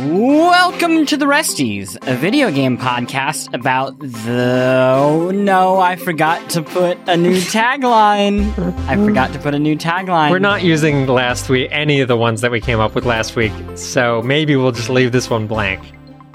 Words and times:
Welcome 0.00 1.04
to 1.06 1.18
the 1.18 1.26
Resties, 1.26 1.94
a 2.08 2.16
video 2.16 2.50
game 2.50 2.78
podcast 2.78 3.52
about 3.52 3.98
the. 3.98 4.94
Oh 4.96 5.30
no, 5.30 5.78
I 5.78 5.96
forgot 5.96 6.48
to 6.50 6.62
put 6.62 6.96
a 7.06 7.18
new 7.18 7.36
tagline. 7.36 8.48
I 8.88 8.96
forgot 8.96 9.30
to 9.34 9.38
put 9.38 9.54
a 9.54 9.58
new 9.58 9.76
tagline. 9.76 10.30
We're 10.30 10.38
not 10.38 10.62
using 10.62 11.06
last 11.06 11.50
week 11.50 11.68
any 11.70 12.00
of 12.00 12.08
the 12.08 12.16
ones 12.16 12.40
that 12.40 12.50
we 12.50 12.62
came 12.62 12.80
up 12.80 12.94
with 12.94 13.04
last 13.04 13.36
week, 13.36 13.52
so 13.74 14.22
maybe 14.22 14.56
we'll 14.56 14.72
just 14.72 14.88
leave 14.88 15.12
this 15.12 15.28
one 15.28 15.46
blank. 15.46 15.82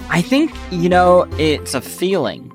I 0.09 0.22
think, 0.22 0.54
you 0.70 0.88
know, 0.88 1.27
it's 1.40 1.73
a 1.73 1.82
feeling. 1.82 2.52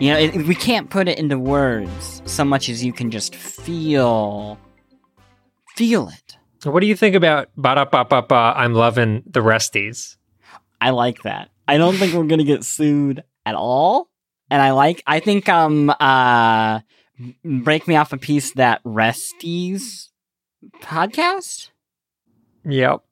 You 0.00 0.14
know, 0.14 0.18
it, 0.18 0.34
we 0.48 0.56
can't 0.56 0.90
put 0.90 1.06
it 1.06 1.16
into 1.16 1.38
words 1.38 2.22
so 2.24 2.44
much 2.44 2.68
as 2.68 2.84
you 2.84 2.92
can 2.92 3.12
just 3.12 3.36
feel. 3.36 4.58
Feel 5.76 6.08
it. 6.08 6.36
What 6.64 6.80
do 6.80 6.88
you 6.88 6.96
think 6.96 7.14
about 7.14 7.50
ba 7.56 7.76
da 7.76 7.84
ba 7.84 8.04
ba 8.04 8.22
ba? 8.22 8.54
I'm 8.56 8.74
loving 8.74 9.22
the 9.26 9.40
resties. 9.40 10.16
I 10.80 10.90
like 10.90 11.22
that. 11.22 11.50
I 11.66 11.78
don't 11.78 11.96
think 11.96 12.14
we're 12.14 12.24
gonna 12.24 12.44
get 12.44 12.64
sued 12.64 13.24
at 13.46 13.54
all. 13.54 14.10
And 14.50 14.60
I 14.60 14.72
like 14.72 15.02
I 15.06 15.20
think 15.20 15.48
um 15.48 15.90
uh 16.00 16.80
break 17.44 17.88
me 17.88 17.96
off 17.96 18.12
a 18.12 18.18
piece 18.18 18.52
that 18.54 18.82
Resties 18.84 20.08
podcast. 20.80 21.70
Yep. 22.64 23.02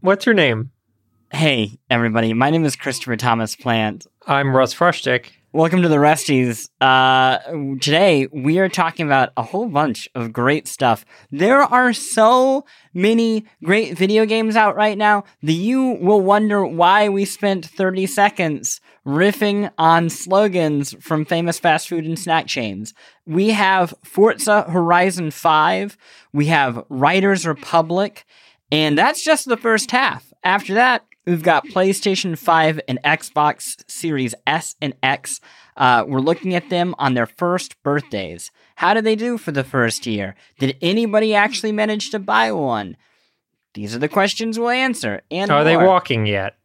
What's 0.00 0.26
your 0.26 0.34
name? 0.34 0.70
Hey 1.32 1.78
everybody, 1.90 2.32
my 2.34 2.50
name 2.50 2.64
is 2.64 2.76
Christopher 2.76 3.16
Thomas 3.16 3.56
Plante. 3.56 4.06
I'm 4.26 4.54
Russ 4.54 4.74
Frushtick. 4.74 5.30
Welcome 5.56 5.80
to 5.84 5.88
the 5.88 5.96
Resties. 5.96 6.68
Uh, 6.82 7.38
today 7.80 8.28
we 8.30 8.58
are 8.58 8.68
talking 8.68 9.06
about 9.06 9.32
a 9.38 9.42
whole 9.42 9.70
bunch 9.70 10.06
of 10.14 10.30
great 10.30 10.68
stuff. 10.68 11.06
There 11.30 11.62
are 11.62 11.94
so 11.94 12.66
many 12.92 13.46
great 13.64 13.96
video 13.96 14.26
games 14.26 14.54
out 14.54 14.76
right 14.76 14.98
now 14.98 15.24
that 15.42 15.52
you 15.52 15.96
will 15.98 16.20
wonder 16.20 16.66
why 16.66 17.08
we 17.08 17.24
spent 17.24 17.64
30 17.64 18.06
seconds 18.06 18.82
riffing 19.06 19.70
on 19.78 20.10
slogans 20.10 20.94
from 21.00 21.24
famous 21.24 21.58
fast 21.58 21.88
food 21.88 22.04
and 22.04 22.18
snack 22.18 22.46
chains. 22.46 22.92
We 23.24 23.48
have 23.52 23.94
Forza 24.04 24.64
Horizon 24.64 25.30
5, 25.30 25.96
we 26.34 26.46
have 26.46 26.84
Riders 26.90 27.46
Republic, 27.46 28.26
and 28.70 28.98
that's 28.98 29.24
just 29.24 29.48
the 29.48 29.56
first 29.56 29.90
half. 29.90 30.34
After 30.44 30.74
that, 30.74 31.06
We've 31.26 31.42
got 31.42 31.66
PlayStation 31.66 32.38
5 32.38 32.80
and 32.86 33.02
Xbox 33.02 33.82
Series 33.90 34.32
S 34.46 34.76
and 34.80 34.94
X. 35.02 35.40
Uh, 35.76 36.04
we're 36.06 36.20
looking 36.20 36.54
at 36.54 36.70
them 36.70 36.94
on 36.98 37.14
their 37.14 37.26
first 37.26 37.82
birthdays. 37.82 38.52
How 38.76 38.94
did 38.94 39.02
they 39.02 39.16
do 39.16 39.36
for 39.36 39.50
the 39.50 39.64
first 39.64 40.06
year? 40.06 40.36
Did 40.60 40.76
anybody 40.80 41.34
actually 41.34 41.72
manage 41.72 42.10
to 42.10 42.20
buy 42.20 42.52
one? 42.52 42.96
These 43.74 43.92
are 43.92 43.98
the 43.98 44.08
questions 44.08 44.56
we'll 44.56 44.70
answer. 44.70 45.22
And 45.28 45.50
are 45.50 45.58
more. 45.58 45.64
they 45.64 45.76
walking 45.76 46.26
yet? 46.26 46.58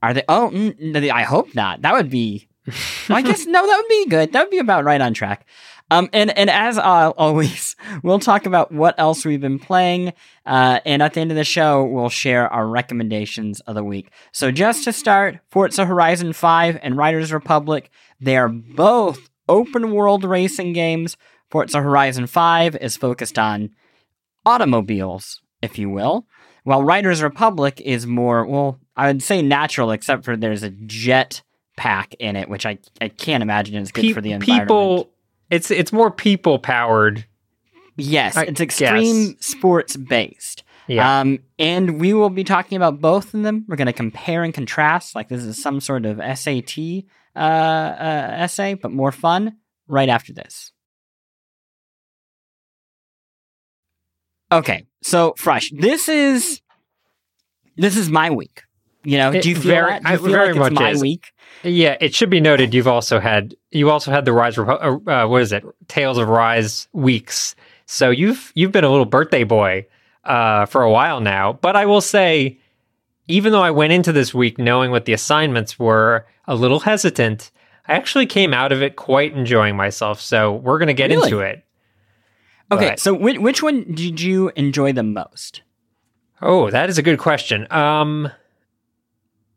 Are 0.00 0.14
they? 0.14 0.22
Oh, 0.28 0.48
mm, 0.54 1.10
I 1.10 1.22
hope 1.24 1.52
not. 1.56 1.82
That 1.82 1.94
would 1.94 2.08
be. 2.08 2.48
well, 2.68 2.76
I 3.18 3.22
guess 3.22 3.46
no. 3.46 3.66
That 3.66 3.76
would 3.76 3.88
be 3.88 4.06
good. 4.06 4.32
That 4.32 4.44
would 4.44 4.50
be 4.50 4.58
about 4.58 4.84
right 4.84 5.00
on 5.00 5.12
track. 5.12 5.44
Um, 5.94 6.08
and 6.12 6.36
and 6.36 6.50
as 6.50 6.76
uh, 6.76 7.12
always, 7.16 7.76
we'll 8.02 8.18
talk 8.18 8.46
about 8.46 8.72
what 8.72 8.94
else 8.98 9.24
we've 9.24 9.40
been 9.40 9.60
playing, 9.60 10.12
uh, 10.44 10.80
and 10.84 11.02
at 11.02 11.14
the 11.14 11.20
end 11.20 11.30
of 11.30 11.36
the 11.36 11.44
show, 11.44 11.84
we'll 11.84 12.08
share 12.08 12.52
our 12.52 12.66
recommendations 12.66 13.60
of 13.60 13.76
the 13.76 13.84
week. 13.84 14.10
So 14.32 14.50
just 14.50 14.84
to 14.84 14.92
start, 14.92 15.38
Forza 15.50 15.86
Horizon 15.86 16.32
Five 16.32 16.78
and 16.82 16.96
Riders 16.96 17.32
Republic, 17.32 17.90
they 18.20 18.36
are 18.36 18.48
both 18.48 19.30
open 19.48 19.92
world 19.92 20.24
racing 20.24 20.72
games. 20.72 21.16
Forza 21.48 21.80
Horizon 21.80 22.26
Five 22.26 22.74
is 22.76 22.96
focused 22.96 23.38
on 23.38 23.70
automobiles, 24.44 25.42
if 25.62 25.78
you 25.78 25.88
will, 25.88 26.26
while 26.64 26.82
Riders 26.82 27.22
Republic 27.22 27.80
is 27.80 28.04
more 28.04 28.44
well, 28.44 28.80
I 28.96 29.06
would 29.06 29.22
say 29.22 29.42
natural, 29.42 29.92
except 29.92 30.24
for 30.24 30.36
there's 30.36 30.64
a 30.64 30.70
jet 30.70 31.42
pack 31.76 32.14
in 32.18 32.34
it, 32.34 32.48
which 32.48 32.66
I 32.66 32.78
I 33.00 33.10
can't 33.10 33.44
imagine 33.44 33.76
is 33.76 33.92
good 33.92 34.02
Pe- 34.02 34.12
for 34.12 34.20
the 34.20 34.32
environment. 34.32 34.68
People 34.68 35.13
it's 35.54 35.70
it's 35.70 35.92
more 35.92 36.10
people 36.10 36.58
powered. 36.58 37.24
Yes, 37.96 38.36
I 38.36 38.42
it's 38.44 38.60
extreme 38.60 39.32
guess. 39.32 39.46
sports 39.46 39.96
based. 39.96 40.64
Yeah. 40.88 41.20
Um, 41.20 41.38
and 41.58 42.00
we 42.00 42.12
will 42.12 42.28
be 42.28 42.44
talking 42.44 42.76
about 42.76 43.00
both 43.00 43.32
of 43.32 43.42
them. 43.42 43.64
We're 43.68 43.76
going 43.76 43.86
to 43.86 43.92
compare 43.92 44.42
and 44.42 44.52
contrast, 44.52 45.14
like 45.14 45.28
this 45.28 45.42
is 45.42 45.62
some 45.62 45.80
sort 45.80 46.04
of 46.04 46.18
SAT 46.38 46.76
uh, 47.34 47.38
uh, 47.38 48.28
essay, 48.36 48.74
but 48.74 48.90
more 48.90 49.12
fun. 49.12 49.56
Right 49.86 50.08
after 50.08 50.32
this. 50.32 50.72
Okay, 54.50 54.86
so 55.02 55.34
fresh. 55.36 55.70
This 55.74 56.08
is 56.08 56.60
this 57.76 57.96
is 57.96 58.08
my 58.08 58.30
week. 58.30 58.62
You 59.04 59.18
know, 59.18 59.32
do 59.32 59.48
you 59.48 59.54
feel 59.54 59.70
very, 59.70 59.90
that? 59.90 60.02
Do 60.02 60.12
you 60.12 60.18
feel 60.18 60.28
very 60.28 60.52
like 60.54 60.72
it's 60.72 60.80
my 60.80 60.90
is. 60.90 61.02
week? 61.02 61.32
Yeah, 61.62 61.96
it 62.00 62.14
should 62.14 62.30
be 62.30 62.40
noted. 62.40 62.74
You've 62.74 62.88
also 62.88 63.20
had 63.20 63.54
you 63.70 63.90
also 63.90 64.10
had 64.10 64.24
the 64.24 64.32
Rise. 64.32 64.58
Uh, 64.58 64.62
uh, 64.62 65.26
what 65.26 65.42
is 65.42 65.52
it? 65.52 65.64
Tales 65.88 66.18
of 66.18 66.28
Rise 66.28 66.88
weeks. 66.92 67.54
So 67.86 68.10
you've 68.10 68.52
you've 68.54 68.72
been 68.72 68.84
a 68.84 68.90
little 68.90 69.06
birthday 69.06 69.44
boy 69.44 69.86
uh, 70.24 70.66
for 70.66 70.82
a 70.82 70.90
while 70.90 71.20
now. 71.20 71.54
But 71.54 71.76
I 71.76 71.86
will 71.86 72.00
say, 72.00 72.58
even 73.28 73.52
though 73.52 73.62
I 73.62 73.70
went 73.70 73.92
into 73.92 74.12
this 74.12 74.34
week 74.34 74.58
knowing 74.58 74.90
what 74.90 75.04
the 75.04 75.12
assignments 75.12 75.78
were, 75.78 76.26
a 76.46 76.54
little 76.54 76.80
hesitant, 76.80 77.50
I 77.86 77.94
actually 77.94 78.26
came 78.26 78.54
out 78.54 78.72
of 78.72 78.82
it 78.82 78.96
quite 78.96 79.34
enjoying 79.34 79.76
myself. 79.76 80.20
So 80.20 80.54
we're 80.54 80.78
gonna 80.78 80.94
get 80.94 81.10
really? 81.10 81.24
into 81.24 81.40
it. 81.40 81.64
Okay, 82.72 82.90
but, 82.90 83.00
so 83.00 83.14
which, 83.14 83.38
which 83.38 83.62
one 83.62 83.84
did 83.92 84.20
you 84.20 84.50
enjoy 84.56 84.92
the 84.92 85.02
most? 85.02 85.62
Oh, 86.40 86.70
that 86.70 86.88
is 86.88 86.98
a 86.98 87.02
good 87.02 87.18
question. 87.18 87.66
Um, 87.70 88.30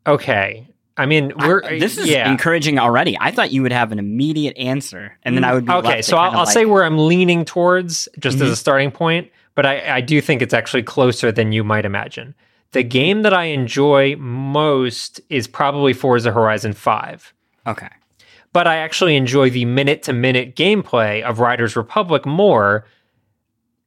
Okay. 0.08 0.66
I 0.96 1.06
mean, 1.06 1.32
we're 1.38 1.62
I, 1.62 1.78
this 1.78 1.96
is 1.96 2.08
yeah. 2.08 2.28
encouraging 2.28 2.78
already. 2.78 3.16
I 3.20 3.30
thought 3.30 3.52
you 3.52 3.62
would 3.62 3.72
have 3.72 3.92
an 3.92 4.00
immediate 4.00 4.56
answer, 4.58 5.16
and 5.22 5.36
then 5.36 5.44
I 5.44 5.54
would 5.54 5.64
be 5.64 5.72
okay. 5.72 6.02
So 6.02 6.16
I'll, 6.16 6.32
I'll 6.32 6.38
like... 6.44 6.52
say 6.52 6.64
where 6.64 6.82
I'm 6.82 6.98
leaning 6.98 7.44
towards, 7.44 8.08
just 8.18 8.38
mm-hmm. 8.38 8.46
as 8.46 8.52
a 8.52 8.56
starting 8.56 8.90
point. 8.90 9.30
But 9.54 9.64
I, 9.64 9.96
I 9.96 10.00
do 10.00 10.20
think 10.20 10.42
it's 10.42 10.54
actually 10.54 10.82
closer 10.82 11.30
than 11.30 11.52
you 11.52 11.62
might 11.62 11.84
imagine. 11.84 12.34
The 12.72 12.82
game 12.82 13.22
that 13.22 13.32
I 13.32 13.44
enjoy 13.44 14.16
most 14.16 15.20
is 15.30 15.46
probably 15.46 15.92
Forza 15.92 16.32
Horizon 16.32 16.72
Five. 16.72 17.32
Okay. 17.66 17.88
But 18.52 18.66
I 18.66 18.76
actually 18.76 19.14
enjoy 19.14 19.50
the 19.50 19.66
minute 19.66 20.02
to 20.04 20.12
minute 20.12 20.56
gameplay 20.56 21.22
of 21.22 21.38
Riders 21.38 21.76
Republic 21.76 22.26
more 22.26 22.84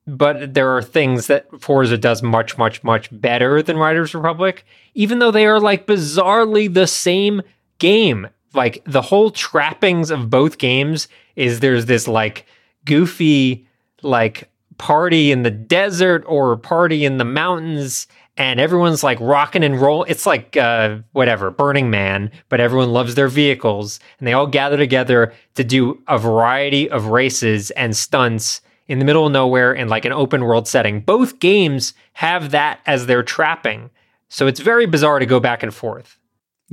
but 0.07 0.53
there 0.53 0.75
are 0.75 0.81
things 0.81 1.27
that 1.27 1.47
Forza 1.61 1.97
does 1.97 2.23
much, 2.23 2.57
much, 2.57 2.83
much 2.83 3.09
better 3.11 3.61
than 3.61 3.77
Riders 3.77 4.13
Republic, 4.13 4.65
even 4.93 5.19
though 5.19 5.31
they 5.31 5.45
are 5.45 5.59
like 5.59 5.85
bizarrely 5.85 6.73
the 6.73 6.87
same 6.87 7.41
game. 7.77 8.27
Like 8.53 8.81
the 8.85 9.01
whole 9.01 9.31
trappings 9.31 10.09
of 10.09 10.29
both 10.29 10.57
games 10.57 11.07
is 11.35 11.59
there's 11.59 11.85
this 11.85 12.07
like 12.07 12.45
goofy, 12.85 13.67
like 14.01 14.49
party 14.77 15.31
in 15.31 15.43
the 15.43 15.51
desert 15.51 16.23
or 16.27 16.57
party 16.57 17.05
in 17.05 17.17
the 17.17 17.25
mountains, 17.25 18.07
and 18.37 18.59
everyone's 18.59 19.03
like 19.03 19.19
rocking 19.21 19.63
and 19.63 19.79
roll. 19.79 20.03
It's 20.03 20.25
like 20.25 20.57
uh, 20.57 20.97
whatever, 21.11 21.51
Burning 21.51 21.91
Man, 21.91 22.31
but 22.49 22.59
everyone 22.59 22.91
loves 22.91 23.13
their 23.13 23.27
vehicles, 23.27 23.99
and 24.17 24.27
they 24.27 24.33
all 24.33 24.47
gather 24.47 24.77
together 24.77 25.33
to 25.55 25.63
do 25.63 26.01
a 26.07 26.17
variety 26.17 26.89
of 26.89 27.05
races 27.07 27.69
and 27.71 27.95
stunts 27.95 28.61
in 28.87 28.99
the 28.99 29.05
middle 29.05 29.25
of 29.25 29.31
nowhere 29.31 29.73
in 29.73 29.87
like 29.87 30.05
an 30.05 30.11
open 30.11 30.43
world 30.43 30.67
setting. 30.67 31.01
Both 31.01 31.39
games 31.39 31.93
have 32.13 32.51
that 32.51 32.79
as 32.85 33.05
their 33.05 33.23
trapping. 33.23 33.89
So 34.29 34.47
it's 34.47 34.59
very 34.59 34.85
bizarre 34.85 35.19
to 35.19 35.25
go 35.25 35.39
back 35.39 35.63
and 35.63 35.73
forth. 35.73 36.17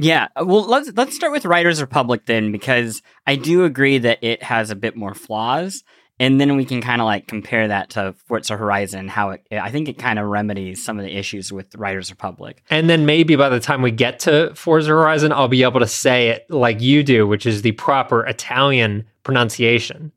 Yeah, 0.00 0.28
well 0.36 0.62
let's 0.62 0.92
let's 0.94 1.16
start 1.16 1.32
with 1.32 1.44
Riders 1.44 1.80
Republic 1.80 2.22
then 2.26 2.52
because 2.52 3.02
I 3.26 3.34
do 3.34 3.64
agree 3.64 3.98
that 3.98 4.22
it 4.22 4.44
has 4.44 4.70
a 4.70 4.76
bit 4.76 4.96
more 4.96 5.12
flaws 5.12 5.82
and 6.20 6.40
then 6.40 6.56
we 6.56 6.64
can 6.64 6.80
kind 6.80 7.00
of 7.00 7.06
like 7.06 7.26
compare 7.26 7.66
that 7.66 7.90
to 7.90 8.14
Forza 8.26 8.56
Horizon 8.56 9.08
how 9.08 9.30
it 9.30 9.46
I 9.50 9.72
think 9.72 9.88
it 9.88 9.98
kind 9.98 10.20
of 10.20 10.26
remedies 10.26 10.84
some 10.84 11.00
of 11.00 11.04
the 11.04 11.16
issues 11.16 11.52
with 11.52 11.74
Riders 11.74 12.10
Republic. 12.10 12.62
And 12.70 12.88
then 12.88 13.06
maybe 13.06 13.34
by 13.34 13.48
the 13.48 13.58
time 13.58 13.82
we 13.82 13.90
get 13.90 14.20
to 14.20 14.52
Forza 14.54 14.90
Horizon 14.90 15.32
I'll 15.32 15.48
be 15.48 15.64
able 15.64 15.80
to 15.80 15.86
say 15.88 16.28
it 16.28 16.48
like 16.48 16.80
you 16.80 17.02
do, 17.02 17.26
which 17.26 17.44
is 17.44 17.62
the 17.62 17.72
proper 17.72 18.24
Italian 18.24 19.04
pronunciation. 19.24 20.12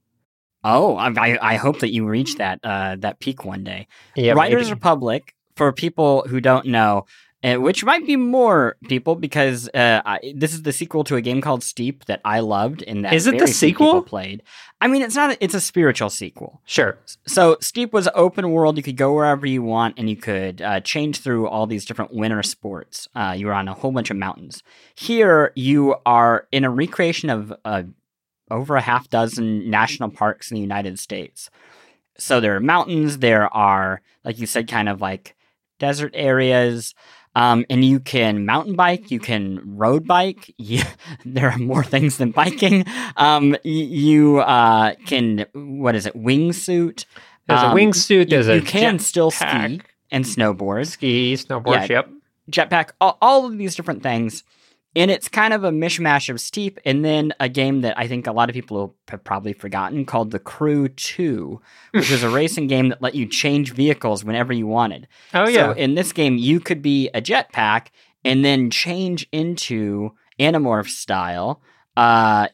Oh, 0.63 0.95
I, 0.95 1.37
I 1.41 1.55
hope 1.55 1.79
that 1.79 1.91
you 1.91 2.07
reach 2.07 2.35
that 2.35 2.59
uh, 2.63 2.95
that 2.99 3.19
peak 3.19 3.45
one 3.45 3.63
day. 3.63 3.87
Yeah, 4.15 4.33
Riders 4.33 4.67
maybe. 4.67 4.75
Republic, 4.75 5.35
for 5.55 5.71
people 5.71 6.23
who 6.27 6.39
don't 6.39 6.67
know, 6.67 7.05
uh, 7.43 7.55
which 7.55 7.83
might 7.83 8.05
be 8.05 8.15
more 8.15 8.75
people 8.87 9.15
because 9.15 9.67
uh, 9.69 10.01
I, 10.05 10.33
this 10.35 10.53
is 10.53 10.61
the 10.61 10.71
sequel 10.71 11.03
to 11.05 11.15
a 11.15 11.21
game 11.21 11.41
called 11.41 11.63
Steep 11.63 12.05
that 12.05 12.21
I 12.23 12.39
loved 12.41 12.83
and 12.83 13.03
that 13.03 13.13
is 13.13 13.25
it 13.25 13.39
the 13.39 13.47
sequel 13.47 14.03
played. 14.03 14.43
I 14.79 14.87
mean, 14.87 15.03
it's 15.03 15.15
not. 15.15 15.31
A, 15.31 15.43
it's 15.43 15.53
a 15.53 15.61
spiritual 15.61 16.09
sequel. 16.09 16.61
Sure. 16.65 16.97
So 17.27 17.57
Steep 17.61 17.93
was 17.93 18.09
open 18.15 18.51
world. 18.51 18.77
You 18.77 18.83
could 18.83 18.97
go 18.97 19.13
wherever 19.13 19.45
you 19.45 19.61
want, 19.61 19.95
and 19.97 20.09
you 20.09 20.15
could 20.15 20.61
uh, 20.61 20.79
change 20.79 21.19
through 21.19 21.47
all 21.47 21.67
these 21.67 21.85
different 21.85 22.13
winter 22.13 22.41
sports. 22.41 23.07
Uh, 23.15 23.35
you 23.37 23.45
were 23.45 23.53
on 23.53 23.67
a 23.67 23.75
whole 23.75 23.91
bunch 23.91 24.09
of 24.09 24.17
mountains. 24.17 24.63
Here, 24.95 25.51
you 25.55 25.95
are 26.05 26.47
in 26.51 26.63
a 26.63 26.71
recreation 26.71 27.29
of 27.29 27.53
a 27.63 27.85
over 28.51 28.75
a 28.75 28.81
half 28.81 29.09
dozen 29.09 29.69
national 29.69 30.09
parks 30.09 30.51
in 30.51 30.55
the 30.55 30.61
United 30.61 30.99
States. 30.99 31.49
So 32.17 32.39
there 32.39 32.55
are 32.55 32.59
mountains, 32.59 33.17
there 33.19 33.51
are, 33.53 34.01
like 34.23 34.37
you 34.37 34.45
said, 34.45 34.67
kind 34.67 34.87
of 34.89 35.01
like 35.01 35.35
desert 35.79 36.11
areas. 36.13 36.93
Um, 37.33 37.65
and 37.69 37.83
you 37.83 38.01
can 38.01 38.45
mountain 38.45 38.75
bike, 38.75 39.09
you 39.09 39.19
can 39.19 39.61
road 39.77 40.05
bike. 40.05 40.53
You, 40.57 40.83
there 41.25 41.49
are 41.49 41.57
more 41.57 41.83
things 41.83 42.17
than 42.17 42.31
biking. 42.31 42.83
Um, 43.17 43.55
you 43.63 44.39
uh, 44.39 44.93
can, 45.07 45.45
what 45.53 45.95
is 45.95 46.05
it, 46.05 46.13
wingsuit? 46.13 47.05
There's 47.47 47.61
Um, 47.61 47.71
a 47.71 47.75
wingsuit. 47.75 48.29
There's 48.29 48.47
you, 48.47 48.53
a 48.53 48.55
you 48.57 48.61
can 48.61 48.99
still 48.99 49.31
pack. 49.31 49.71
ski 49.71 49.81
and 50.11 50.25
snowboard, 50.25 50.87
ski, 50.87 51.33
snowboard. 51.35 51.87
Yeah. 51.89 52.03
Yep. 52.03 52.09
jetpack, 52.51 52.89
all, 52.99 53.17
all 53.21 53.45
of 53.45 53.57
these 53.57 53.75
different 53.75 54.03
things. 54.03 54.43
And 54.95 55.09
it's 55.09 55.29
kind 55.29 55.53
of 55.53 55.63
a 55.63 55.71
mishmash 55.71 56.29
of 56.29 56.41
Steep, 56.41 56.79
and 56.83 57.05
then 57.05 57.33
a 57.39 57.47
game 57.47 57.81
that 57.81 57.97
I 57.97 58.07
think 58.07 58.27
a 58.27 58.33
lot 58.33 58.49
of 58.49 58.53
people 58.53 58.95
have 59.07 59.23
probably 59.23 59.53
forgotten 59.53 60.05
called 60.05 60.31
The 60.31 60.39
Crew 60.39 60.89
2, 60.89 61.61
which 61.91 62.11
was 62.11 62.23
a 62.23 62.29
racing 62.41 62.67
game 62.67 62.89
that 62.89 63.01
let 63.01 63.15
you 63.15 63.25
change 63.25 63.73
vehicles 63.73 64.25
whenever 64.25 64.51
you 64.51 64.67
wanted. 64.67 65.07
Oh 65.33 65.47
yeah. 65.47 65.67
So 65.67 65.71
in 65.71 65.95
this 65.95 66.11
game, 66.11 66.37
you 66.37 66.59
could 66.59 66.81
be 66.81 67.09
a 67.13 67.21
jetpack 67.21 67.87
and 68.25 68.43
then 68.43 68.69
change 68.69 69.27
into 69.31 70.11
Animorph 70.39 70.89
style 70.89 71.61
uh, 71.95 72.47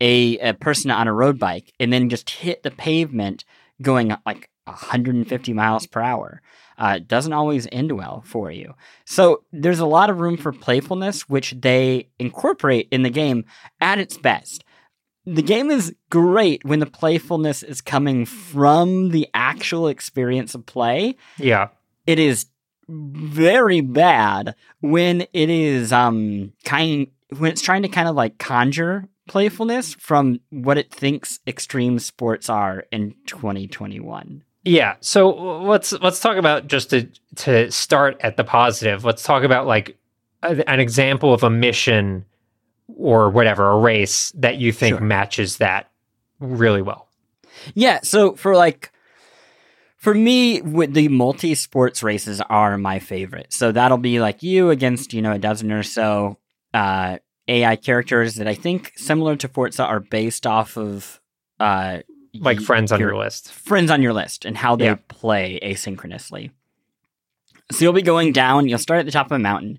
a, 0.00 0.38
a 0.38 0.54
person 0.54 0.90
on 0.90 1.08
a 1.08 1.12
road 1.12 1.38
bike 1.38 1.72
and 1.80 1.92
then 1.92 2.08
just 2.08 2.30
hit 2.30 2.62
the 2.62 2.70
pavement 2.70 3.44
going 3.82 4.14
like 4.24 4.50
150 4.64 5.52
miles 5.52 5.86
per 5.86 6.00
hour. 6.00 6.42
Uh, 6.78 6.94
it 6.96 7.08
doesn't 7.08 7.32
always 7.32 7.66
end 7.72 7.92
well 7.92 8.22
for 8.26 8.50
you. 8.50 8.74
So 9.04 9.44
there's 9.52 9.78
a 9.78 9.86
lot 9.86 10.10
of 10.10 10.20
room 10.20 10.36
for 10.36 10.52
playfulness, 10.52 11.28
which 11.28 11.54
they 11.58 12.08
incorporate 12.18 12.88
in 12.90 13.02
the 13.02 13.10
game 13.10 13.44
at 13.80 13.98
its 13.98 14.16
best. 14.18 14.64
The 15.24 15.42
game 15.42 15.70
is 15.70 15.94
great 16.10 16.64
when 16.64 16.78
the 16.78 16.86
playfulness 16.86 17.62
is 17.62 17.80
coming 17.80 18.26
from 18.26 19.10
the 19.10 19.28
actual 19.34 19.88
experience 19.88 20.54
of 20.54 20.66
play 20.66 21.16
yeah. 21.36 21.68
it 22.06 22.20
is 22.20 22.46
very 22.88 23.80
bad 23.80 24.54
when 24.80 25.22
it 25.32 25.50
is 25.50 25.92
um 25.92 26.52
kind 26.64 27.08
when 27.36 27.50
it's 27.50 27.60
trying 27.60 27.82
to 27.82 27.88
kind 27.88 28.08
of 28.08 28.14
like 28.14 28.38
conjure 28.38 29.08
playfulness 29.26 29.94
from 29.94 30.40
what 30.50 30.78
it 30.78 30.92
thinks 30.92 31.40
extreme 31.46 31.98
sports 31.98 32.48
are 32.48 32.84
in 32.92 33.14
2021. 33.26 34.42
Yeah. 34.66 34.96
So 35.00 35.30
let's 35.62 35.92
let's 35.92 36.18
talk 36.20 36.36
about 36.36 36.66
just 36.66 36.90
to 36.90 37.08
to 37.36 37.70
start 37.70 38.16
at 38.20 38.36
the 38.36 38.44
positive. 38.44 39.04
Let's 39.04 39.22
talk 39.22 39.44
about 39.44 39.66
like 39.66 39.96
a, 40.42 40.68
an 40.68 40.80
example 40.80 41.32
of 41.32 41.42
a 41.44 41.50
mission 41.50 42.24
or 42.96 43.30
whatever 43.30 43.70
a 43.70 43.78
race 43.78 44.32
that 44.32 44.56
you 44.56 44.72
think 44.72 44.98
Sure. 44.98 45.06
matches 45.06 45.58
that 45.58 45.90
really 46.40 46.82
well. 46.82 47.08
Yeah, 47.74 48.00
so 48.02 48.34
for 48.34 48.56
like 48.56 48.90
for 49.98 50.12
me 50.14 50.60
with 50.62 50.94
the 50.94 51.08
multi 51.08 51.54
sports 51.54 52.02
races 52.02 52.40
are 52.50 52.76
my 52.76 52.98
favorite. 52.98 53.52
So 53.52 53.70
that'll 53.72 53.98
be 53.98 54.20
like 54.20 54.42
you 54.42 54.70
against, 54.70 55.12
you 55.14 55.22
know, 55.22 55.32
a 55.32 55.38
dozen 55.38 55.70
or 55.72 55.82
so 55.84 56.38
uh 56.74 57.18
AI 57.48 57.76
characters 57.76 58.34
that 58.34 58.48
I 58.48 58.54
think 58.54 58.92
similar 58.96 59.36
to 59.36 59.46
Forza 59.48 59.84
are 59.84 60.00
based 60.00 60.44
off 60.46 60.76
of 60.76 61.20
uh 61.60 62.00
Like 62.40 62.60
friends 62.60 62.92
on 62.92 63.00
your- 63.00 63.10
your 63.10 63.18
list. 63.18 63.52
friends 63.52 63.90
on 63.90 64.02
your 64.02 64.12
list 64.12 64.44
and 64.44 64.56
how 64.56 64.76
they 64.76 64.86
Yeah. 64.86 64.96
play 65.08 65.58
asynchronously. 65.62 66.50
So 67.72 67.84
you'll 67.84 67.92
be 67.92 68.02
going 68.02 68.32
down, 68.32 68.68
you'll 68.68 68.78
start 68.78 69.00
at 69.00 69.06
the 69.06 69.12
top 69.12 69.26
of 69.26 69.32
a 69.32 69.38
mountain 69.38 69.78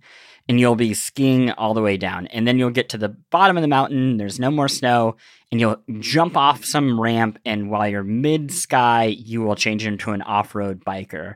and 0.49 0.59
you'll 0.59 0.75
be 0.75 0.93
skiing 0.93 1.51
all 1.51 1.73
the 1.73 1.81
way 1.81 1.97
down. 1.97 2.27
And 2.27 2.47
then 2.47 2.57
you'll 2.59 2.69
get 2.69 2.89
to 2.89 2.97
the 2.97 3.09
bottom 3.09 3.57
of 3.57 3.61
the 3.61 3.67
mountain, 3.67 4.17
there's 4.17 4.39
no 4.39 4.49
more 4.51 4.67
snow, 4.69 5.15
and 5.51 5.59
you'll 5.59 5.81
jump 5.99 6.35
off 6.37 6.63
some 6.65 6.99
ramp. 6.99 7.37
And 7.45 7.69
while 7.69 7.87
you're 7.87 8.03
mid 8.03 8.51
sky, 8.51 9.05
you 9.05 9.41
will 9.41 9.55
change 9.55 9.85
into 9.85 10.11
an 10.11 10.21
off 10.21 10.55
road 10.55 10.83
biker. 10.85 11.35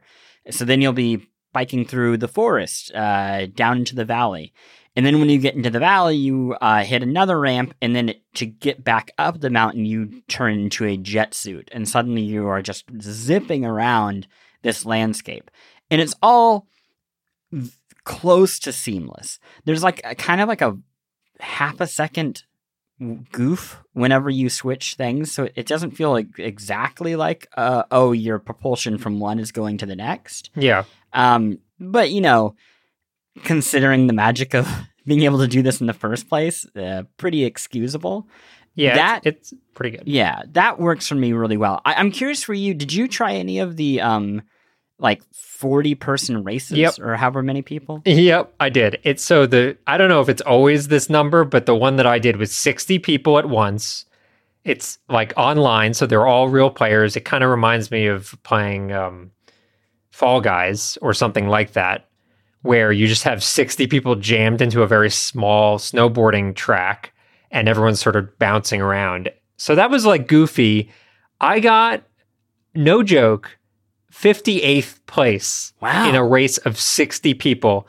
So 0.50 0.63
then 0.65 0.81
you'll 0.81 0.94
be 0.94 1.27
biking 1.53 1.85
through 1.85 2.18
the 2.18 2.27
forest 2.29 2.94
uh, 2.95 3.47
down 3.47 3.79
into 3.79 3.95
the 3.95 4.06
valley. 4.06 4.53
And 4.95 5.05
then 5.05 5.19
when 5.19 5.29
you 5.29 5.38
get 5.38 5.55
into 5.55 5.69
the 5.69 5.79
valley, 5.79 6.17
you 6.17 6.55
uh, 6.59 6.83
hit 6.83 7.01
another 7.01 7.39
ramp, 7.39 7.73
and 7.81 7.95
then 7.95 8.13
to 8.35 8.45
get 8.45 8.83
back 8.83 9.11
up 9.17 9.39
the 9.39 9.49
mountain, 9.49 9.85
you 9.85 10.21
turn 10.27 10.59
into 10.59 10.85
a 10.85 10.97
jet 10.97 11.33
suit, 11.33 11.69
and 11.71 11.88
suddenly 11.88 12.21
you 12.21 12.47
are 12.47 12.61
just 12.61 12.85
zipping 13.01 13.63
around 13.65 14.27
this 14.63 14.85
landscape, 14.85 15.49
and 15.89 16.01
it's 16.01 16.15
all 16.21 16.67
v- 17.51 17.71
close 18.03 18.59
to 18.59 18.73
seamless. 18.73 19.39
There's 19.63 19.83
like 19.83 20.01
a, 20.03 20.13
kind 20.13 20.41
of 20.41 20.49
like 20.49 20.61
a 20.61 20.77
half 21.39 21.79
a 21.79 21.87
second 21.87 22.44
goof 23.31 23.81
whenever 23.94 24.29
you 24.29 24.49
switch 24.49 24.95
things, 24.95 25.31
so 25.31 25.47
it 25.55 25.65
doesn't 25.65 25.91
feel 25.91 26.11
like 26.11 26.27
exactly 26.37 27.15
like 27.15 27.47
uh, 27.55 27.83
oh 27.91 28.11
your 28.11 28.39
propulsion 28.39 28.97
from 28.97 29.21
one 29.21 29.39
is 29.39 29.53
going 29.53 29.77
to 29.77 29.85
the 29.85 29.95
next. 29.95 30.49
Yeah. 30.53 30.83
Um, 31.13 31.59
but 31.79 32.11
you 32.11 32.21
know, 32.21 32.55
considering 33.44 34.07
the 34.07 34.13
magic 34.13 34.54
of 34.54 34.68
being 35.06 35.22
able 35.24 35.39
to 35.39 35.48
do 35.48 35.62
this 35.62 35.81
in 35.81 35.88
the 35.88 35.94
first 35.94 36.30
place, 36.30 36.66
uh, 36.75 37.04
pretty 37.18 37.44
excusable. 37.45 38.28
Yeah. 38.75 38.95
That- 38.95 39.22
it's, 39.25 39.51
it's 39.51 39.62
pretty 39.74 39.98
good. 39.98 40.07
Yeah, 40.07 40.44
that 40.51 40.80
works 40.80 41.07
for 41.07 41.16
me 41.16 41.33
really 41.33 41.57
well. 41.57 41.81
I- 41.86 41.95
I'm 41.95 42.12
curious 42.12 42.44
for 42.44 42.54
you. 42.54 42.74
Did 42.74 42.94
you 42.94 43.07
try 43.07 43.33
any 43.33 43.60
of 43.60 43.75
the 43.78 44.01
um, 44.01 44.42
like 45.00 45.22
40 45.33 45.95
person 45.95 46.44
races 46.44 46.78
Yep. 46.78 47.00
or 47.00 47.16
however 47.16 47.42
many 47.44 47.62
people? 47.62 48.01
Yep, 48.06 48.54
I 48.60 48.69
did. 48.69 49.00
It's 49.04 49.24
so 49.24 49.45
the 49.45 49.78
I 49.88 49.98
don't 49.98 50.10
know 50.10 50.22
if 50.22 50.30
it's 50.30 50.42
always 50.42 50.88
this 50.88 51.10
number, 51.10 51.44
but 51.44 51.66
the 51.66 51.75
one 51.75 51.95
that 51.98 52.06
I 52.06 52.19
did 52.19 52.38
was 52.38 52.56
60 52.56 53.00
people 53.00 53.38
at 53.39 53.48
once. 53.50 54.06
It's 54.63 55.00
like 55.10 55.33
online, 55.38 55.95
so 55.95 56.06
they're 56.06 56.28
all 56.28 56.48
real 56.48 56.69
players. 56.69 57.16
It 57.16 57.25
kind 57.25 57.44
of 57.44 57.50
reminds 57.50 57.89
me 57.89 58.06
of 58.06 58.36
playing 58.44 58.92
um, 58.94 59.31
Fall 60.12 60.39
Guys 60.39 61.00
or 61.01 61.16
something 61.16 61.48
like 61.48 61.74
that, 61.74 62.07
where 62.63 62.91
you 62.91 63.07
just 63.07 63.23
have 63.23 63.43
60 63.43 63.87
people 63.87 64.15
jammed 64.15 64.61
into 64.61 64.83
a 64.83 64.87
very 64.87 65.09
small 65.09 65.77
snowboarding 65.79 66.55
track 66.55 67.13
and 67.49 67.67
everyone's 67.67 67.99
sort 67.99 68.15
of 68.15 68.37
bouncing 68.39 68.81
around. 68.81 69.31
So 69.57 69.75
that 69.75 69.89
was 69.91 70.05
like 70.05 70.27
goofy. 70.27 70.91
I 71.39 71.59
got 71.59 72.03
no 72.75 73.03
joke 73.03 73.57
58th 74.13 74.99
place 75.05 75.73
Wow. 75.81 76.07
in 76.09 76.15
a 76.15 76.23
race 76.25 76.57
of 76.59 76.79
60 76.79 77.33
people. 77.35 77.87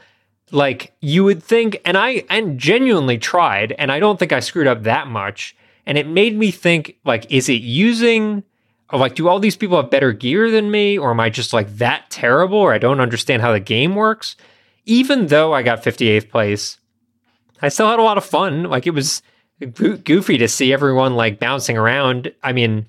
Like 0.51 0.95
you 1.01 1.25
would 1.25 1.43
think, 1.43 1.81
and 1.85 1.97
I 1.97 2.25
and 2.29 2.59
genuinely 2.59 3.19
tried, 3.19 3.73
and 3.79 3.91
I 3.91 4.01
don't 4.01 4.19
think 4.19 4.33
I 4.33 4.41
screwed 4.41 4.67
up 4.67 4.83
that 4.83 5.07
much. 5.07 5.57
And 5.87 5.99
it 5.99 6.07
made 6.07 6.37
me 6.37 6.51
think, 6.51 6.97
like, 7.05 7.31
is 7.33 7.49
it 7.49 7.63
using 7.63 8.45
like 8.93 9.15
do 9.15 9.27
all 9.29 9.41
these 9.41 9.57
people 9.57 9.79
have 9.81 9.91
better 9.91 10.13
gear 10.13 10.51
than 10.51 10.71
me? 10.71 10.99
Or 10.99 11.11
am 11.11 11.21
I 11.21 11.31
just 11.31 11.53
like 11.55 11.77
that 11.79 12.11
terrible? 12.11 12.59
Or 12.59 12.75
I 12.75 12.79
don't 12.79 13.01
understand 13.01 13.41
how 13.41 13.53
the 13.53 13.61
game 13.61 13.95
works? 13.95 14.37
Even 14.85 15.29
though 15.29 15.53
I 15.53 15.63
got 15.63 15.83
58th 15.83 16.29
place, 16.29 16.79
I 17.61 17.69
still 17.69 17.89
had 17.89 17.99
a 17.99 18.03
lot 18.03 18.19
of 18.19 18.25
fun. 18.25 18.65
Like 18.65 18.87
it 18.87 18.91
was 18.91 19.23
goofy 19.73 20.39
to 20.39 20.49
see 20.49 20.73
everyone 20.73 21.15
like 21.15 21.39
bouncing 21.39 21.79
around. 21.79 22.33
I 22.43 22.53
mean, 22.53 22.87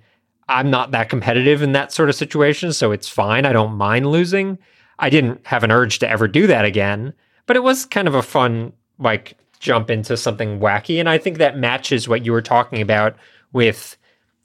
I'm 0.50 0.70
not 0.70 0.92
that 0.92 1.10
competitive 1.10 1.62
in 1.62 1.72
that 1.74 1.92
sort 1.92 2.10
of 2.10 2.16
situation, 2.16 2.74
so 2.74 2.92
it's 2.92 3.08
fine. 3.08 3.46
I 3.46 3.54
don't 3.54 3.76
mind 3.76 4.08
losing. 4.08 4.58
I 5.00 5.10
didn't 5.10 5.46
have 5.46 5.64
an 5.64 5.72
urge 5.72 6.00
to 6.00 6.10
ever 6.10 6.28
do 6.28 6.48
that 6.48 6.66
again, 6.66 7.14
but 7.46 7.56
it 7.56 7.64
was 7.64 7.86
kind 7.86 8.08
of 8.08 8.16
a 8.16 8.22
fun 8.22 8.74
like 9.00 9.38
jump 9.60 9.90
into 9.90 10.18
something 10.18 10.60
wacky 10.60 11.00
and 11.00 11.08
I 11.08 11.18
think 11.18 11.38
that 11.38 11.58
matches 11.58 12.08
what 12.08 12.26
you 12.26 12.34
were 12.34 12.42
talking 12.42 12.82
about 12.82 13.16
with 13.54 13.98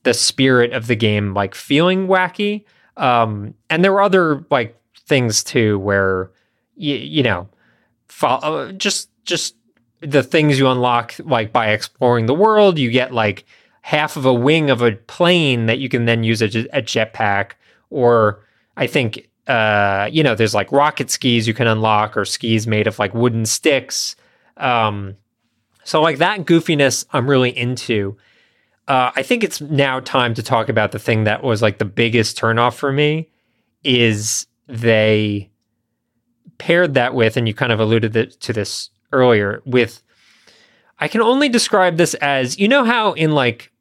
the 0.05 0.14
spirit 0.14 0.73
of 0.73 0.87
the 0.87 0.95
game 0.95 1.35
like 1.35 1.55
feeling 1.55 2.07
wacky. 2.07 2.64
Um 2.97 3.55
and 3.69 3.85
there 3.85 3.93
were 3.93 4.00
other 4.00 4.45
like 4.50 4.81
things 5.07 5.43
too 5.43 5.78
where 5.81 6.31
you, 6.78 6.97
you 6.97 7.23
know, 7.23 7.49
fo- 8.06 8.26
uh, 8.28 8.73
just 8.73 9.11
just 9.25 9.54
the 10.00 10.23
things 10.23 10.58
you 10.58 10.68
unlock 10.68 11.14
like 11.18 11.52
by 11.52 11.70
exploring 11.70 12.26
the 12.26 12.35
world, 12.35 12.78
you 12.78 12.90
get 12.90 13.12
like 13.12 13.44
half 13.88 14.16
of 14.16 14.26
a 14.26 14.35
wing 14.35 14.68
of 14.68 14.82
a 14.82 14.92
plane 14.92 15.64
that 15.64 15.78
you 15.78 15.88
can 15.88 16.04
then 16.04 16.23
use 16.23 16.42
as 16.42 16.54
a 16.54 16.66
a 16.75 16.82
jetpack 16.82 17.52
or 17.88 18.44
i 18.76 18.87
think 18.87 19.30
uh 19.47 20.06
you 20.12 20.23
know 20.23 20.35
there's 20.35 20.54
like 20.54 20.70
rocket 20.70 21.11
skis 21.11 21.49
you 21.49 21.54
can 21.54 21.66
unlock 21.66 22.14
or 22.14 22.26
skis 22.26 22.66
made 22.66 22.87
of 22.87 22.99
like 22.99 23.14
wooden 23.14 23.47
sticks. 23.47 24.14
Um 24.58 25.16
so 25.85 26.02
like 26.02 26.18
that 26.18 26.40
goofiness 26.40 27.06
i'm 27.12 27.30
really 27.30 27.56
into. 27.56 28.14
Uh 28.87 29.11
i 29.16 29.23
think 29.23 29.42
it's 29.42 29.61
now 29.62 30.00
time 30.00 30.35
to 30.35 30.42
talk 30.42 30.68
about 30.68 30.92
the 30.92 30.99
thing 30.99 31.25
that 31.25 31.42
was 31.42 31.62
like 31.62 31.78
the 31.78 31.87
biggest 31.87 32.38
turnoff 32.38 32.75
for 32.75 32.92
me 32.92 33.30
is 33.85 34.47
they 34.66 35.49
paired 36.59 36.95
that 36.95 37.15
with 37.15 37.37
and 37.37 37.49
you 37.49 37.55
kind 37.55 37.73
of 37.73 37.81
alluded 37.81 38.12
to 38.41 38.53
this 38.53 38.91
earlier 39.12 39.62
with 39.65 40.03
i 40.99 41.09
can 41.09 41.23
only 41.23 41.49
describe 41.49 41.97
this 41.97 42.15
as 42.15 42.59
you 42.59 42.69
know 42.69 42.85
how 42.85 43.12
in 43.12 43.33
like 43.33 43.73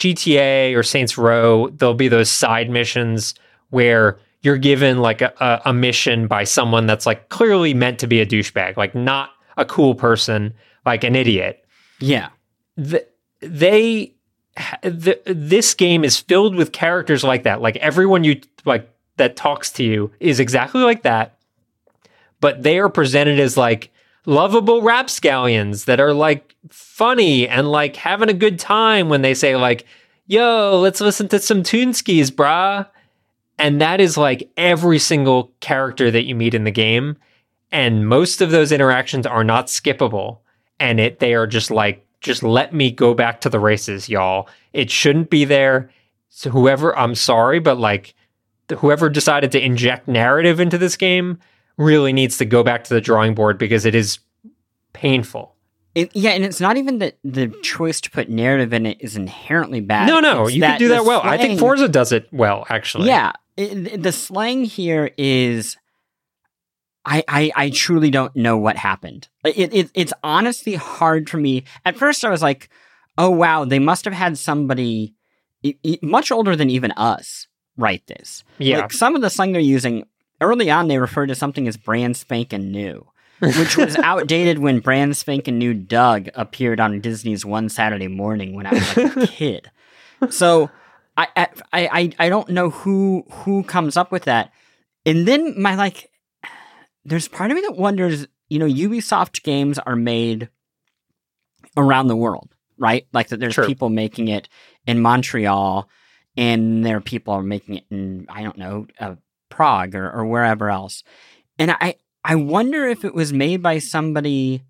GTA 0.00 0.74
or 0.74 0.82
Saints 0.82 1.16
Row, 1.16 1.68
there'll 1.68 1.94
be 1.94 2.08
those 2.08 2.30
side 2.30 2.70
missions 2.70 3.34
where 3.68 4.18
you're 4.42 4.56
given 4.56 4.98
like 4.98 5.20
a, 5.20 5.60
a, 5.66 5.72
mission 5.72 6.26
by 6.26 6.44
someone 6.44 6.86
that's 6.86 7.04
like 7.04 7.28
clearly 7.28 7.74
meant 7.74 7.98
to 7.98 8.06
be 8.06 8.20
a 8.20 8.26
douchebag, 8.26 8.78
like 8.78 8.94
not 8.94 9.30
a 9.58 9.66
cool 9.66 9.94
person, 9.94 10.54
like 10.86 11.04
an 11.04 11.14
idiot. 11.14 11.64
Yeah. 12.00 12.30
Th- 12.82 13.06
they, 13.40 14.14
th- 14.82 15.22
this 15.26 15.74
game 15.74 16.02
is 16.02 16.18
filled 16.18 16.54
with 16.54 16.72
characters 16.72 17.22
like 17.22 17.42
that. 17.42 17.60
Like 17.60 17.76
everyone 17.76 18.24
you 18.24 18.40
like 18.64 18.90
that 19.18 19.36
talks 19.36 19.70
to 19.72 19.84
you 19.84 20.10
is 20.18 20.40
exactly 20.40 20.80
like 20.80 21.02
that. 21.02 21.36
But 22.40 22.62
they 22.62 22.78
are 22.78 22.88
presented 22.88 23.38
as 23.38 23.56
like 23.56 23.92
lovable 24.26 24.82
rapscallions 24.82 25.84
that 25.84 26.00
are 26.00 26.12
like 26.12 26.54
funny 26.68 27.48
and 27.48 27.70
like 27.70 27.96
having 27.96 28.28
a 28.28 28.34
good 28.34 28.58
time 28.58 29.08
when 29.08 29.22
they 29.22 29.34
say 29.34 29.56
like, 29.56 29.86
"Yo, 30.26 30.78
let's 30.80 31.00
listen 31.00 31.28
to 31.28 31.38
some 31.38 31.62
Toonskis, 31.62 32.30
brah." 32.30 32.86
And 33.58 33.80
that 33.80 34.00
is 34.00 34.16
like 34.16 34.50
every 34.56 34.98
single 34.98 35.52
character 35.60 36.10
that 36.10 36.24
you 36.24 36.34
meet 36.34 36.54
in 36.54 36.64
the 36.64 36.70
game, 36.70 37.16
and 37.70 38.08
most 38.08 38.40
of 38.40 38.50
those 38.50 38.72
interactions 38.72 39.26
are 39.26 39.44
not 39.44 39.66
skippable, 39.66 40.38
and 40.78 40.98
it 40.98 41.18
they 41.18 41.34
are 41.34 41.46
just 41.46 41.70
like, 41.70 42.06
just 42.20 42.42
let 42.42 42.74
me 42.74 42.90
go 42.90 43.14
back 43.14 43.40
to 43.42 43.50
the 43.50 43.60
races, 43.60 44.08
y'all. 44.08 44.48
It 44.72 44.90
shouldn't 44.90 45.30
be 45.30 45.44
there. 45.44 45.90
So 46.28 46.50
whoever, 46.50 46.96
I'm 46.96 47.14
sorry, 47.14 47.58
but 47.58 47.78
like 47.78 48.14
whoever 48.78 49.08
decided 49.08 49.52
to 49.52 49.62
inject 49.62 50.06
narrative 50.06 50.60
into 50.60 50.78
this 50.78 50.96
game 50.96 51.38
really 51.80 52.12
needs 52.12 52.36
to 52.38 52.44
go 52.44 52.62
back 52.62 52.84
to 52.84 52.94
the 52.94 53.00
drawing 53.00 53.34
board 53.34 53.58
because 53.58 53.86
it 53.86 53.94
is 53.94 54.18
painful. 54.92 55.56
It, 55.94 56.14
yeah, 56.14 56.30
and 56.30 56.44
it's 56.44 56.60
not 56.60 56.76
even 56.76 56.98
that 56.98 57.18
the 57.24 57.48
choice 57.62 58.00
to 58.02 58.10
put 58.10 58.28
narrative 58.28 58.72
in 58.72 58.86
it 58.86 58.98
is 59.00 59.16
inherently 59.16 59.80
bad. 59.80 60.06
No, 60.06 60.20
no, 60.20 60.44
It's 60.44 60.54
you 60.54 60.62
can 60.62 60.78
do 60.78 60.88
that 60.88 61.04
well. 61.04 61.20
I 61.24 61.36
think 61.36 61.58
Forza 61.58 61.88
does 61.88 62.12
it 62.12 62.28
well, 62.30 62.64
actually. 62.68 63.08
Yeah, 63.08 63.32
it, 63.56 64.00
the 64.02 64.12
slang 64.12 64.64
here 64.64 65.10
is. 65.16 65.76
I, 67.02 67.24
I, 67.26 67.50
I 67.56 67.70
truly 67.70 68.10
don't 68.10 68.36
know 68.36 68.58
what 68.58 68.76
happened. 68.76 69.26
It, 69.42 69.72
it 69.72 69.90
it's 69.94 70.12
honestly 70.22 70.74
hard 70.74 71.30
for 71.30 71.38
me. 71.38 71.64
At 71.86 71.96
first, 71.96 72.24
I 72.24 72.30
was 72.30 72.42
like, 72.42 72.68
"Oh 73.18 73.30
wow, 73.30 73.64
they 73.64 73.78
must 73.78 74.04
have 74.04 74.14
had 74.14 74.36
somebody 74.38 75.14
much 76.02 76.30
older 76.30 76.54
than 76.54 76.70
even 76.70 76.92
us 76.92 77.48
write 77.76 78.06
this." 78.06 78.44
Yeah. 78.58 78.80
Like 78.80 78.92
some 78.92 79.16
of 79.16 79.22
the 79.22 79.30
slang 79.30 79.52
they're 79.52 79.62
using 79.62 80.04
early 80.40 80.70
on, 80.70 80.88
they 80.88 80.98
referred 80.98 81.26
to 81.28 81.34
something 81.34 81.66
as 81.68 81.76
brand 81.76 82.16
spanking 82.16 82.70
new, 82.70 83.06
which 83.40 83.76
was 83.76 83.96
outdated 84.02 84.58
when 84.58 84.80
brand 84.80 85.16
spanking 85.16 85.58
new 85.58 85.74
Doug 85.74 86.28
appeared 86.34 86.80
on 86.80 87.00
Disney's 87.00 87.44
One 87.44 87.68
Saturday 87.68 88.08
Morning 88.08 88.54
when 88.54 88.66
I 88.66 88.72
was 88.74 88.96
like 88.96 89.16
a 89.16 89.26
kid. 89.26 89.70
So 90.30 90.70
I, 91.16 91.28
I 91.36 91.48
I 91.72 92.12
I 92.18 92.28
don't 92.28 92.48
know 92.50 92.70
who 92.70 93.24
who 93.30 93.62
comes 93.64 93.96
up 93.96 94.12
with 94.12 94.24
that. 94.24 94.52
And 95.06 95.26
then 95.26 95.60
my 95.60 95.74
like, 95.76 96.10
there's 97.04 97.28
part 97.28 97.50
of 97.50 97.54
me 97.56 97.62
that 97.62 97.76
wonders. 97.76 98.26
You 98.48 98.58
know, 98.58 98.66
Ubisoft 98.66 99.42
games 99.44 99.78
are 99.78 99.94
made 99.96 100.48
around 101.76 102.08
the 102.08 102.16
world, 102.16 102.54
right? 102.78 103.06
Like 103.12 103.28
that. 103.28 103.40
There's 103.40 103.54
Sure. 103.54 103.66
people 103.66 103.88
making 103.88 104.28
it 104.28 104.48
in 104.86 105.00
Montreal, 105.00 105.88
and 106.36 106.84
there 106.84 106.96
are 106.96 107.00
people 107.00 107.34
are 107.34 107.42
making 107.42 107.76
it 107.76 107.84
in 107.90 108.26
I 108.28 108.42
don't 108.42 108.58
know 108.58 108.86
uh, 108.98 109.14
Prague 109.50 109.94
or, 109.94 110.10
or 110.10 110.24
wherever 110.24 110.70
else. 110.70 111.02
And 111.58 111.72
I 111.72 111.96
I 112.24 112.34
wonder 112.36 112.88
if 112.88 113.04
it 113.04 113.14
was 113.14 113.32
made 113.32 113.62
by 113.62 113.78
somebody 113.78 114.62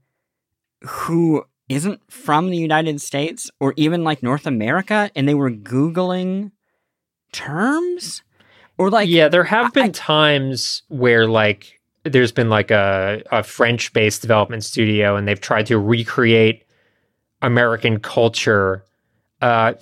who 0.82 1.44
isn't 1.68 2.00
from 2.10 2.50
the 2.50 2.56
United 2.56 3.00
States 3.00 3.50
or 3.60 3.74
even 3.76 4.02
like 4.02 4.22
North 4.22 4.46
America, 4.46 5.10
and 5.14 5.28
they 5.28 5.34
were 5.34 5.50
googling 5.50 6.50
terms 7.32 8.22
or 8.80 8.88
like 8.88 9.08
yeah, 9.10 9.28
there 9.28 9.44
have 9.44 9.74
been 9.74 9.90
I- 9.90 9.90
times 9.90 10.82
where 10.88 11.26
like 11.26 11.78
there's 12.04 12.32
been 12.32 12.48
like 12.48 12.70
a, 12.70 13.22
a 13.30 13.42
French 13.42 13.92
based 13.92 14.22
development 14.22 14.64
studio 14.64 15.16
and 15.16 15.28
they've 15.28 15.40
tried 15.40 15.66
to 15.66 15.78
recreate 15.78 16.64
American 17.42 18.00
culture. 18.00 18.82
Uh, 19.40 19.72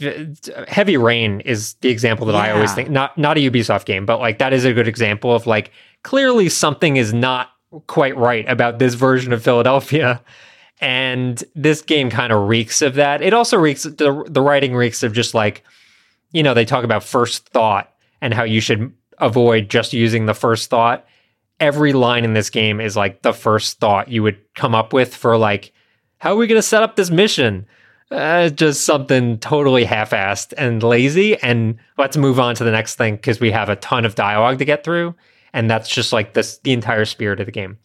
Heavy 0.68 0.96
Rain 0.96 1.40
is 1.40 1.74
the 1.80 1.88
example 1.88 2.26
that 2.26 2.36
I 2.36 2.52
always 2.52 2.72
think 2.74 2.90
not 2.90 3.18
not 3.18 3.36
a 3.36 3.40
Ubisoft 3.40 3.86
game, 3.86 4.06
but 4.06 4.20
like 4.20 4.38
that 4.38 4.52
is 4.52 4.64
a 4.64 4.72
good 4.72 4.86
example 4.86 5.34
of 5.34 5.46
like 5.46 5.72
clearly 6.04 6.48
something 6.48 6.96
is 6.96 7.12
not 7.12 7.50
quite 7.86 8.16
right 8.16 8.48
about 8.48 8.78
this 8.78 8.94
version 8.94 9.32
of 9.32 9.42
Philadelphia. 9.42 10.22
And 10.80 11.42
this 11.56 11.82
game 11.82 12.08
kind 12.08 12.32
of 12.32 12.46
reeks 12.48 12.82
of 12.82 12.94
that. 12.94 13.20
It 13.20 13.34
also 13.34 13.56
reeks 13.56 13.82
the 13.82 14.24
the 14.28 14.40
writing 14.40 14.76
reeks 14.76 15.02
of 15.02 15.12
just 15.12 15.34
like, 15.34 15.64
you 16.30 16.44
know, 16.44 16.54
they 16.54 16.64
talk 16.64 16.84
about 16.84 17.02
first 17.02 17.48
thought 17.48 17.92
and 18.20 18.32
how 18.32 18.44
you 18.44 18.60
should 18.60 18.92
avoid 19.18 19.68
just 19.68 19.92
using 19.92 20.26
the 20.26 20.34
first 20.34 20.70
thought. 20.70 21.04
Every 21.58 21.92
line 21.92 22.24
in 22.24 22.34
this 22.34 22.50
game 22.50 22.80
is 22.80 22.96
like 22.96 23.22
the 23.22 23.32
first 23.32 23.80
thought 23.80 24.08
you 24.08 24.22
would 24.22 24.38
come 24.54 24.76
up 24.76 24.92
with 24.92 25.16
for 25.16 25.36
like, 25.36 25.72
how 26.18 26.34
are 26.34 26.36
we 26.36 26.46
going 26.46 26.58
to 26.58 26.62
set 26.62 26.84
up 26.84 26.94
this 26.94 27.10
mission? 27.10 27.66
Uh, 28.10 28.48
just 28.48 28.86
something 28.86 29.38
totally 29.38 29.84
half-assed 29.84 30.54
and 30.56 30.82
lazy. 30.82 31.36
And 31.42 31.76
let's 31.98 32.16
move 32.16 32.40
on 32.40 32.54
to 32.54 32.64
the 32.64 32.70
next 32.70 32.94
thing 32.94 33.16
because 33.16 33.38
we 33.38 33.50
have 33.50 33.68
a 33.68 33.76
ton 33.76 34.06
of 34.06 34.14
dialogue 34.14 34.58
to 34.58 34.64
get 34.64 34.82
through, 34.82 35.14
and 35.52 35.70
that's 35.70 35.88
just 35.88 36.12
like 36.12 36.32
this 36.32 36.58
the 36.58 36.72
entire 36.72 37.04
spirit 37.04 37.38
of 37.40 37.46
the 37.46 37.52
game. 37.52 37.78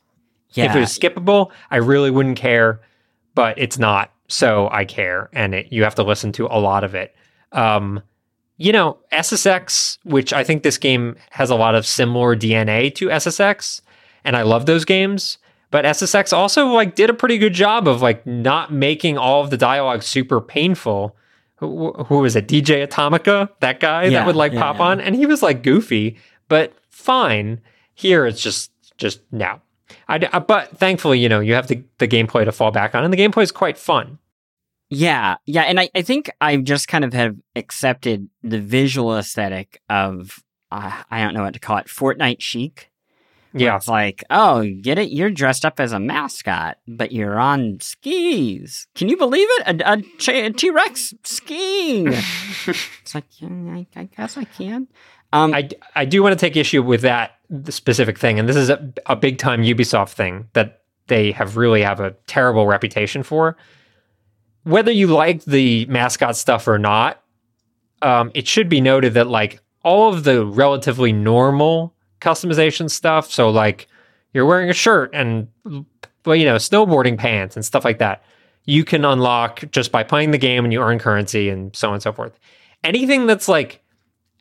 yeah, 0.51 0.65
If 0.65 0.75
it 0.75 0.79
was 0.79 0.97
skippable, 0.97 1.51
I 1.71 1.77
really 1.77 2.09
wouldn't 2.09 2.37
care, 2.37 2.79
but 3.35 3.57
it's 3.57 3.77
not. 3.77 4.13
So 4.29 4.69
I 4.71 4.85
care, 4.85 5.29
and 5.33 5.53
it, 5.53 5.67
you 5.71 5.83
have 5.83 5.95
to 5.95 6.03
listen 6.03 6.31
to 6.33 6.45
a 6.45 6.57
lot 6.57 6.85
of 6.85 6.95
it. 6.95 7.13
Um, 7.51 8.01
you 8.57 8.71
know, 8.71 8.97
SSX, 9.11 9.97
which 10.03 10.31
I 10.31 10.43
think 10.43 10.63
this 10.63 10.77
game 10.77 11.17
has 11.31 11.49
a 11.49 11.55
lot 11.55 11.75
of 11.75 11.85
similar 11.85 12.35
DNA 12.35 12.95
to 12.95 13.07
SSX, 13.07 13.81
and 14.23 14.37
I 14.37 14.43
love 14.43 14.65
those 14.65 14.85
games. 14.85 15.37
But 15.73 15.85
SSX 15.85 16.31
also 16.33 16.67
like 16.67 16.93
did 16.93 17.09
a 17.09 17.15
pretty 17.15 17.39
good 17.39 17.55
job 17.55 17.87
of 17.87 17.99
like 17.99 18.27
not 18.27 18.71
making 18.71 19.17
all 19.17 19.43
of 19.43 19.49
the 19.49 19.57
dialogue 19.57 20.03
super 20.03 20.39
painful. 20.39 21.15
Who, 21.55 21.93
who 21.93 22.19
was 22.19 22.35
it? 22.35 22.47
DJ 22.47 22.87
Atomika, 22.87 23.49
that 23.59 23.79
guy 23.79 24.03
Yeah, 24.03 24.19
that 24.19 24.27
would 24.27 24.35
like 24.35 24.53
yeah, 24.53 24.61
pop 24.61 24.77
yeah. 24.77 24.83
on, 24.83 25.01
and 25.01 25.15
he 25.15 25.25
was 25.25 25.41
like 25.41 25.63
goofy, 25.63 26.17
but 26.47 26.73
fine. 26.91 27.59
Here 27.95 28.27
it's 28.27 28.39
just 28.39 28.69
just 28.97 29.21
now. 29.31 29.63
I, 30.07 30.19
but 30.19 30.77
thankfully, 30.77 31.17
you 31.17 31.27
know, 31.27 31.39
you 31.39 31.55
have 31.55 31.65
the, 31.65 31.83
the 31.97 32.07
gameplay 32.07 32.45
to 32.45 32.51
fall 32.51 32.69
back 32.69 32.93
on, 32.93 33.03
and 33.03 33.11
the 33.11 33.17
gameplay 33.17 33.41
is 33.41 33.51
quite 33.51 33.79
fun. 33.79 34.19
Yeah, 34.91 35.37
yeah, 35.47 35.63
and 35.63 35.79
I, 35.79 35.89
I 35.95 36.03
think 36.03 36.29
I 36.39 36.55
just 36.57 36.87
kind 36.87 37.03
of 37.03 37.13
have 37.13 37.35
accepted 37.55 38.29
the 38.43 38.59
visual 38.59 39.17
aesthetic 39.17 39.81
of 39.89 40.37
uh, 40.69 41.01
I 41.09 41.23
don't 41.23 41.33
know 41.33 41.41
what 41.41 41.55
to 41.55 41.59
call 41.59 41.77
it, 41.77 41.87
Fortnite 41.87 42.41
chic. 42.41 42.91
Yeah, 43.53 43.75
it's 43.75 43.87
like, 43.87 44.23
oh, 44.29 44.67
get 44.81 44.97
it? 44.97 45.11
You're 45.11 45.29
dressed 45.29 45.63
up 45.63 45.79
as 45.79 45.91
a 45.91 45.99
mascot, 45.99 46.77
but 46.87 47.11
you're 47.11 47.39
on 47.39 47.79
skis. 47.81 48.87
Can 48.95 49.09
you 49.09 49.17
believe 49.17 49.47
it? 49.51 49.81
A 49.81 50.49
T 50.51 50.69
Rex 50.71 51.13
skiing. 51.23 52.07
it's 52.67 53.13
like, 53.13 53.25
yeah, 53.39 53.47
I, 53.47 53.87
I 53.95 54.03
guess 54.05 54.37
I 54.37 54.45
can. 54.45 54.87
Um, 55.33 55.53
I, 55.53 55.69
I 55.95 56.05
do 56.05 56.21
want 56.23 56.33
to 56.33 56.39
take 56.39 56.55
issue 56.55 56.81
with 56.81 57.01
that 57.01 57.39
specific 57.69 58.17
thing, 58.17 58.39
and 58.39 58.49
this 58.49 58.55
is 58.55 58.69
a, 58.69 58.93
a 59.05 59.15
big 59.15 59.37
time 59.37 59.61
Ubisoft 59.61 60.13
thing 60.13 60.47
that 60.53 60.81
they 61.07 61.31
have 61.31 61.57
really 61.57 61.81
have 61.81 61.99
a 61.99 62.11
terrible 62.27 62.65
reputation 62.65 63.23
for. 63.23 63.57
Whether 64.63 64.91
you 64.91 65.07
like 65.07 65.43
the 65.43 65.85
mascot 65.87 66.37
stuff 66.37 66.67
or 66.67 66.79
not, 66.79 67.21
um, 68.01 68.31
it 68.33 68.47
should 68.47 68.69
be 68.69 68.81
noted 68.81 69.15
that 69.15 69.27
like 69.27 69.61
all 69.83 70.13
of 70.13 70.23
the 70.23 70.45
relatively 70.45 71.11
normal 71.11 71.92
customization 72.23 72.89
stuff, 72.89 73.29
so 73.29 73.49
like 73.49 73.87
you're 74.33 74.45
wearing 74.45 74.69
a 74.69 74.73
shirt 74.73 75.11
and 75.13 75.47
well, 76.25 76.35
you 76.35 76.45
know, 76.45 76.55
snowboarding 76.55 77.17
pants 77.17 77.55
and 77.55 77.65
stuff 77.65 77.83
like 77.83 77.99
that, 77.99 78.23
you 78.65 78.85
can 78.85 79.03
unlock 79.03 79.63
just 79.71 79.91
by 79.91 80.03
playing 80.03 80.31
the 80.31 80.37
game 80.37 80.63
and 80.63 80.71
you 80.71 80.81
earn 80.81 80.99
currency 80.99 81.49
and 81.49 81.75
so 81.75 81.89
on 81.89 81.95
and 81.95 82.03
so 82.03 82.13
forth. 82.13 82.39
Anything 82.83 83.27
that's 83.27 83.47
like 83.47 83.83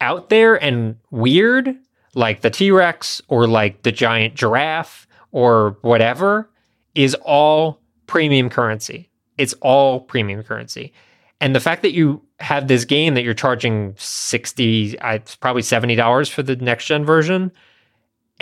out 0.00 0.28
there 0.28 0.62
and 0.62 0.96
weird, 1.10 1.76
like 2.14 2.42
the 2.42 2.50
T 2.50 2.70
Rex 2.70 3.20
or 3.28 3.46
like 3.46 3.82
the 3.82 3.92
giant 3.92 4.34
giraffe 4.34 5.06
or 5.32 5.76
whatever, 5.82 6.48
is 6.94 7.14
all 7.22 7.80
premium 8.06 8.48
currency. 8.48 9.08
It's 9.38 9.54
all 9.54 10.00
premium 10.00 10.42
currency. 10.42 10.92
And 11.40 11.56
the 11.56 11.60
fact 11.60 11.82
that 11.82 11.92
you 11.92 12.22
have 12.38 12.68
this 12.68 12.84
game 12.84 13.14
that 13.14 13.24
you're 13.24 13.34
charging 13.34 13.94
60, 13.96 14.98
uh, 15.00 15.18
probably 15.40 15.62
$70 15.62 16.30
for 16.30 16.42
the 16.44 16.54
next 16.54 16.86
gen 16.86 17.04
version, 17.04 17.50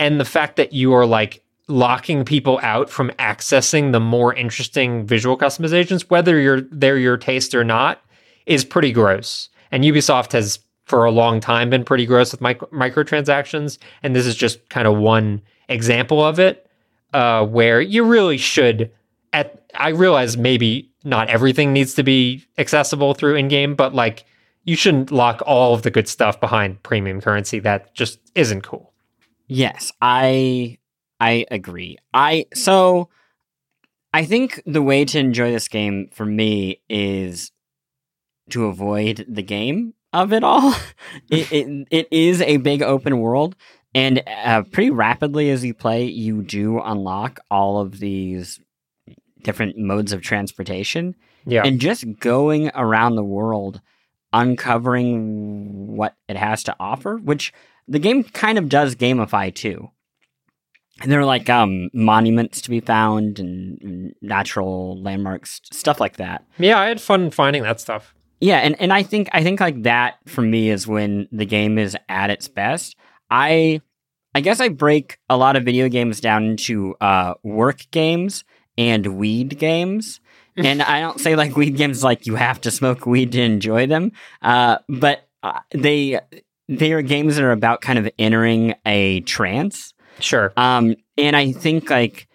and 0.01 0.19
the 0.19 0.25
fact 0.25 0.55
that 0.55 0.73
you 0.73 0.93
are 0.93 1.05
like 1.05 1.43
locking 1.67 2.25
people 2.25 2.59
out 2.63 2.89
from 2.89 3.11
accessing 3.19 3.91
the 3.91 3.99
more 3.99 4.33
interesting 4.33 5.05
visual 5.05 5.37
customizations, 5.37 6.09
whether 6.09 6.39
you're 6.39 6.61
they're 6.71 6.97
your 6.97 7.17
taste 7.17 7.53
or 7.53 7.63
not, 7.63 8.01
is 8.47 8.65
pretty 8.65 8.91
gross. 8.91 9.49
And 9.71 9.83
Ubisoft 9.83 10.31
has 10.31 10.57
for 10.85 11.05
a 11.05 11.11
long 11.11 11.39
time 11.39 11.69
been 11.69 11.83
pretty 11.83 12.07
gross 12.07 12.31
with 12.31 12.41
micro- 12.41 12.67
microtransactions, 12.69 13.77
and 14.01 14.15
this 14.15 14.25
is 14.25 14.35
just 14.35 14.67
kind 14.69 14.87
of 14.87 14.97
one 14.97 15.39
example 15.69 16.25
of 16.25 16.39
it, 16.39 16.67
uh, 17.13 17.45
where 17.45 17.79
you 17.79 18.03
really 18.03 18.37
should. 18.37 18.91
At 19.33 19.63
I 19.75 19.89
realize 19.89 20.35
maybe 20.35 20.89
not 21.03 21.29
everything 21.29 21.73
needs 21.73 21.93
to 21.93 22.03
be 22.03 22.43
accessible 22.57 23.13
through 23.13 23.35
in-game, 23.35 23.75
but 23.75 23.93
like 23.93 24.25
you 24.65 24.75
shouldn't 24.75 25.11
lock 25.11 25.43
all 25.45 25.75
of 25.75 25.83
the 25.83 25.91
good 25.91 26.07
stuff 26.07 26.39
behind 26.39 26.81
premium 26.81 27.21
currency. 27.21 27.59
That 27.59 27.93
just 27.93 28.19
isn't 28.33 28.61
cool. 28.61 28.90
Yes, 29.53 29.91
I 30.01 30.77
I 31.19 31.45
agree. 31.51 31.97
I 32.13 32.45
so 32.53 33.09
I 34.13 34.23
think 34.23 34.61
the 34.65 34.81
way 34.81 35.03
to 35.03 35.19
enjoy 35.19 35.51
this 35.51 35.67
game 35.67 36.09
for 36.13 36.25
me 36.25 36.81
is 36.89 37.51
to 38.51 38.67
avoid 38.67 39.25
the 39.27 39.43
game 39.43 39.93
of 40.13 40.31
it 40.31 40.45
all. 40.45 40.73
it, 41.29 41.51
it 41.51 41.87
it 41.91 42.07
is 42.11 42.41
a 42.41 42.57
big 42.57 42.81
open 42.81 43.19
world. 43.19 43.57
And 43.93 44.23
uh, 44.25 44.63
pretty 44.71 44.89
rapidly 44.89 45.49
as 45.49 45.65
you 45.65 45.73
play, 45.73 46.05
you 46.05 46.43
do 46.43 46.79
unlock 46.79 47.41
all 47.51 47.81
of 47.81 47.99
these 47.99 48.57
different 49.43 49.77
modes 49.77 50.13
of 50.13 50.21
transportation. 50.21 51.13
Yeah. 51.45 51.63
And 51.65 51.81
just 51.81 52.05
going 52.19 52.71
around 52.73 53.15
the 53.15 53.23
world, 53.23 53.81
uncovering 54.31 55.97
what 55.97 56.15
it 56.29 56.37
has 56.37 56.63
to 56.63 56.75
offer, 56.79 57.17
which 57.17 57.51
the 57.91 57.99
game 57.99 58.23
kind 58.23 58.57
of 58.57 58.69
does 58.69 58.95
gamify 58.95 59.53
too. 59.53 59.89
And 61.01 61.11
there 61.11 61.19
are 61.19 61.25
like 61.25 61.49
um, 61.49 61.89
monuments 61.93 62.61
to 62.61 62.69
be 62.69 62.79
found 62.79 63.39
and, 63.39 64.13
natural 64.21 65.01
landmarks, 65.01 65.61
stuff 65.71 65.99
like 65.99 66.17
that. 66.17 66.45
yeah, 66.57 66.79
I 66.79 66.87
had 66.87 67.01
fun 67.01 67.31
finding 67.31 67.63
that 67.63 67.79
stuff. 67.79 68.13
Yeah, 68.39 68.57
and, 68.57 68.79
and 68.79 68.93
I 68.93 69.03
think 69.03 69.29
I 69.33 69.43
think 69.43 69.59
like 69.59 69.83
that 69.83 70.17
for 70.25 70.41
me 70.41 70.69
is 70.69 70.87
when 70.87 71.27
the 71.31 71.45
game 71.45 71.77
is 71.77 71.95
at 72.09 72.29
its 72.29 72.47
best. 72.47 72.95
I 73.29 73.81
I 74.33 74.41
guess 74.41 74.59
I 74.59 74.69
break 74.69 75.17
a 75.29 75.37
lot 75.37 75.55
of 75.55 75.63
video 75.63 75.89
games 75.89 76.21
down 76.21 76.45
into 76.45 76.95
uh, 77.01 77.35
work 77.43 77.85
games 77.91 78.43
and 78.77 79.17
weed 79.17 79.59
games. 79.59 80.21
and 80.57 80.81
I 80.81 80.99
don't 81.01 81.19
say 81.19 81.35
like 81.35 81.55
weed 81.55 81.77
games 81.77 82.03
like 82.03 82.25
you 82.25 82.35
have 82.35 82.61
to 82.61 82.71
smoke 82.71 83.05
weed 83.05 83.31
to 83.33 83.41
enjoy 83.41 83.87
them, 83.87 84.11
uh, 84.41 84.77
but 84.89 85.27
uh, 85.43 85.59
they 85.71 86.19
they 86.71 86.93
are 86.93 87.01
games 87.01 87.35
that 87.35 87.43
are 87.43 87.51
about 87.51 87.81
kind 87.81 87.99
of 87.99 88.09
entering 88.17 88.73
a 88.85 89.19
trance. 89.21 89.93
Sure. 90.19 90.53
Um, 90.55 90.95
and 91.17 91.35
I 91.35 91.51
think 91.51 91.89
like 91.89 92.27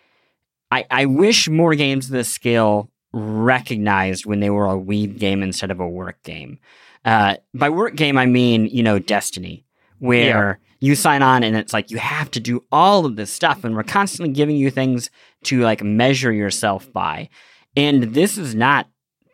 I 0.71 0.85
I 0.91 1.07
wish 1.07 1.49
more 1.49 1.75
games 1.75 2.07
of 2.07 2.13
this 2.13 2.29
scale 2.29 2.91
recognized 3.13 4.27
when 4.27 4.41
they 4.41 4.51
were 4.51 4.67
a 4.67 4.77
weed 4.77 5.19
game 5.19 5.43
instead 5.43 5.71
of 5.71 5.81
a 5.81 5.89
work 5.89 6.23
game. 6.23 6.59
Uh, 7.05 7.37
by 7.55 7.71
work 7.71 7.95
game, 7.95 8.19
I 8.19 8.27
mean 8.27 8.67
you 8.67 8.83
know 8.83 8.99
Destiny, 8.99 9.65
where 10.01 10.61
you 10.81 10.95
sign 10.95 11.23
on 11.23 11.43
and 11.43 11.57
it's 11.57 11.73
like 11.73 11.91
you 11.91 11.97
have 11.97 12.31
to 12.33 12.41
do 12.41 12.63
all 12.71 13.07
of 13.07 13.17
this 13.17 13.33
stuff, 13.33 13.65
and 13.65 13.75
we're 13.75 13.85
constantly 13.85 14.35
giving 14.35 14.57
you 14.57 14.71
things 14.71 15.09
to 15.45 15.61
like 15.61 15.83
measure 15.83 16.33
yourself 16.33 16.93
by. 16.93 17.31
And 17.75 18.15
this 18.15 18.37
is 18.37 18.55
not 18.55 18.87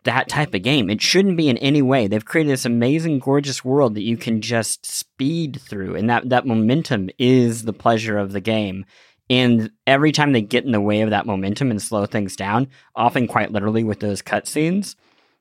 that 0.03 0.27
type 0.29 0.53
of 0.53 0.61
game. 0.63 0.89
It 0.89 1.01
shouldn't 1.01 1.37
be 1.37 1.49
in 1.49 1.57
any 1.57 1.81
way. 1.81 2.07
They've 2.07 2.23
created 2.25 2.51
this 2.51 2.65
amazing, 2.65 3.19
gorgeous 3.19 3.63
world 3.63 3.95
that 3.95 4.03
you 4.03 4.17
can 4.17 4.41
just 4.41 4.85
speed 4.85 5.59
through, 5.61 5.95
and 5.95 6.09
that 6.09 6.29
that 6.29 6.45
momentum 6.45 7.09
is 7.17 7.63
the 7.63 7.73
pleasure 7.73 8.17
of 8.17 8.31
the 8.31 8.41
game. 8.41 8.85
And 9.29 9.71
every 9.87 10.11
time 10.11 10.33
they 10.33 10.41
get 10.41 10.65
in 10.65 10.71
the 10.73 10.81
way 10.81 11.01
of 11.01 11.09
that 11.11 11.25
momentum 11.25 11.71
and 11.71 11.81
slow 11.81 12.05
things 12.05 12.35
down, 12.35 12.67
often 12.95 13.27
quite 13.27 13.51
literally 13.51 13.83
with 13.83 13.99
those 14.01 14.21
cutscenes, 14.21 14.95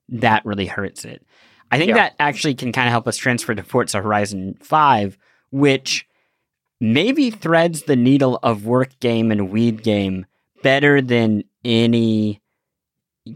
that 0.08 0.46
really 0.46 0.66
hurts 0.66 1.04
it. 1.04 1.26
I 1.70 1.78
think 1.78 1.88
Yeah. 1.88 1.94
that 1.94 2.14
actually 2.20 2.54
can 2.54 2.70
kind 2.70 2.86
of 2.86 2.92
help 2.92 3.08
us 3.08 3.16
transfer 3.16 3.54
to 3.54 3.62
Forza 3.62 4.00
Horizon 4.02 4.56
5, 4.60 5.16
which 5.50 6.06
maybe 6.80 7.30
threads 7.30 7.82
the 7.84 7.96
needle 7.96 8.38
of 8.42 8.66
work 8.66 8.98
game 9.00 9.30
and 9.32 9.50
weed 9.50 9.82
game 9.82 10.26
better 10.62 11.00
than 11.00 11.44
any 11.64 12.41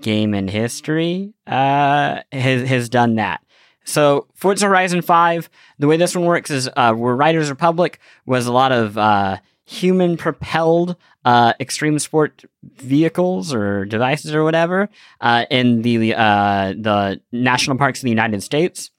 game 0.00 0.34
in 0.34 0.48
history 0.48 1.34
uh, 1.46 2.20
has, 2.32 2.68
has 2.68 2.88
done 2.88 3.16
that. 3.16 3.40
So 3.84 4.26
Forza 4.34 4.66
Horizon 4.66 5.00
5, 5.00 5.48
the 5.78 5.86
way 5.86 5.96
this 5.96 6.14
one 6.14 6.24
works 6.24 6.50
is 6.50 6.68
uh, 6.76 6.92
where 6.92 7.14
Riders 7.14 7.50
Republic 7.50 8.00
was 8.26 8.46
a 8.46 8.52
lot 8.52 8.72
of 8.72 8.98
uh, 8.98 9.38
human 9.64 10.16
propelled 10.16 10.96
uh, 11.24 11.52
extreme 11.60 11.98
sport 11.98 12.44
vehicles 12.62 13.54
or 13.54 13.84
devices 13.84 14.34
or 14.34 14.42
whatever 14.42 14.88
uh, 15.20 15.44
in 15.50 15.82
the 15.82 16.14
uh, 16.14 16.72
the 16.76 17.20
national 17.32 17.76
parks 17.76 18.00
of 18.00 18.04
the 18.04 18.10
United 18.10 18.42
States. 18.42 18.90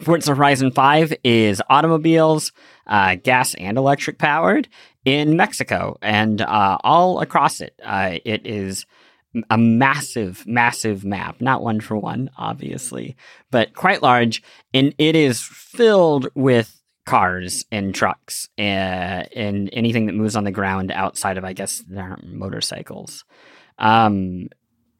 Forza 0.00 0.34
Horizon 0.34 0.70
5 0.70 1.14
is 1.22 1.60
automobiles, 1.68 2.52
uh, 2.86 3.16
gas 3.16 3.54
and 3.54 3.76
electric 3.76 4.18
powered 4.18 4.68
in 5.04 5.36
Mexico 5.36 5.98
and 6.00 6.40
all 6.40 7.20
across 7.20 7.60
it. 7.60 7.74
It 7.84 8.46
is 8.46 8.86
a 9.50 9.56
massive, 9.58 10.46
massive 10.46 11.04
map, 11.04 11.40
not 11.40 11.62
one 11.62 11.80
for 11.80 11.96
one, 11.96 12.30
obviously, 12.36 13.16
but 13.50 13.74
quite 13.74 14.02
large. 14.02 14.42
And 14.74 14.94
it 14.98 15.16
is 15.16 15.40
filled 15.42 16.28
with 16.34 16.78
cars 17.06 17.64
and 17.72 17.94
trucks 17.94 18.48
uh, 18.58 18.62
and 18.62 19.68
anything 19.72 20.06
that 20.06 20.12
moves 20.14 20.36
on 20.36 20.44
the 20.44 20.50
ground 20.50 20.92
outside 20.92 21.38
of, 21.38 21.44
I 21.44 21.52
guess, 21.52 21.78
their 21.88 22.18
motorcycles. 22.22 23.24
Um, 23.78 24.48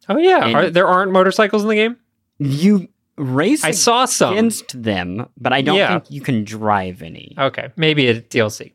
Oh 0.08 0.18
yeah. 0.18 0.52
Are, 0.52 0.70
there 0.70 0.88
aren't 0.88 1.12
motorcycles 1.12 1.62
in 1.62 1.68
the 1.68 1.74
game? 1.76 1.96
you 2.38 2.88
race 3.16 3.62
I 3.62 3.70
saw 3.70 4.04
some. 4.06 4.32
against 4.32 4.82
them, 4.82 5.28
but 5.38 5.52
I 5.52 5.62
don't 5.62 5.76
Yeah. 5.76 5.90
think 6.00 6.10
you 6.10 6.20
can 6.20 6.42
drive 6.42 7.02
any. 7.02 7.34
Okay, 7.38 7.68
maybe 7.76 8.08
a 8.08 8.20
DLC. 8.20 8.72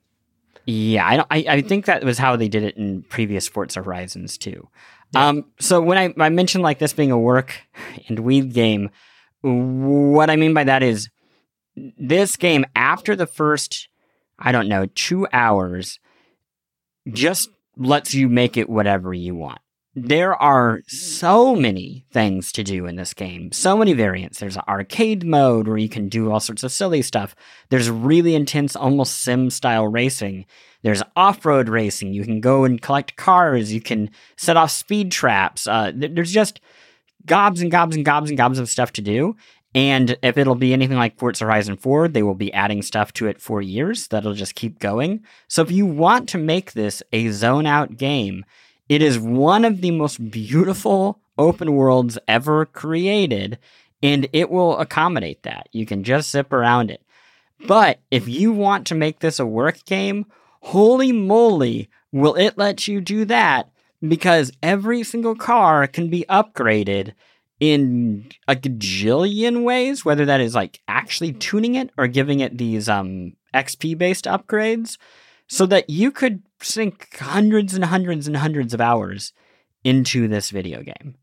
Yeah, 0.65 1.05
I 1.05 1.15
don't. 1.17 1.27
I, 1.29 1.45
I 1.49 1.61
think 1.61 1.85
that 1.85 2.03
was 2.05 2.17
how 2.17 2.37
they 2.37 2.47
did 2.47 2.63
it 2.63 2.77
in 2.77 3.01
previous 3.03 3.45
Forza 3.47 3.81
Horizons 3.83 4.37
too. 4.37 4.69
Um, 5.15 5.45
so 5.59 5.81
when 5.81 5.97
I, 5.97 6.13
I 6.17 6.29
mentioned 6.29 6.63
like 6.63 6.79
this 6.79 6.93
being 6.93 7.11
a 7.11 7.17
work 7.17 7.61
and 8.07 8.19
weed 8.19 8.53
game, 8.53 8.89
what 9.41 10.29
I 10.29 10.35
mean 10.35 10.53
by 10.53 10.65
that 10.65 10.83
is 10.83 11.09
this 11.75 12.35
game 12.35 12.65
after 12.75 13.15
the 13.15 13.27
first, 13.27 13.87
I 14.37 14.51
don't 14.51 14.67
know, 14.67 14.87
two 14.87 15.27
hours, 15.31 15.99
just 17.11 17.49
lets 17.77 18.13
you 18.13 18.27
make 18.27 18.57
it 18.57 18.69
whatever 18.69 19.13
you 19.13 19.35
want. 19.35 19.59
There 19.99 20.35
are 20.35 20.83
so 20.85 21.55
many 21.55 22.05
things 22.11 22.51
to 22.51 22.63
do 22.63 22.85
in 22.85 22.97
this 22.97 23.15
game, 23.15 23.51
so 23.51 23.75
many 23.75 23.93
variants. 23.93 24.37
There's 24.37 24.55
an 24.55 24.61
arcade 24.67 25.25
mode 25.25 25.67
where 25.67 25.79
you 25.79 25.89
can 25.89 26.07
do 26.07 26.31
all 26.31 26.39
sorts 26.39 26.61
of 26.61 26.71
silly 26.71 27.01
stuff. 27.01 27.35
There's 27.69 27.89
really 27.89 28.35
intense, 28.35 28.75
almost 28.75 29.23
sim 29.23 29.49
style 29.49 29.87
racing. 29.87 30.45
There's 30.83 31.01
off 31.15 31.43
road 31.47 31.67
racing. 31.67 32.13
You 32.13 32.25
can 32.25 32.41
go 32.41 32.63
and 32.63 32.79
collect 32.79 33.15
cars. 33.15 33.73
You 33.73 33.81
can 33.81 34.11
set 34.35 34.55
off 34.55 34.69
speed 34.69 35.11
traps. 35.11 35.65
Uh, 35.65 35.91
there's 35.95 36.31
just 36.31 36.61
gobs 37.25 37.63
and 37.63 37.71
gobs 37.71 37.95
and 37.95 38.05
gobs 38.05 38.29
and 38.29 38.37
gobs 38.37 38.59
of 38.59 38.69
stuff 38.69 38.93
to 38.93 39.01
do. 39.01 39.35
And 39.73 40.15
if 40.21 40.37
it'll 40.37 40.53
be 40.53 40.73
anything 40.73 40.97
like 40.97 41.17
Forza 41.17 41.45
Horizon 41.45 41.75
4, 41.75 42.09
they 42.09 42.21
will 42.21 42.35
be 42.35 42.53
adding 42.53 42.83
stuff 42.83 43.13
to 43.13 43.25
it 43.25 43.41
for 43.41 43.63
years 43.63 44.07
that'll 44.09 44.35
just 44.35 44.53
keep 44.53 44.77
going. 44.77 45.23
So 45.47 45.63
if 45.63 45.71
you 45.71 45.87
want 45.87 46.29
to 46.29 46.37
make 46.37 46.73
this 46.73 47.01
a 47.11 47.29
zone 47.29 47.65
out 47.65 47.97
game, 47.97 48.45
it 48.89 49.01
is 49.01 49.19
one 49.19 49.65
of 49.65 49.81
the 49.81 49.91
most 49.91 50.31
beautiful 50.31 51.19
open 51.37 51.73
worlds 51.73 52.17
ever 52.27 52.65
created, 52.65 53.57
and 54.01 54.27
it 54.33 54.49
will 54.49 54.77
accommodate 54.77 55.43
that. 55.43 55.69
You 55.71 55.85
can 55.85 56.03
just 56.03 56.31
zip 56.31 56.53
around 56.53 56.91
it. 56.91 57.01
But 57.67 57.99
if 58.11 58.27
you 58.27 58.51
want 58.51 58.87
to 58.87 58.95
make 58.95 59.19
this 59.19 59.39
a 59.39 59.45
work 59.45 59.83
game, 59.85 60.25
holy 60.61 61.11
moly, 61.11 61.89
will 62.11 62.35
it 62.35 62.57
let 62.57 62.87
you 62.87 63.01
do 63.01 63.25
that? 63.25 63.69
Because 64.07 64.51
every 64.61 65.03
single 65.03 65.35
car 65.35 65.87
can 65.87 66.09
be 66.09 66.25
upgraded 66.29 67.13
in 67.59 68.29
a 68.47 68.55
gajillion 68.55 69.63
ways, 69.63 70.05
whether 70.05 70.25
that 70.25 70.41
is 70.41 70.53
like 70.53 70.79
actually 70.87 71.33
tuning 71.33 71.75
it 71.75 71.89
or 71.97 72.07
giving 72.07 72.39
it 72.39 72.57
these 72.57 72.87
um, 72.87 73.33
XP 73.53 73.97
based 73.97 74.25
upgrades, 74.25 74.97
so 75.47 75.65
that 75.65 75.89
you 75.89 76.11
could 76.11 76.43
sink 76.61 77.17
hundreds 77.17 77.73
and 77.73 77.85
hundreds 77.85 78.27
and 78.27 78.37
hundreds 78.37 78.73
of 78.73 78.81
hours 78.81 79.33
into 79.83 80.27
this 80.27 80.49
video 80.49 80.81
game. 80.81 81.15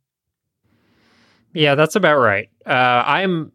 Yeah, 1.52 1.74
that's 1.74 1.96
about 1.96 2.18
right. 2.18 2.48
Uh, 2.66 3.04
I'm 3.06 3.52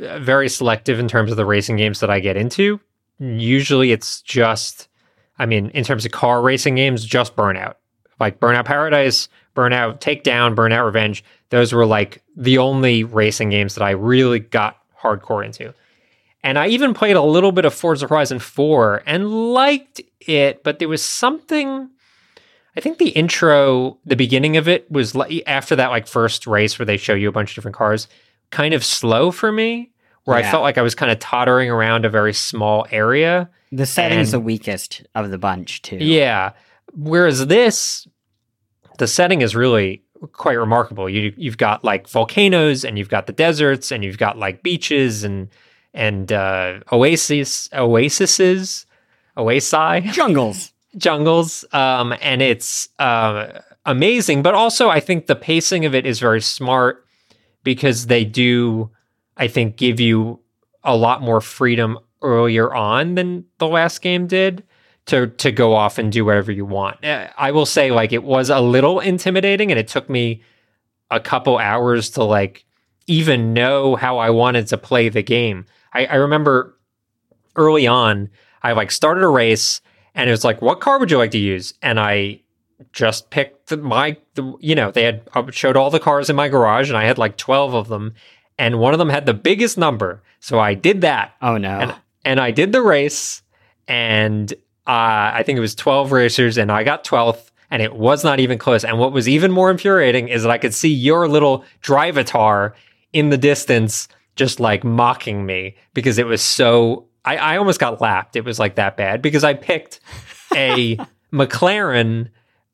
uh, 0.00 0.18
very 0.20 0.48
selective 0.48 0.98
in 0.98 1.08
terms 1.08 1.30
of 1.30 1.36
the 1.36 1.46
racing 1.46 1.76
games 1.76 2.00
that 2.00 2.10
I 2.10 2.20
get 2.20 2.36
into. 2.36 2.80
Usually 3.18 3.92
it's 3.92 4.22
just, 4.22 4.88
I 5.38 5.46
mean, 5.46 5.70
in 5.70 5.84
terms 5.84 6.04
of 6.04 6.12
car 6.12 6.42
racing 6.42 6.76
games, 6.76 7.04
just 7.04 7.34
Burnout. 7.34 7.74
Like 8.18 8.38
Burnout 8.38 8.66
Paradise, 8.66 9.28
Burnout 9.56 10.00
Takedown, 10.00 10.54
Burnout 10.54 10.84
Revenge. 10.84 11.24
Those 11.48 11.72
were 11.72 11.86
like 11.86 12.22
the 12.36 12.58
only 12.58 13.02
racing 13.02 13.50
games 13.50 13.74
that 13.74 13.82
I 13.82 13.90
really 13.90 14.38
got 14.38 14.76
hardcore 15.00 15.44
into. 15.44 15.74
And 16.42 16.58
I 16.58 16.68
even 16.68 16.94
played 16.94 17.16
a 17.16 17.22
little 17.22 17.52
bit 17.52 17.64
of 17.64 17.74
Forza 17.74 18.06
Horizon 18.08 18.38
4 18.38 19.02
and 19.06 19.52
liked 19.52 20.00
it, 20.20 20.62
but 20.64 20.78
there 20.78 20.88
was 20.88 21.02
something. 21.02 21.90
I 22.76 22.80
think 22.80 22.98
the 22.98 23.10
intro, 23.10 23.98
the 24.06 24.16
beginning 24.16 24.56
of 24.56 24.66
it 24.68 24.90
was 24.90 25.14
like 25.14 25.42
after 25.46 25.76
that 25.76 25.90
like 25.90 26.06
first 26.06 26.46
race 26.46 26.78
where 26.78 26.86
they 26.86 26.96
show 26.96 27.14
you 27.14 27.28
a 27.28 27.32
bunch 27.32 27.50
of 27.50 27.54
different 27.56 27.76
cars, 27.76 28.08
kind 28.50 28.72
of 28.74 28.84
slow 28.84 29.30
for 29.32 29.52
me, 29.52 29.90
where 30.24 30.36
I 30.36 30.42
felt 30.50 30.62
like 30.62 30.78
I 30.78 30.82
was 30.82 30.94
kind 30.94 31.10
of 31.12 31.18
tottering 31.18 31.68
around 31.70 32.04
a 32.04 32.08
very 32.08 32.32
small 32.32 32.86
area. 32.90 33.50
The 33.72 33.86
setting's 33.86 34.32
And- 34.32 34.40
the 34.40 34.44
weakest 34.44 35.04
of 35.14 35.30
the 35.30 35.38
bunch, 35.38 35.82
too. 35.82 35.96
Yeah. 35.96 36.52
Whereas 36.94 37.46
this, 37.48 38.06
the 38.98 39.06
setting 39.06 39.42
is 39.42 39.54
really 39.54 40.02
quite 40.32 40.54
remarkable. 40.58 41.08
You 41.08 41.32
you've 41.36 41.58
got 41.58 41.84
like 41.84 42.08
volcanoes 42.08 42.84
and 42.84 42.98
you've 42.98 43.08
got 43.08 43.26
the 43.26 43.32
deserts 43.32 43.90
and 43.90 44.04
you've 44.04 44.18
got 44.18 44.38
like 44.38 44.62
beaches 44.62 45.24
and 45.24 45.48
and 45.94 46.32
uh, 46.32 46.80
oasis 46.92 47.68
oases 47.72 48.86
oasi 49.36 50.02
Jungles. 50.12 50.72
jungles 50.96 51.64
um, 51.72 52.14
and 52.20 52.42
it's 52.42 52.88
uh, 52.98 53.60
amazing 53.86 54.42
but 54.42 54.54
also 54.54 54.88
i 54.88 55.00
think 55.00 55.26
the 55.26 55.36
pacing 55.36 55.84
of 55.84 55.94
it 55.94 56.06
is 56.06 56.18
very 56.20 56.40
smart 56.40 57.04
because 57.64 58.06
they 58.06 58.24
do 58.24 58.90
i 59.36 59.48
think 59.48 59.76
give 59.76 60.00
you 60.00 60.38
a 60.84 60.96
lot 60.96 61.22
more 61.22 61.40
freedom 61.40 61.98
earlier 62.22 62.72
on 62.74 63.14
than 63.14 63.44
the 63.58 63.66
last 63.68 64.02
game 64.02 64.26
did 64.26 64.62
to 65.06 65.26
to 65.28 65.50
go 65.50 65.74
off 65.74 65.98
and 65.98 66.12
do 66.12 66.24
whatever 66.24 66.52
you 66.52 66.64
want. 66.64 67.02
Uh, 67.04 67.28
I 67.36 67.50
will 67.50 67.66
say 67.66 67.90
like 67.90 68.12
it 68.12 68.22
was 68.22 68.50
a 68.50 68.60
little 68.60 69.00
intimidating 69.00 69.70
and 69.70 69.78
it 69.78 69.88
took 69.88 70.08
me 70.10 70.42
a 71.10 71.18
couple 71.18 71.58
hours 71.58 72.10
to 72.10 72.24
like 72.24 72.64
even 73.06 73.52
know 73.52 73.96
how 73.96 74.18
I 74.18 74.30
wanted 74.30 74.66
to 74.68 74.78
play 74.78 75.08
the 75.08 75.22
game. 75.22 75.66
I, 75.92 76.06
I 76.06 76.14
remember 76.16 76.76
early 77.56 77.86
on, 77.86 78.30
I 78.62 78.72
like 78.72 78.90
started 78.90 79.22
a 79.22 79.28
race 79.28 79.80
and 80.14 80.28
it 80.28 80.32
was 80.32 80.44
like, 80.44 80.60
what 80.62 80.80
car 80.80 80.98
would 80.98 81.10
you 81.10 81.18
like 81.18 81.30
to 81.32 81.38
use? 81.38 81.74
And 81.82 81.98
I 81.98 82.40
just 82.92 83.30
picked 83.30 83.68
the, 83.68 83.76
my, 83.76 84.16
the, 84.34 84.54
you 84.60 84.74
know, 84.74 84.90
they 84.90 85.04
had 85.04 85.22
showed 85.50 85.76
all 85.76 85.90
the 85.90 86.00
cars 86.00 86.30
in 86.30 86.36
my 86.36 86.48
garage 86.48 86.88
and 86.88 86.96
I 86.96 87.04
had 87.04 87.18
like 87.18 87.36
12 87.36 87.74
of 87.74 87.88
them. 87.88 88.14
And 88.58 88.78
one 88.78 88.92
of 88.92 88.98
them 88.98 89.08
had 89.08 89.26
the 89.26 89.34
biggest 89.34 89.78
number. 89.78 90.22
So 90.40 90.58
I 90.58 90.74
did 90.74 91.00
that. 91.02 91.34
Oh, 91.40 91.56
no. 91.56 91.78
And, 91.78 91.94
and 92.24 92.40
I 92.40 92.50
did 92.50 92.72
the 92.72 92.82
race 92.82 93.42
and 93.88 94.52
uh, 94.86 95.32
I 95.34 95.42
think 95.44 95.56
it 95.56 95.60
was 95.60 95.74
12 95.74 96.12
racers 96.12 96.58
and 96.58 96.70
I 96.70 96.84
got 96.84 97.04
12th 97.04 97.50
and 97.70 97.82
it 97.82 97.94
was 97.94 98.24
not 98.24 98.40
even 98.40 98.58
close. 98.58 98.84
And 98.84 98.98
what 98.98 99.12
was 99.12 99.28
even 99.28 99.52
more 99.52 99.70
infuriating 99.70 100.28
is 100.28 100.42
that 100.42 100.50
I 100.50 100.58
could 100.58 100.74
see 100.74 100.92
your 100.92 101.28
little 101.28 101.64
drivatar 101.82 102.72
in 103.12 103.30
the 103.30 103.38
distance 103.38 104.08
just 104.36 104.60
like 104.60 104.84
mocking 104.84 105.44
me 105.46 105.76
because 105.94 106.18
it 106.18 106.26
was 106.26 106.42
so 106.42 107.06
I, 107.24 107.36
I 107.36 107.56
almost 107.58 107.80
got 107.80 108.00
lapped. 108.00 108.36
It 108.36 108.44
was 108.44 108.58
like 108.58 108.76
that 108.76 108.96
bad 108.96 109.20
because 109.22 109.44
I 109.44 109.54
picked 109.54 110.00
a 110.54 110.96
McLaren 111.32 112.28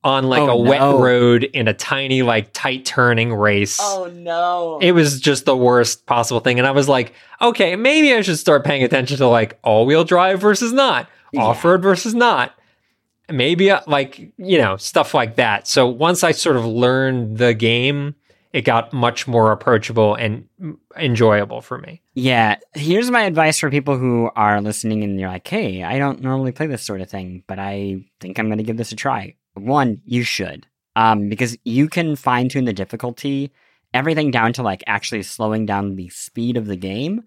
on 0.04 0.24
like 0.24 0.42
Oh, 0.42 0.50
a 0.50 0.56
wet 0.56 0.80
no. 0.80 1.00
road 1.00 1.42
in 1.44 1.66
a 1.66 1.74
tiny, 1.74 2.22
like 2.22 2.52
tight 2.52 2.84
turning 2.84 3.34
race. 3.34 3.78
Oh, 3.80 4.08
no. 4.14 4.78
It 4.80 4.92
was 4.92 5.18
just 5.20 5.46
the 5.46 5.56
worst 5.56 6.06
possible 6.06 6.38
thing. 6.40 6.58
And 6.60 6.66
I 6.68 6.70
was 6.70 6.88
like, 6.88 7.12
okay, 7.42 7.74
maybe 7.74 8.14
I 8.14 8.20
should 8.20 8.38
start 8.38 8.64
paying 8.64 8.84
attention 8.84 9.16
to 9.16 9.26
like 9.26 9.58
all 9.64 9.84
wheel 9.84 10.04
drive 10.04 10.40
versus 10.40 10.72
not, 10.72 11.08
Yeah. 11.32 11.42
off 11.42 11.64
road 11.64 11.82
versus 11.82 12.14
not. 12.14 12.52
Maybe 13.28 13.72
uh, 13.72 13.80
like, 13.88 14.30
you 14.38 14.58
know, 14.58 14.76
stuff 14.76 15.12
like 15.12 15.34
that. 15.36 15.66
So 15.66 15.88
once 15.88 16.22
I 16.22 16.30
sort 16.30 16.54
of 16.56 16.64
learned 16.64 17.38
the 17.38 17.52
game, 17.54 18.14
it 18.56 18.64
got 18.64 18.90
much 18.90 19.28
more 19.28 19.52
approachable 19.52 20.14
and 20.14 20.48
enjoyable 20.96 21.60
for 21.60 21.76
me. 21.76 22.00
Yeah, 22.14 22.56
here's 22.72 23.10
my 23.10 23.24
advice 23.24 23.58
for 23.58 23.68
people 23.68 23.98
who 23.98 24.30
are 24.34 24.62
listening 24.62 25.04
and 25.04 25.20
you're 25.20 25.28
like, 25.28 25.46
hey, 25.46 25.82
I 25.82 25.98
don't 25.98 26.22
normally 26.22 26.52
play 26.52 26.66
this 26.66 26.82
sort 26.82 27.02
of 27.02 27.10
thing, 27.10 27.42
but 27.46 27.58
I 27.58 28.06
think 28.18 28.38
I'm 28.38 28.46
going 28.46 28.56
to 28.56 28.64
give 28.64 28.78
this 28.78 28.92
a 28.92 28.96
try. 28.96 29.34
One, 29.52 30.00
you 30.06 30.22
should, 30.22 30.66
um, 30.96 31.28
because 31.28 31.54
you 31.64 31.86
can 31.90 32.16
fine 32.16 32.48
tune 32.48 32.64
the 32.64 32.72
difficulty, 32.72 33.52
everything 33.92 34.30
down 34.30 34.54
to 34.54 34.62
like 34.62 34.82
actually 34.86 35.22
slowing 35.22 35.66
down 35.66 35.96
the 35.96 36.08
speed 36.08 36.56
of 36.56 36.64
the 36.64 36.76
game 36.76 37.24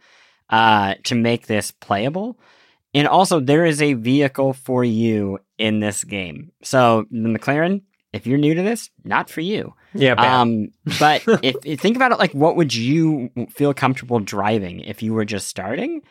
uh, 0.50 0.96
to 1.04 1.14
make 1.14 1.46
this 1.46 1.70
playable. 1.70 2.40
And 2.96 3.08
also, 3.08 3.40
there 3.40 3.66
is 3.66 3.84
a 3.84 3.94
vehicle 3.94 4.54
for 4.54 4.84
you 4.84 5.38
in 5.60 5.80
this 5.80 6.04
game. 6.04 6.54
So, 6.64 7.06
the 7.12 7.30
McLaren, 7.30 7.84
if 8.14 8.26
you're 8.26 8.40
new 8.40 8.56
to 8.56 8.64
this, 8.64 8.90
not 9.04 9.30
for 9.30 9.42
you. 9.42 9.76
Yeah. 9.94 10.14
Um, 10.14 10.70
but 11.00 11.24
if 11.44 11.66
you 11.66 11.78
think 11.78 11.96
about 11.96 12.12
it, 12.12 12.20
like, 12.20 12.34
what 12.34 12.56
would 12.56 12.74
you 12.74 13.30
feel 13.50 13.74
comfortable 13.74 14.20
driving 14.20 14.80
if 14.82 15.02
you 15.02 15.14
were 15.14 15.26
just 15.26 15.48
starting? 15.48 16.02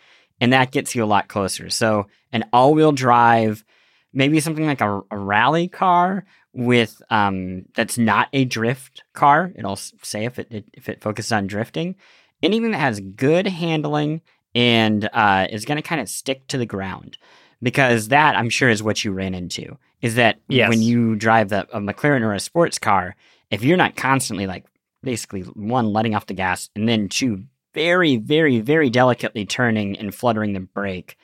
And 0.40 0.52
that 0.52 0.70
gets 0.70 0.94
you 0.94 1.02
a 1.02 1.06
lot 1.06 1.28
closer. 1.28 1.68
So, 1.70 2.06
an 2.32 2.44
all 2.52 2.74
wheel 2.74 2.92
drive, 2.92 3.64
maybe 4.12 4.40
something 4.40 4.66
like 4.66 4.80
a, 4.80 5.00
a 5.10 5.18
rally 5.18 5.68
car 5.68 6.24
with 6.54 7.00
um 7.10 7.64
that's 7.74 7.98
not 7.98 8.28
a 8.32 8.44
drift 8.44 9.02
car. 9.12 9.52
It'll 9.56 9.76
say 9.76 10.24
if 10.24 10.38
it, 10.38 10.48
it 10.50 10.64
if 10.72 10.88
it 10.88 11.00
focuses 11.02 11.32
on 11.32 11.46
drifting. 11.46 11.96
Anything 12.42 12.70
that 12.70 12.78
has 12.78 13.00
good 13.00 13.46
handling 13.48 14.22
and 14.54 15.08
uh, 15.12 15.46
is 15.50 15.64
going 15.64 15.76
to 15.76 15.82
kind 15.82 16.00
of 16.00 16.08
stick 16.08 16.46
to 16.48 16.56
the 16.58 16.66
ground, 16.66 17.18
because 17.60 18.08
that 18.08 18.36
I'm 18.36 18.48
sure 18.48 18.68
is 18.68 18.82
what 18.82 19.04
you 19.04 19.12
ran 19.12 19.34
into. 19.34 19.76
Is 20.02 20.14
that 20.14 20.38
Yes. 20.48 20.68
when 20.68 20.80
you 20.80 21.16
drive 21.16 21.48
the, 21.48 21.66
a 21.76 21.80
McLaren 21.80 22.22
or 22.22 22.32
a 22.32 22.40
sports 22.40 22.78
car, 22.78 23.16
if 23.50 23.62
you're 23.64 23.76
not 23.76 23.96
constantly 23.96 24.46
like 24.46 24.64
basically 25.02 25.42
one 25.42 25.92
letting 25.92 26.14
off 26.14 26.26
the 26.26 26.34
gas 26.34 26.70
and 26.74 26.88
then 26.88 27.08
two 27.08 27.44
very 27.74 28.16
very 28.16 28.61
very 28.61 28.90
delicately 28.90 29.44
turning 29.46 29.96
and 29.98 30.14
fluttering 30.14 30.52
the 30.52 30.61
brake 30.61 31.16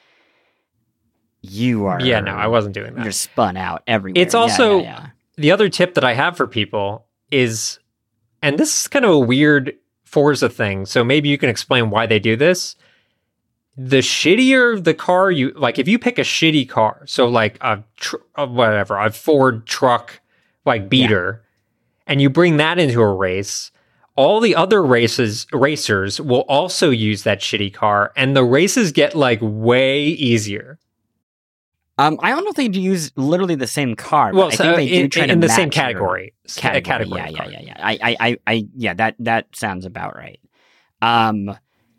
you 1.42 1.84
are 1.86 2.00
yeah, 2.00 2.20
no, 2.20 2.32
I 2.32 2.46
wasn't 2.46 2.74
doing 2.74 2.94
that. 2.94 3.02
you're 3.02 3.12
spun 3.12 3.56
out 3.56 3.82
everywhere 3.86 4.22
It's 4.22 4.34
Yeah, 4.34 4.40
also- 4.40 4.78
yeah, 4.78 4.82
yeah. 4.84 5.06
The 5.36 5.50
other 5.50 5.68
tip 5.68 5.94
that 5.94 6.04
I 6.04 6.14
have 6.14 6.36
for 6.36 6.46
people 6.46 7.06
is, 7.30 7.80
and 8.40 8.56
this 8.56 8.82
is 8.82 8.88
kind 8.88 9.04
of 9.04 9.10
a 9.10 9.18
weird 9.18 9.74
Forza 10.04 10.48
thing, 10.48 10.86
so 10.86 11.02
maybe 11.02 11.28
you 11.28 11.36
can 11.36 11.48
explain 11.50 11.90
why 11.90 12.06
they 12.06 12.20
do 12.20 12.36
this. 12.36 12.76
The 13.76 13.96
shittier 13.98 14.82
the 14.82 14.94
car 14.94 15.32
you 15.32 15.50
like, 15.56 15.78
if 15.80 15.88
you 15.88 15.98
pick 15.98 16.18
a 16.18 16.22
shitty 16.22 16.68
car, 16.68 17.02
so 17.06 17.26
like 17.26 17.58
a, 17.60 17.82
tr- 17.96 18.16
a 18.36 18.46
whatever, 18.46 18.96
a 18.96 19.10
Ford 19.10 19.66
truck, 19.66 20.20
like 20.64 20.88
beater, 20.88 21.42
and 22.06 22.20
you 22.20 22.30
bring 22.30 22.56
that 22.58 22.78
into 22.78 23.00
a 23.00 23.14
race, 23.14 23.70
all 24.16 24.40
the 24.40 24.54
other 24.54 24.82
races 24.82 25.46
racers 25.52 26.20
will 26.20 26.42
also 26.48 26.90
use 26.90 27.22
that 27.24 27.40
shitty 27.40 27.72
car, 27.74 28.12
and 28.16 28.36
the 28.36 28.44
races 28.44 28.92
get 28.92 29.14
like 29.14 29.38
way 29.42 30.04
easier. 30.04 30.78
um 31.98 32.18
i 32.22 32.30
don't 32.30 32.44
know 32.44 32.50
if 32.50 32.56
they 32.56 32.68
use 32.78 33.10
literally 33.16 33.54
the 33.54 33.66
same 33.66 33.94
car. 33.96 34.32
But 34.32 34.36
Well, 34.38 34.46
i 34.48 34.54
so 34.54 34.64
think 34.64 34.76
they 34.76 34.88
do 34.88 35.00
in, 35.04 35.10
try 35.10 35.26
to 35.26 35.32
in 35.32 35.40
the 35.40 35.48
same 35.48 35.70
category, 35.70 36.32
category, 36.56 36.82
category 36.82 37.20
yeah 37.20 37.28
yeah 37.30 37.48
yeah 37.48 37.60
yeah. 37.62 37.76
I, 37.78 37.98
I 38.02 38.16
i 38.28 38.38
i 38.46 38.68
yeah 38.76 38.94
that 38.94 39.14
that 39.20 39.54
sounds 39.56 39.84
about 39.86 40.16
right. 40.16 40.40
Um 41.02 41.56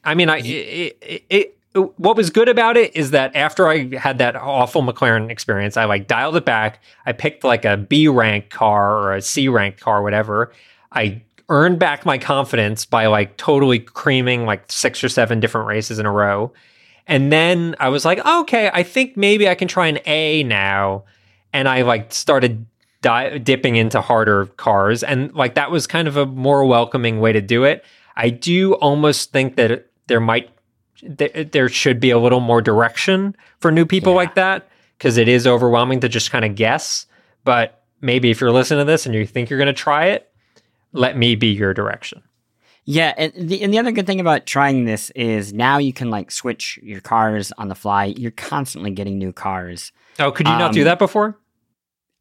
I 0.07 0.13
mean, 0.13 0.29
I 0.29 0.37
it, 0.37 1.25
it, 1.29 1.54
what 1.75 2.15
was 2.15 2.29
good 2.29 2.47
about 2.47 2.77
it 2.77 2.95
is 2.95 3.11
that 3.11 3.35
after 3.35 3.67
I 3.67 3.95
had 3.97 4.17
that 4.19 4.35
awful 4.35 4.81
McLaren 4.81 5.29
experience, 5.29 5.75
I 5.75 5.85
like 5.85 6.07
dialed 6.07 6.35
it 6.37 6.45
back. 6.45 6.81
I 7.05 7.11
picked 7.11 7.43
like 7.43 7.65
a 7.65 7.75
B 7.75 8.07
rank 8.07 8.49
car 8.49 8.97
or 8.97 9.13
a 9.13 9.21
C 9.21 9.49
rank 9.49 9.79
car, 9.79 10.01
whatever. 10.01 10.53
I 10.91 11.21
earned 11.49 11.77
back 11.77 12.05
my 12.05 12.17
confidence 12.17 12.85
by 12.85 13.07
like 13.07 13.37
totally 13.37 13.79
creaming 13.79 14.45
like 14.45 14.71
six 14.71 15.03
or 15.03 15.09
seven 15.09 15.39
different 15.39 15.67
races 15.67 15.99
in 15.99 16.05
a 16.05 16.11
row. 16.11 16.51
And 17.07 17.31
then 17.31 17.75
I 17.79 17.89
was 17.89 18.05
like, 18.05 18.25
okay, 18.25 18.71
I 18.73 18.83
think 18.83 19.15
maybe 19.15 19.47
I 19.47 19.55
can 19.55 19.67
try 19.67 19.87
an 19.87 19.99
A 20.05 20.43
now. 20.43 21.03
And 21.53 21.69
I 21.69 21.83
like 21.83 22.11
started 22.13 22.65
di- 23.01 23.37
dipping 23.37 23.75
into 23.75 24.01
harder 24.01 24.47
cars. 24.57 25.03
And 25.03 25.33
like 25.35 25.55
that 25.55 25.71
was 25.71 25.87
kind 25.87 26.07
of 26.07 26.17
a 26.17 26.25
more 26.25 26.65
welcoming 26.65 27.19
way 27.19 27.31
to 27.33 27.41
do 27.41 27.63
it. 27.63 27.83
I 28.15 28.29
do 28.29 28.73
almost 28.75 29.31
think 29.31 29.55
that 29.57 29.87
there 30.07 30.21
might 30.21 30.49
there, 31.03 31.43
there 31.43 31.69
should 31.69 31.99
be 31.99 32.09
a 32.11 32.17
little 32.19 32.39
more 32.39 32.61
direction 32.61 33.35
for 33.59 33.71
new 33.71 33.85
people 33.85 34.13
Yeah. 34.13 34.17
like 34.17 34.35
that 34.35 34.67
because 34.97 35.17
it 35.17 35.27
is 35.27 35.45
overwhelming 35.47 35.99
to 36.01 36.09
just 36.09 36.31
kind 36.31 36.45
of 36.45 36.55
guess. 36.55 37.05
But 37.43 37.83
maybe 38.01 38.31
if 38.31 38.39
you're 38.41 38.51
listening 38.51 38.85
to 38.85 38.91
this 38.91 39.05
and 39.05 39.13
you 39.15 39.25
think 39.25 39.49
you're 39.49 39.59
going 39.59 39.67
to 39.67 39.73
try 39.73 40.07
it, 40.07 40.29
let 40.93 41.17
me 41.17 41.35
be 41.35 41.47
your 41.47 41.73
direction. 41.73 42.21
Yeah, 42.87 43.13
and 43.17 43.33
the, 43.35 43.61
and 43.63 43.73
the 43.73 43.79
other 43.79 43.91
good 43.91 44.05
thing 44.05 44.19
about 44.19 44.45
trying 44.45 44.85
this 44.85 45.09
is 45.11 45.51
now 45.51 45.79
you 45.79 45.91
can 45.91 46.11
like 46.11 46.29
switch 46.31 46.77
your 46.83 47.01
cars 47.01 47.51
on 47.57 47.67
the 47.67 47.73
fly. 47.75 48.05
You're 48.05 48.29
constantly 48.31 48.91
getting 48.91 49.17
new 49.17 49.33
cars. 49.33 49.91
Oh, 50.19 50.31
could 50.31 50.47
you 50.47 50.53
not 50.53 50.71
do 50.71 50.81
Um, 50.81 50.85
that 50.85 50.99
before? 50.99 51.37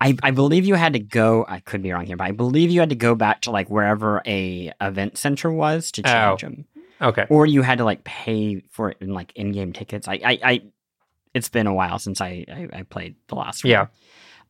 I, 0.01 0.17
I 0.23 0.31
believe 0.33 0.65
you 0.65 0.75
had 0.75 0.95
to 0.95 0.99
go. 0.99 1.45
I 1.49 1.61
could 1.61 1.83
be 1.83 1.93
wrong 1.93 2.07
here, 2.07 2.17
but 2.17 2.25
I 2.25 2.33
believe 2.33 2.71
you 2.71 2.81
had 2.81 2.89
to 2.91 2.97
go 2.97 3.15
back 3.15 3.43
to 3.43 3.51
like 3.51 3.69
wherever 3.71 4.23
a 4.27 4.73
event 4.81 5.17
center 5.19 5.51
was 5.53 5.93
to 5.93 6.03
change 6.03 6.45
Oh. 6.45 6.49
them, 6.49 6.65
Okay. 7.05 7.27
or 7.29 7.47
you 7.47 7.63
had 7.63 7.79
to 7.79 7.85
like 7.85 8.03
pay 8.03 8.63
for 8.71 8.91
it 8.91 8.97
in 9.01 9.13
like 9.13 9.33
in-game 9.37 9.73
tickets. 9.73 10.09
I, 10.09 10.15
I, 10.25 10.39
I 10.43 10.63
it's 11.35 11.49
been 11.49 11.67
a 11.67 11.75
while 11.75 11.99
since 11.99 12.21
I, 12.21 12.47
I, 12.49 12.69
I 12.73 12.83
played 12.83 13.17
the 13.29 13.35
last 13.35 13.63
one. 13.63 13.71
Yeah. 13.71 13.87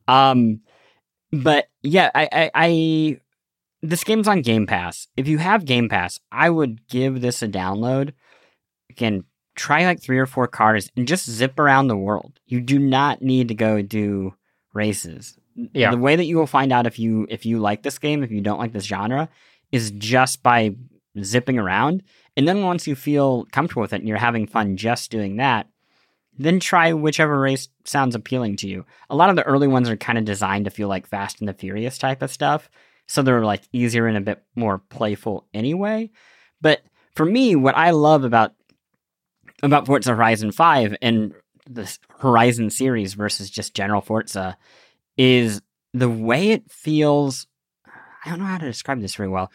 Um, 0.07 0.61
but 1.31 1.67
yeah, 1.81 2.11
I, 2.15 2.29
I, 2.31 2.51
I, 2.55 3.19
this 3.81 4.03
game's 4.03 4.27
on 4.27 4.41
Game 4.41 4.67
Pass. 4.67 5.07
If 5.17 5.27
you 5.27 5.37
have 5.37 5.65
Game 5.65 5.89
Pass, 5.89 6.19
I 6.31 6.49
would 6.49 6.87
give 6.87 7.21
this 7.21 7.41
a 7.41 7.47
download. 7.47 8.13
Again, 8.89 9.25
try 9.55 9.85
like 9.85 10.01
three 10.01 10.19
or 10.19 10.25
four 10.25 10.47
cars 10.47 10.89
and 10.95 11.07
just 11.07 11.29
zip 11.29 11.59
around 11.59 11.87
the 11.87 11.97
world. 11.97 12.39
You 12.45 12.61
do 12.61 12.79
not 12.79 13.21
need 13.21 13.49
to 13.49 13.55
go 13.55 13.81
do 13.81 14.33
races. 14.73 15.37
Yeah. 15.73 15.91
The 15.91 15.97
way 15.97 16.15
that 16.15 16.25
you 16.25 16.37
will 16.37 16.47
find 16.47 16.71
out 16.71 16.87
if 16.87 16.99
you 16.99 17.25
if 17.29 17.45
you 17.45 17.59
like 17.59 17.81
this 17.81 17.97
game, 17.97 18.23
if 18.23 18.31
you 18.31 18.41
don't 18.41 18.59
like 18.59 18.73
this 18.73 18.85
genre, 18.85 19.29
is 19.71 19.91
just 19.91 20.43
by 20.43 20.75
zipping 21.21 21.57
around. 21.57 22.03
And 22.37 22.47
then 22.47 22.63
once 22.63 22.87
you 22.87 22.95
feel 22.95 23.45
comfortable 23.51 23.81
with 23.81 23.93
it 23.93 24.01
and 24.01 24.07
you're 24.07 24.17
having 24.17 24.47
fun 24.47 24.77
just 24.77 25.09
doing 25.11 25.37
that, 25.37 25.67
then 26.37 26.59
try 26.59 26.91
whichever 26.91 27.39
race 27.39 27.69
sounds 27.85 28.15
appealing 28.15 28.57
to 28.57 28.67
you. 28.67 28.85
A 29.09 29.15
lot 29.15 29.29
of 29.29 29.35
the 29.35 29.43
early 29.43 29.67
ones 29.67 29.89
are 29.89 29.95
kind 29.95 30.17
of 30.17 30.25
designed 30.25 30.65
to 30.65 30.71
feel 30.71 30.89
like 30.89 31.07
Fast 31.07 31.39
and 31.39 31.47
the 31.47 31.53
Furious 31.53 31.97
type 31.97 32.21
of 32.21 32.31
stuff. 32.31 32.69
So 33.07 33.21
they're 33.21 33.45
like 33.45 33.63
easier 33.71 34.07
and 34.07 34.17
a 34.17 34.21
bit 34.21 34.43
more 34.55 34.79
playful 34.79 35.47
anyway. 35.53 36.11
But 36.61 36.81
for 37.15 37.25
me, 37.25 37.55
what 37.55 37.77
I 37.77 37.91
love 37.91 38.23
about 38.23 38.53
about 39.63 39.85
Forza 39.85 40.13
Horizon 40.13 40.51
5 40.51 40.97
and 41.01 41.33
the 41.69 41.97
Horizon 42.19 42.69
series 42.69 43.13
versus 43.13 43.49
just 43.49 43.73
general 43.73 44.01
Forza 44.01 44.57
is 45.17 45.61
the 45.93 46.09
way 46.09 46.49
it 46.49 46.69
feels. 46.69 47.47
I 48.25 48.29
don't 48.31 48.39
know 48.39 48.45
how 48.45 48.57
to 48.57 48.65
describe 48.65 49.01
this 49.01 49.15
very 49.15 49.29
well. 49.29 49.51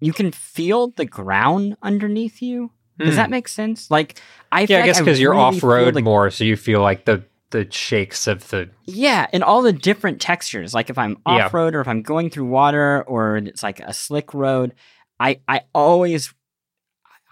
You 0.00 0.12
can 0.12 0.32
feel 0.32 0.88
the 0.88 1.04
ground 1.04 1.76
underneath 1.82 2.40
you 2.42 2.70
Does 2.98 3.14
Hmm. 3.14 3.16
that 3.16 3.30
make 3.30 3.48
sense? 3.48 3.90
Like, 3.90 4.20
I 4.52 4.66
Yeah, 4.68 4.82
I 4.82 4.86
guess 4.86 4.98
because 4.98 5.18
you're 5.20 5.32
really 5.32 5.42
off 5.58 5.62
road 5.62 5.94
the- 5.94 6.02
more, 6.02 6.30
so 6.30 6.44
you 6.44 6.56
feel 6.56 6.80
like 6.82 7.04
the 7.06 7.24
the 7.50 7.66
shakes 7.70 8.26
of 8.26 8.46
the 8.50 8.70
Yeah, 8.86 9.26
and 9.32 9.42
all 9.42 9.62
the 9.62 9.72
different 9.72 10.20
textures. 10.20 10.72
Like 10.74 10.88
if 10.90 10.98
I'm 10.98 11.16
off 11.26 11.52
road 11.54 11.74
or 11.74 11.80
if 11.80 11.88
I'm 11.88 12.02
going 12.02 12.30
through 12.30 12.44
water 12.46 13.02
or 13.08 13.38
it's 13.38 13.62
like 13.62 13.80
a 13.80 13.92
slick 13.94 14.34
road, 14.34 14.74
I 15.18 15.40
I 15.48 15.62
always 15.74 16.32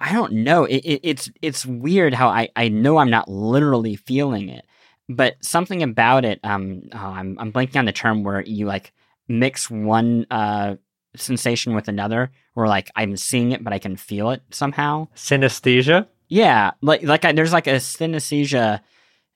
I 0.00 0.12
don't 0.12 0.32
know. 0.32 0.64
It, 0.64 0.76
it, 0.84 1.00
it's 1.02 1.30
it's 1.42 1.66
weird 1.66 2.14
how 2.14 2.28
I 2.28 2.48
I 2.56 2.68
know 2.68 2.96
I'm 2.98 3.10
not 3.10 3.28
literally 3.28 3.96
feeling 3.96 4.48
it, 4.48 4.64
but 5.08 5.36
something 5.44 5.82
about 5.82 6.24
it. 6.24 6.40
Um, 6.44 6.82
oh, 6.92 6.98
I'm 6.98 7.36
I'm 7.38 7.52
blanking 7.52 7.76
on 7.76 7.84
the 7.84 7.92
term 7.92 8.22
where 8.24 8.40
you 8.42 8.66
like 8.66 8.92
mix 9.28 9.70
one 9.70 10.26
uh 10.30 10.76
sensation 11.16 11.74
with 11.74 11.88
another, 11.88 12.30
where 12.54 12.66
like 12.68 12.90
I'm 12.96 13.16
seeing 13.16 13.52
it 13.52 13.62
but 13.64 13.72
I 13.72 13.78
can 13.78 13.96
feel 13.96 14.30
it 14.30 14.42
somehow. 14.50 15.08
synesthesia. 15.14 16.06
Yeah, 16.28 16.72
like 16.82 17.02
like 17.02 17.24
I, 17.24 17.32
there's 17.32 17.52
like 17.52 17.66
a 17.66 17.76
synesthesia 17.76 18.80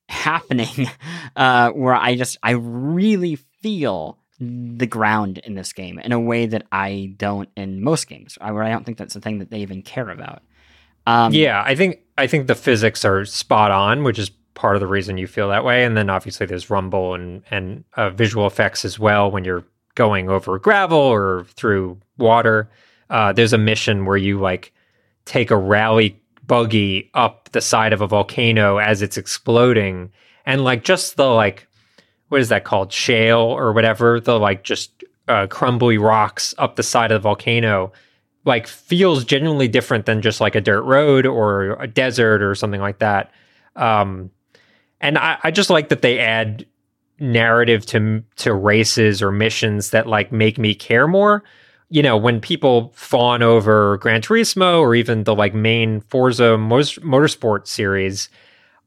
happening 0.08 0.88
uh, 1.36 1.70
where 1.70 1.94
I 1.94 2.16
just 2.16 2.36
I 2.42 2.52
really 2.52 3.36
feel 3.62 4.18
the 4.38 4.86
ground 4.86 5.38
in 5.38 5.54
this 5.54 5.72
game 5.72 5.98
in 6.00 6.10
a 6.12 6.18
way 6.20 6.46
that 6.46 6.66
I 6.72 7.14
don't 7.16 7.48
in 7.56 7.82
most 7.82 8.08
games. 8.08 8.36
I- 8.40 8.50
Where 8.52 8.62
I 8.64 8.70
don't 8.70 8.84
think 8.84 8.98
that's 8.98 9.16
a 9.16 9.20
thing 9.20 9.38
that 9.38 9.50
they 9.50 9.60
even 9.60 9.82
care 9.82 10.10
about. 10.10 10.42
Um, 11.06 11.32
yeah, 11.32 11.62
I 11.64 11.74
think 11.74 12.00
I 12.18 12.26
think 12.26 12.46
the 12.46 12.54
physics 12.54 13.04
are 13.04 13.24
spot 13.24 13.70
on, 13.70 14.04
which 14.04 14.18
is 14.18 14.30
part 14.54 14.76
of 14.76 14.80
the 14.80 14.86
reason 14.86 15.16
you 15.18 15.26
feel 15.26 15.48
that 15.48 15.64
way. 15.64 15.84
And 15.84 15.96
then 15.96 16.10
obviously 16.10 16.46
there's 16.46 16.70
rumble 16.70 17.14
and 17.14 17.42
and 17.50 17.84
uh, 17.96 18.10
visual 18.10 18.46
effects 18.46 18.84
as 18.84 18.98
well 18.98 19.30
when 19.30 19.44
you're 19.44 19.64
going 19.94 20.28
over 20.28 20.58
gravel 20.58 20.98
or 20.98 21.44
through 21.56 21.98
water. 22.18 22.70
Uh, 23.10 23.32
there's 23.32 23.52
a 23.52 23.58
mission 23.58 24.04
where 24.04 24.16
you 24.16 24.40
like 24.40 24.72
take 25.24 25.50
a 25.50 25.56
rally 25.56 26.20
buggy 26.46 27.10
up 27.14 27.48
the 27.52 27.60
side 27.60 27.92
of 27.92 28.00
a 28.00 28.06
volcano 28.06 28.78
as 28.78 29.02
it's 29.02 29.16
exploding, 29.16 30.10
and 30.46 30.64
like 30.64 30.84
just 30.84 31.16
the 31.16 31.28
like 31.28 31.68
what 32.28 32.40
is 32.40 32.48
that 32.48 32.64
called 32.64 32.92
shale 32.92 33.40
or 33.40 33.72
whatever 33.72 34.18
the 34.18 34.38
like 34.38 34.64
just 34.64 35.04
uh, 35.28 35.46
crumbly 35.46 35.98
rocks 35.98 36.54
up 36.58 36.76
the 36.76 36.82
side 36.82 37.12
of 37.12 37.22
the 37.22 37.28
volcano 37.28 37.92
like 38.44 38.66
feels 38.66 39.24
genuinely 39.24 39.68
different 39.68 40.06
than 40.06 40.20
just 40.20 40.40
like 40.40 40.54
a 40.54 40.60
dirt 40.60 40.82
road 40.82 41.26
or 41.26 41.74
a 41.80 41.86
desert 41.86 42.42
or 42.42 42.54
something 42.54 42.80
like 42.80 42.98
that. 42.98 43.30
Um, 43.76 44.30
and 45.00 45.16
I, 45.16 45.38
I 45.42 45.50
just 45.50 45.70
like 45.70 45.88
that 45.90 46.02
they 46.02 46.18
add 46.18 46.66
narrative 47.18 47.86
to 47.86 48.22
to 48.36 48.54
races 48.54 49.22
or 49.22 49.30
missions 49.30 49.90
that 49.90 50.06
like 50.06 50.32
make 50.32 50.58
me 50.58 50.74
care 50.74 51.06
more. 51.06 51.42
You 51.90 52.02
know, 52.02 52.16
when 52.16 52.40
people 52.40 52.92
fawn 52.94 53.42
over 53.42 53.98
Gran 53.98 54.22
Turismo 54.22 54.80
or 54.80 54.94
even 54.94 55.24
the 55.24 55.34
like 55.34 55.54
main 55.54 56.00
Forza 56.02 56.56
Mos- 56.56 56.98
Motorsport 56.98 57.66
series, 57.66 58.30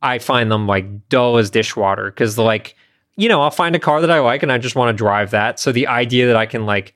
I 0.01 0.19
find 0.19 0.51
them 0.51 0.67
like 0.67 1.09
dull 1.09 1.37
as 1.37 1.49
dishwater 1.49 2.05
because 2.05 2.37
like, 2.37 2.75
you 3.15 3.29
know, 3.29 3.41
I'll 3.41 3.51
find 3.51 3.75
a 3.75 3.79
car 3.79 4.01
that 4.01 4.11
I 4.11 4.19
like 4.19 4.43
and 4.43 4.51
I 4.51 4.57
just 4.57 4.75
want 4.75 4.89
to 4.89 4.97
drive 4.97 5.31
that. 5.31 5.59
So 5.59 5.71
the 5.71 5.87
idea 5.87 6.25
that 6.27 6.35
I 6.35 6.45
can 6.45 6.65
like 6.65 6.95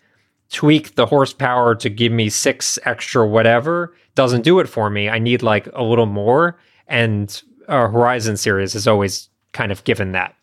tweak 0.49 0.95
the 0.95 1.05
horsepower 1.05 1.75
to 1.75 1.89
give 1.89 2.11
me 2.11 2.29
six 2.29 2.79
extra 2.85 3.27
whatever 3.27 3.93
doesn't 4.15 4.41
do 4.41 4.59
it 4.59 4.67
for 4.67 4.89
me. 4.89 5.09
I 5.09 5.19
need 5.19 5.43
like 5.43 5.67
a 5.73 5.83
little 5.83 6.07
more. 6.07 6.57
And 6.87 7.41
uh, 7.67 7.87
Horizon 7.87 8.35
series 8.35 8.73
has 8.73 8.87
always 8.87 9.29
kind 9.53 9.71
of 9.71 9.83
given 9.83 10.11
that. 10.13 10.35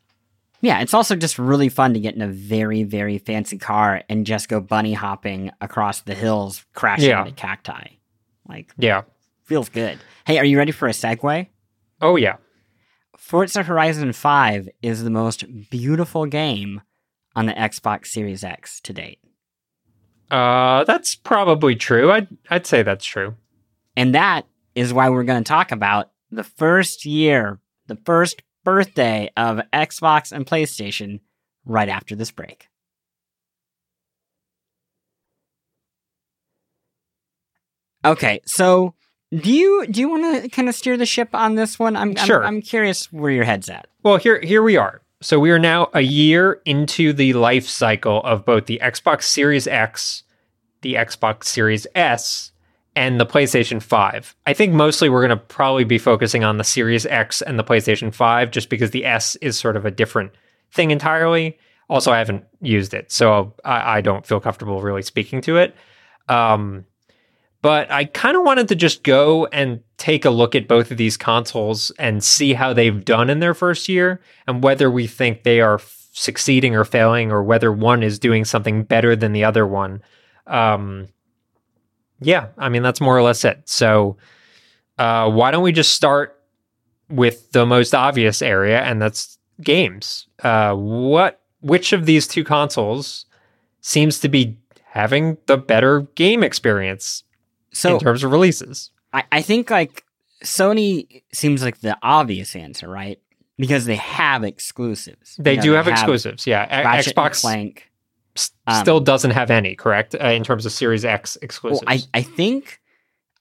Yeah. 0.60 0.80
It's 0.80 0.94
also 0.94 1.16
just 1.16 1.38
really 1.38 1.68
fun 1.68 1.94
to 1.94 2.00
get 2.00 2.14
in 2.14 2.22
a 2.22 2.28
very 2.28 2.82
very 2.82 3.18
fancy 3.18 3.58
car 3.58 4.02
and 4.08 4.26
just 4.26 4.48
go 4.48 4.60
bunny 4.60 4.92
hopping 4.94 5.50
across 5.60 6.00
the 6.02 6.14
hills, 6.14 6.64
crashing 6.74 7.08
Yeah. 7.10 7.20
into 7.20 7.32
cacti. 7.32 7.88
Like 8.48 8.72
Yeah. 8.78 9.02
feels 9.44 9.68
good. 9.68 9.98
Hey, 10.26 10.38
are 10.38 10.44
you 10.44 10.58
ready 10.58 10.72
for 10.72 10.88
a 10.88 10.92
segue? 10.92 11.46
Oh 12.00 12.16
yeah. 12.16 12.36
Forza 13.16 13.62
Horizon 13.64 14.12
5 14.12 14.68
is 14.82 15.02
the 15.02 15.10
most 15.10 15.44
beautiful 15.70 16.26
game 16.26 16.82
on 17.34 17.46
the 17.46 17.52
Xbox 17.54 18.06
Series 18.06 18.44
X 18.44 18.80
to 18.82 18.92
date. 18.92 19.18
Uh, 20.30 20.84
that's 20.84 21.14
probably 21.14 21.76
true. 21.76 22.10
I'd 22.10 22.28
I'd 22.50 22.66
say 22.66 22.82
that's 22.82 23.04
true. 23.04 23.36
And 23.96 24.14
that 24.14 24.46
is 24.74 24.92
why 24.92 25.08
we're 25.08 25.24
going 25.24 25.42
to 25.42 25.48
talk 25.48 25.72
about 25.72 26.10
the 26.30 26.44
first 26.44 27.04
year, 27.04 27.60
the 27.86 27.96
first 28.04 28.42
birthday 28.66 29.30
of 29.36 29.60
Xbox 29.72 30.32
and 30.32 30.44
PlayStation 30.44 31.20
right 31.64 31.88
after 31.88 32.16
this 32.16 32.32
break. 32.32 32.66
Okay, 38.04 38.40
so 38.44 38.94
do 39.30 39.52
you 39.52 39.86
do 39.88 40.00
you 40.00 40.08
want 40.08 40.42
to 40.42 40.48
kind 40.48 40.68
of 40.68 40.74
steer 40.74 40.96
the 40.96 41.06
ship 41.06 41.28
on 41.32 41.54
this 41.54 41.78
one? 41.78 41.96
I'm, 41.96 42.10
I'm 42.10 42.26
Sure. 42.26 42.44
I'm 42.44 42.60
curious 42.60 43.12
where 43.12 43.30
your 43.30 43.44
head's 43.44 43.68
at. 43.68 43.86
Well, 44.02 44.16
here 44.16 44.40
here 44.40 44.62
we 44.62 44.76
are. 44.76 45.00
So 45.22 45.38
we 45.38 45.50
are 45.52 45.58
now 45.60 45.88
a 45.94 46.02
year 46.02 46.60
into 46.64 47.12
the 47.12 47.34
life 47.34 47.66
cycle 47.66 48.20
of 48.24 48.44
both 48.44 48.66
the 48.66 48.80
Xbox 48.82 49.22
Series 49.22 49.66
X, 49.66 50.24
the 50.82 50.94
Xbox 50.94 51.44
Series 51.44 51.86
S, 51.94 52.50
and 52.96 53.20
the 53.20 53.26
PlayStation 53.26 53.80
5. 53.80 54.34
I 54.46 54.52
think 54.54 54.72
mostly 54.72 55.08
we're 55.10 55.24
going 55.24 55.38
to 55.38 55.44
probably 55.44 55.84
be 55.84 55.98
focusing 55.98 56.42
on 56.42 56.56
the 56.56 56.64
Series 56.64 57.04
X 57.06 57.42
and 57.42 57.58
the 57.58 57.64
PlayStation 57.64 58.12
5 58.12 58.50
just 58.50 58.70
because 58.70 58.90
the 58.90 59.04
S 59.04 59.36
is 59.36 59.58
sort 59.58 59.76
of 59.76 59.84
a 59.84 59.90
different 59.90 60.32
thing 60.72 60.90
entirely. 60.90 61.58
Also, 61.88 62.10
I 62.10 62.18
haven't 62.18 62.44
used 62.60 62.94
it, 62.94 63.12
so 63.12 63.54
I, 63.64 63.98
I 63.98 64.00
don't 64.00 64.26
feel 64.26 64.40
comfortable 64.40 64.80
really 64.80 65.02
speaking 65.02 65.42
to 65.42 65.58
it. 65.58 65.76
Um, 66.28 66.86
but 67.62 67.90
I 67.90 68.06
kind 68.06 68.36
of 68.36 68.42
wanted 68.44 68.68
to 68.68 68.74
just 68.74 69.02
go 69.02 69.46
and 69.46 69.80
take 69.98 70.24
a 70.24 70.30
look 70.30 70.54
at 70.54 70.66
both 70.66 70.90
of 70.90 70.96
these 70.96 71.16
consoles 71.16 71.90
and 71.98 72.24
see 72.24 72.54
how 72.54 72.72
they've 72.72 73.04
done 73.04 73.28
in 73.28 73.40
their 73.40 73.54
first 73.54 73.88
year 73.88 74.20
and 74.46 74.62
whether 74.62 74.90
we 74.90 75.06
think 75.06 75.42
they 75.42 75.60
are 75.60 75.74
f- 75.74 76.08
succeeding 76.12 76.74
or 76.74 76.84
failing 76.84 77.30
or 77.30 77.42
whether 77.42 77.70
one 77.70 78.02
is 78.02 78.18
doing 78.18 78.44
something 78.44 78.84
better 78.84 79.14
than 79.14 79.32
the 79.32 79.44
other 79.44 79.66
one. 79.66 80.02
Um, 80.46 81.08
yeah, 82.20 82.48
I 82.58 82.68
mean, 82.68 82.82
that's 82.82 83.00
more 83.00 83.16
or 83.16 83.22
less 83.22 83.44
it. 83.44 83.62
So, 83.66 84.16
uh, 84.98 85.30
why 85.30 85.50
don't 85.50 85.62
we 85.62 85.72
just 85.72 85.92
start 85.92 86.40
with 87.08 87.52
the 87.52 87.66
most 87.66 87.94
obvious 87.94 88.42
area, 88.42 88.80
and 88.80 89.00
that's 89.00 89.38
games? 89.62 90.26
Uh, 90.42 90.74
what, 90.74 91.40
which 91.60 91.92
of 91.92 92.06
these 92.06 92.26
two 92.26 92.44
consoles 92.44 93.26
seems 93.80 94.18
to 94.20 94.28
be 94.28 94.58
having 94.84 95.36
the 95.46 95.56
better 95.56 96.02
game 96.14 96.42
experience 96.42 97.22
So 97.72 97.94
in 97.94 98.00
terms 98.00 98.24
of 98.24 98.32
releases? 98.32 98.90
I, 99.12 99.24
I 99.30 99.42
think 99.42 99.70
like 99.70 100.04
Sony 100.44 101.22
seems 101.32 101.62
like 101.62 101.80
the 101.80 101.96
obvious 102.02 102.56
answer, 102.56 102.88
right? 102.88 103.20
Because 103.58 103.84
they 103.84 103.96
have 103.96 104.44
exclusives. 104.44 105.36
They 105.38 105.52
You 105.52 105.56
know, 105.58 105.62
do 105.62 105.72
have, 105.72 105.88
exclusives. 105.88 106.46
Yeah, 106.46 106.82
Ratchet 106.84 107.14
Xbox 107.14 107.40
Clank. 107.40 107.90
S- 108.36 108.50
um, 108.66 108.80
still 108.80 109.00
doesn't 109.00 109.32
have 109.32 109.50
any, 109.50 109.74
correct? 109.74 110.14
Uh, 110.14 110.28
in 110.28 110.44
terms 110.44 110.66
of 110.66 110.72
Series 110.72 111.04
X 111.04 111.36
Well. 111.62 111.80
I, 111.86 112.00
I 112.14 112.22
think 112.22 112.80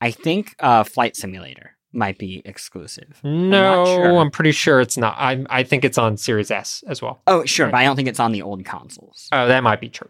I 0.01 0.12
think 0.12 0.55
uh, 0.60 0.84
Flight 0.84 1.15
Simulator 1.15 1.71
might 1.93 2.17
be 2.17 2.41
exclusive. 2.45 3.19
no, 3.23 3.86
sure. 3.86 4.17
I'm 4.17 4.29
pretty 4.31 4.51
sure 4.51 4.81
it's 4.81 4.97
not. 4.97 5.15
I 5.17 5.45
I 5.49 5.63
think 5.63 5.86
it's 5.86 5.97
on 5.97 6.17
Series 6.17 6.51
S 6.51 6.84
as 6.88 7.01
well. 7.01 7.21
Oh, 7.27 7.45
sure, 7.45 7.67
but 7.69 7.77
I 7.77 7.84
don't 7.86 7.95
think 7.95 8.08
it's 8.10 8.19
on 8.19 8.31
the 8.31 8.41
old 8.41 8.65
consoles. 8.65 9.29
Oh, 9.31 9.47
that 9.47 9.63
might 9.63 9.79
be 9.79 9.89
true. 9.89 10.10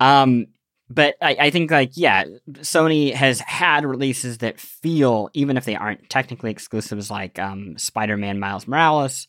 Um, 0.00 0.46
but 0.90 1.14
I, 1.22 1.36
I 1.38 1.50
think 1.50 1.70
like 1.70 1.92
yeah, 1.94 2.24
Sony 2.54 3.14
has 3.14 3.38
had 3.40 3.84
releases 3.84 4.38
that 4.38 4.58
feel, 4.60 5.30
even 5.32 5.56
if 5.56 5.64
they 5.64 5.76
aren't 5.76 6.10
technically 6.10 6.50
exclusives, 6.50 7.10
like 7.10 7.38
um, 7.38 7.78
Spider-Man 7.78 8.38
Miles 8.40 8.66
Morales, 8.66 9.28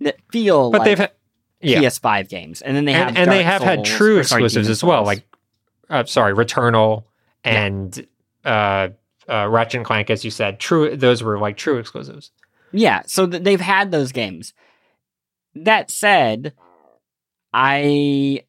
that 0.00 0.16
feel. 0.30 0.70
But 0.70 0.80
like 0.80 0.84
they've 0.86 0.98
had, 0.98 1.12
yeah, 1.60 1.80
PS5 1.80 2.28
games, 2.28 2.62
and 2.62 2.76
then 2.76 2.84
they 2.84 2.92
have 2.92 3.08
and, 3.08 3.18
and 3.18 3.30
they 3.32 3.42
have 3.42 3.62
had 3.62 3.84
true 3.84 4.18
exclusives 4.18 4.68
as 4.68 4.82
well, 4.84 5.04
like 5.04 5.26
uh, 5.88 6.04
sorry, 6.04 6.34
Returnal 6.34 7.04
Yeah. 7.44 7.64
and 7.64 8.06
uh, 8.44 8.88
uh, 9.28 9.48
Ratchet 9.48 9.74
and 9.76 9.84
Clank, 9.84 10.10
as 10.10 10.24
you 10.24 10.30
said. 10.30 10.58
True, 10.60 10.96
those 10.96 11.22
were 11.22 11.38
like 11.38 11.56
true 11.56 11.78
exclusives. 11.78 12.30
Yeah, 12.72 13.02
so 13.06 13.26
th- 13.26 13.42
they've 13.42 13.60
had 13.60 13.90
those 13.90 14.12
games. 14.12 14.52
That 15.54 15.90
said, 15.90 16.52
I 17.52 18.42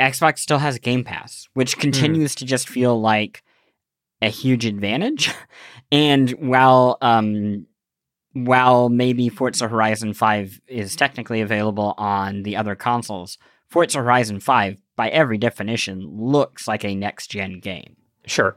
Xbox 0.00 0.38
still 0.40 0.58
has 0.58 0.78
Game 0.78 1.04
Pass, 1.04 1.48
which 1.54 1.78
continues 1.78 2.34
to 2.36 2.44
just 2.44 2.68
feel 2.68 3.00
like 3.00 3.42
a 4.20 4.28
huge 4.28 4.64
advantage. 4.64 5.30
and 5.92 6.30
while 6.32 6.98
um 7.00 7.66
while 8.34 8.88
maybe 8.88 9.28
Forza 9.28 9.68
Horizon 9.68 10.14
5 10.14 10.60
is 10.66 10.96
technically 10.96 11.40
available 11.40 11.94
on 11.98 12.42
the 12.42 12.56
other 12.56 12.74
consoles, 12.74 13.38
Forza 13.68 13.98
Horizon 13.98 14.40
5 14.40 14.76
by 14.96 15.08
every 15.08 15.38
definition 15.38 16.00
looks 16.06 16.66
like 16.68 16.84
a 16.84 16.94
next 16.94 17.28
gen 17.28 17.60
game 17.60 17.96
Sure. 18.26 18.56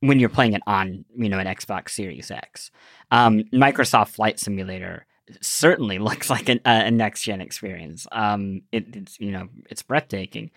when 0.00 0.18
you're 0.20 0.28
playing 0.28 0.52
it 0.54 0.62
on 0.66 1.04
you 1.16 1.28
know 1.28 1.38
an 1.38 1.46
Xbox 1.46 1.90
Series 1.90 2.30
X. 2.30 2.70
Um, 3.10 3.44
Microsoft 3.52 4.08
Flight 4.08 4.38
Simulator 4.38 5.06
certainly 5.40 5.98
looks 6.08 6.30
like 6.30 6.48
an, 6.48 6.60
a, 6.64 6.86
a 6.86 6.90
next 6.90 7.22
gen 7.22 7.40
experience. 7.40 8.06
Um, 8.12 8.62
it, 8.72 8.94
it's 8.94 9.18
you 9.20 9.32
know 9.32 9.48
it's 9.70 9.82
breathtaking. 9.82 10.50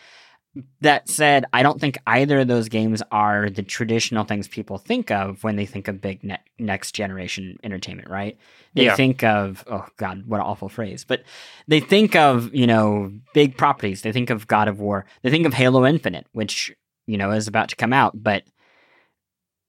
That 0.81 1.09
said, 1.09 1.45
I 1.51 1.63
don't 1.63 1.81
think 1.81 1.97
either 2.05 2.39
of 2.41 2.47
those 2.47 2.69
games 2.69 3.01
are 3.11 3.49
the 3.49 3.63
traditional 3.63 4.23
things 4.23 4.47
people 4.47 4.77
think 4.77 5.09
of 5.09 5.43
when 5.43 5.55
they 5.55 5.65
think 5.65 5.87
of 5.87 5.99
big 5.99 6.23
ne- 6.23 6.37
next 6.59 6.91
generation 6.93 7.57
entertainment, 7.63 8.07
right? 8.09 8.37
They 8.75 8.85
Yeah. 8.85 8.95
think 8.95 9.23
of, 9.23 9.63
oh 9.67 9.85
God, 9.97 10.27
what 10.27 10.39
an 10.39 10.45
awful 10.45 10.69
phrase, 10.69 11.05
but 11.05 11.23
they 11.67 11.79
think 11.79 12.15
of, 12.15 12.53
you 12.53 12.67
know, 12.67 13.11
big 13.33 13.57
properties. 13.57 14.03
They 14.03 14.11
think 14.11 14.29
of 14.29 14.45
God 14.47 14.67
of 14.67 14.79
War. 14.79 15.05
They 15.23 15.31
think 15.31 15.47
of 15.47 15.55
Halo 15.55 15.85
Infinite, 15.87 16.27
which, 16.33 16.71
you 17.07 17.17
know, 17.17 17.31
is 17.31 17.47
about 17.47 17.69
to 17.69 17.75
come 17.75 17.93
out. 17.93 18.11
But 18.21 18.43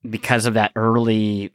because 0.09 0.45
of 0.45 0.55
that 0.55 0.73
early 0.77 1.51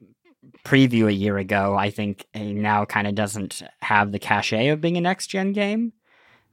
preview 0.65 1.05
a 1.07 1.13
year 1.13 1.37
ago, 1.37 1.75
I 1.75 1.91
think 1.91 2.25
it 2.33 2.53
now 2.55 2.85
kind 2.85 3.07
of 3.07 3.13
doesn't 3.15 3.61
have 3.81 4.11
the 4.11 4.19
cachet 4.19 4.69
of 4.69 4.81
being 4.81 4.97
a 4.97 5.01
next 5.01 5.27
gen 5.27 5.53
game. 5.53 5.93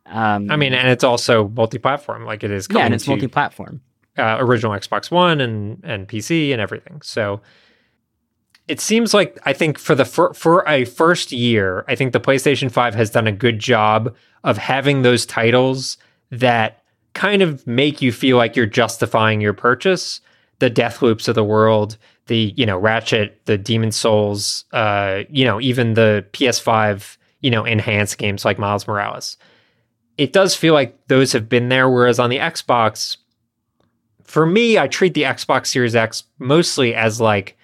Um, 0.08 0.50
I 0.50 0.56
mean, 0.56 0.72
and 0.72 0.88
it's 0.88 1.04
also 1.04 1.48
multi-platform, 1.48 2.24
like 2.24 2.44
it 2.44 2.50
is. 2.50 2.68
yeah, 2.70 2.80
and 2.80 2.94
it's 2.94 3.04
to, 3.04 3.10
multi 3.10 3.26
platform. 3.26 3.80
uh, 4.18 4.36
original 4.38 4.72
Xbox 4.72 5.10
One 5.10 5.40
and 5.40 5.80
and 5.84 6.08
PC 6.08 6.52
and 6.52 6.60
everything. 6.60 7.02
So 7.02 7.40
it 8.68 8.80
seems 8.80 9.14
like 9.14 9.38
I 9.44 9.52
think 9.52 9.78
for 9.78 9.94
the 9.94 10.04
fir- 10.04 10.32
for 10.32 10.64
a 10.68 10.84
first 10.84 11.32
year, 11.32 11.84
I 11.88 11.94
think 11.94 12.12
the 12.12 12.20
PlayStation 12.20 12.70
5 12.70 12.94
has 12.94 13.10
done 13.10 13.26
a 13.26 13.32
good 13.32 13.58
job 13.58 14.14
of 14.44 14.58
having 14.58 15.02
those 15.02 15.26
titles 15.26 15.98
that 16.30 16.82
kind 17.14 17.42
of 17.42 17.66
make 17.66 18.02
you 18.02 18.12
feel 18.12 18.36
like 18.36 18.56
you're 18.56 18.66
justifying 18.66 19.40
your 19.40 19.52
purchase. 19.52 20.20
The 20.58 20.70
Death 20.70 21.02
Loops 21.02 21.28
of 21.28 21.34
the 21.34 21.44
world, 21.44 21.98
the 22.26 22.52
you 22.56 22.64
know 22.64 22.78
Ratchet, 22.78 23.40
the 23.44 23.58
Demon's 23.58 23.96
Souls, 23.96 24.64
uh, 24.72 25.22
you 25.28 25.44
know 25.44 25.60
even 25.60 25.94
the 25.94 26.24
PS5, 26.32 27.16
you 27.40 27.50
know 27.50 27.64
enhanced 27.64 28.18
games 28.18 28.44
like 28.44 28.58
Miles 28.58 28.86
Morales. 28.88 29.36
It 30.18 30.32
does 30.32 30.54
feel 30.54 30.74
like 30.74 30.96
those 31.08 31.32
have 31.32 31.48
been 31.48 31.68
there, 31.68 31.88
whereas 31.88 32.18
on 32.18 32.30
the 32.30 32.38
Xbox, 32.38 33.16
for 34.24 34.46
me, 34.46 34.78
I 34.78 34.88
treat 34.88 35.14
the 35.14 35.22
Xbox 35.22 35.66
Series 35.66 35.94
X 35.94 36.24
mostly 36.38 36.94
as 36.94 37.20
like 37.20 37.56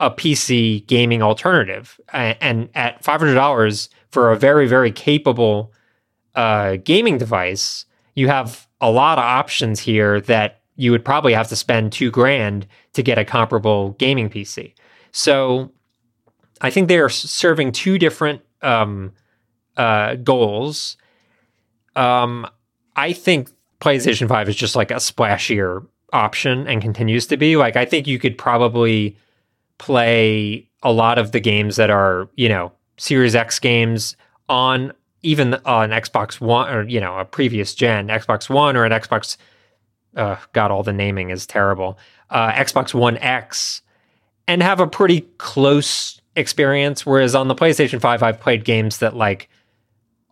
a 0.00 0.10
PC 0.10 0.86
gaming 0.86 1.22
alternative. 1.22 2.00
And 2.12 2.68
at 2.74 3.02
$500 3.02 3.88
for 4.10 4.32
a 4.32 4.38
very, 4.38 4.66
very 4.66 4.92
capable 4.92 5.72
uh, 6.34 6.76
gaming 6.76 7.18
device, 7.18 7.84
you 8.14 8.28
have 8.28 8.66
a 8.80 8.90
lot 8.90 9.18
of 9.18 9.24
options 9.24 9.80
here 9.80 10.20
that 10.22 10.60
you 10.76 10.92
would 10.92 11.04
probably 11.04 11.32
have 11.32 11.48
to 11.48 11.56
spend 11.56 11.92
two 11.92 12.10
grand 12.10 12.66
to 12.92 13.02
get 13.02 13.18
a 13.18 13.24
comparable 13.24 13.90
gaming 13.92 14.30
PC. 14.30 14.72
So 15.10 15.72
I 16.60 16.70
think 16.70 16.88
they 16.88 16.98
are 16.98 17.08
serving 17.08 17.72
two 17.72 17.98
different 17.98 18.42
um, 18.62 19.12
uh, 19.76 20.14
goals. 20.16 20.96
Um, 21.98 22.46
I 22.96 23.12
think 23.12 23.50
PlayStation 23.80 24.28
5 24.28 24.48
is 24.48 24.56
just 24.56 24.76
like 24.76 24.90
a 24.90 24.94
splashier 24.96 25.84
option 26.12 26.66
and 26.66 26.80
continues 26.80 27.26
to 27.26 27.36
be. 27.36 27.56
Like, 27.56 27.76
I 27.76 27.84
think 27.84 28.06
you 28.06 28.18
could 28.18 28.38
probably 28.38 29.16
play 29.78 30.68
a 30.82 30.92
lot 30.92 31.18
of 31.18 31.32
the 31.32 31.40
games 31.40 31.76
that 31.76 31.90
are, 31.90 32.28
you 32.36 32.48
know, 32.48 32.72
Series 32.96 33.34
X 33.34 33.58
games 33.58 34.16
on 34.48 34.92
even 35.22 35.54
on 35.64 35.90
Xbox 35.90 36.40
One 36.40 36.72
or, 36.72 36.82
you 36.84 37.00
know, 37.00 37.18
a 37.18 37.24
previous 37.24 37.74
gen, 37.74 38.08
Xbox 38.08 38.48
One 38.48 38.76
or 38.76 38.84
an 38.84 38.92
Xbox. 38.92 39.36
Uh, 40.16 40.36
God, 40.52 40.70
all 40.70 40.82
the 40.82 40.92
naming 40.92 41.30
is 41.30 41.46
terrible. 41.46 41.98
Uh, 42.30 42.52
Xbox 42.52 42.94
One 42.94 43.16
X 43.18 43.82
and 44.46 44.62
have 44.62 44.80
a 44.80 44.86
pretty 44.86 45.22
close 45.38 46.20
experience. 46.36 47.04
Whereas 47.04 47.34
on 47.34 47.48
the 47.48 47.54
PlayStation 47.54 48.00
5, 48.00 48.22
I've 48.22 48.40
played 48.40 48.64
games 48.64 48.98
that 48.98 49.16
like 49.16 49.48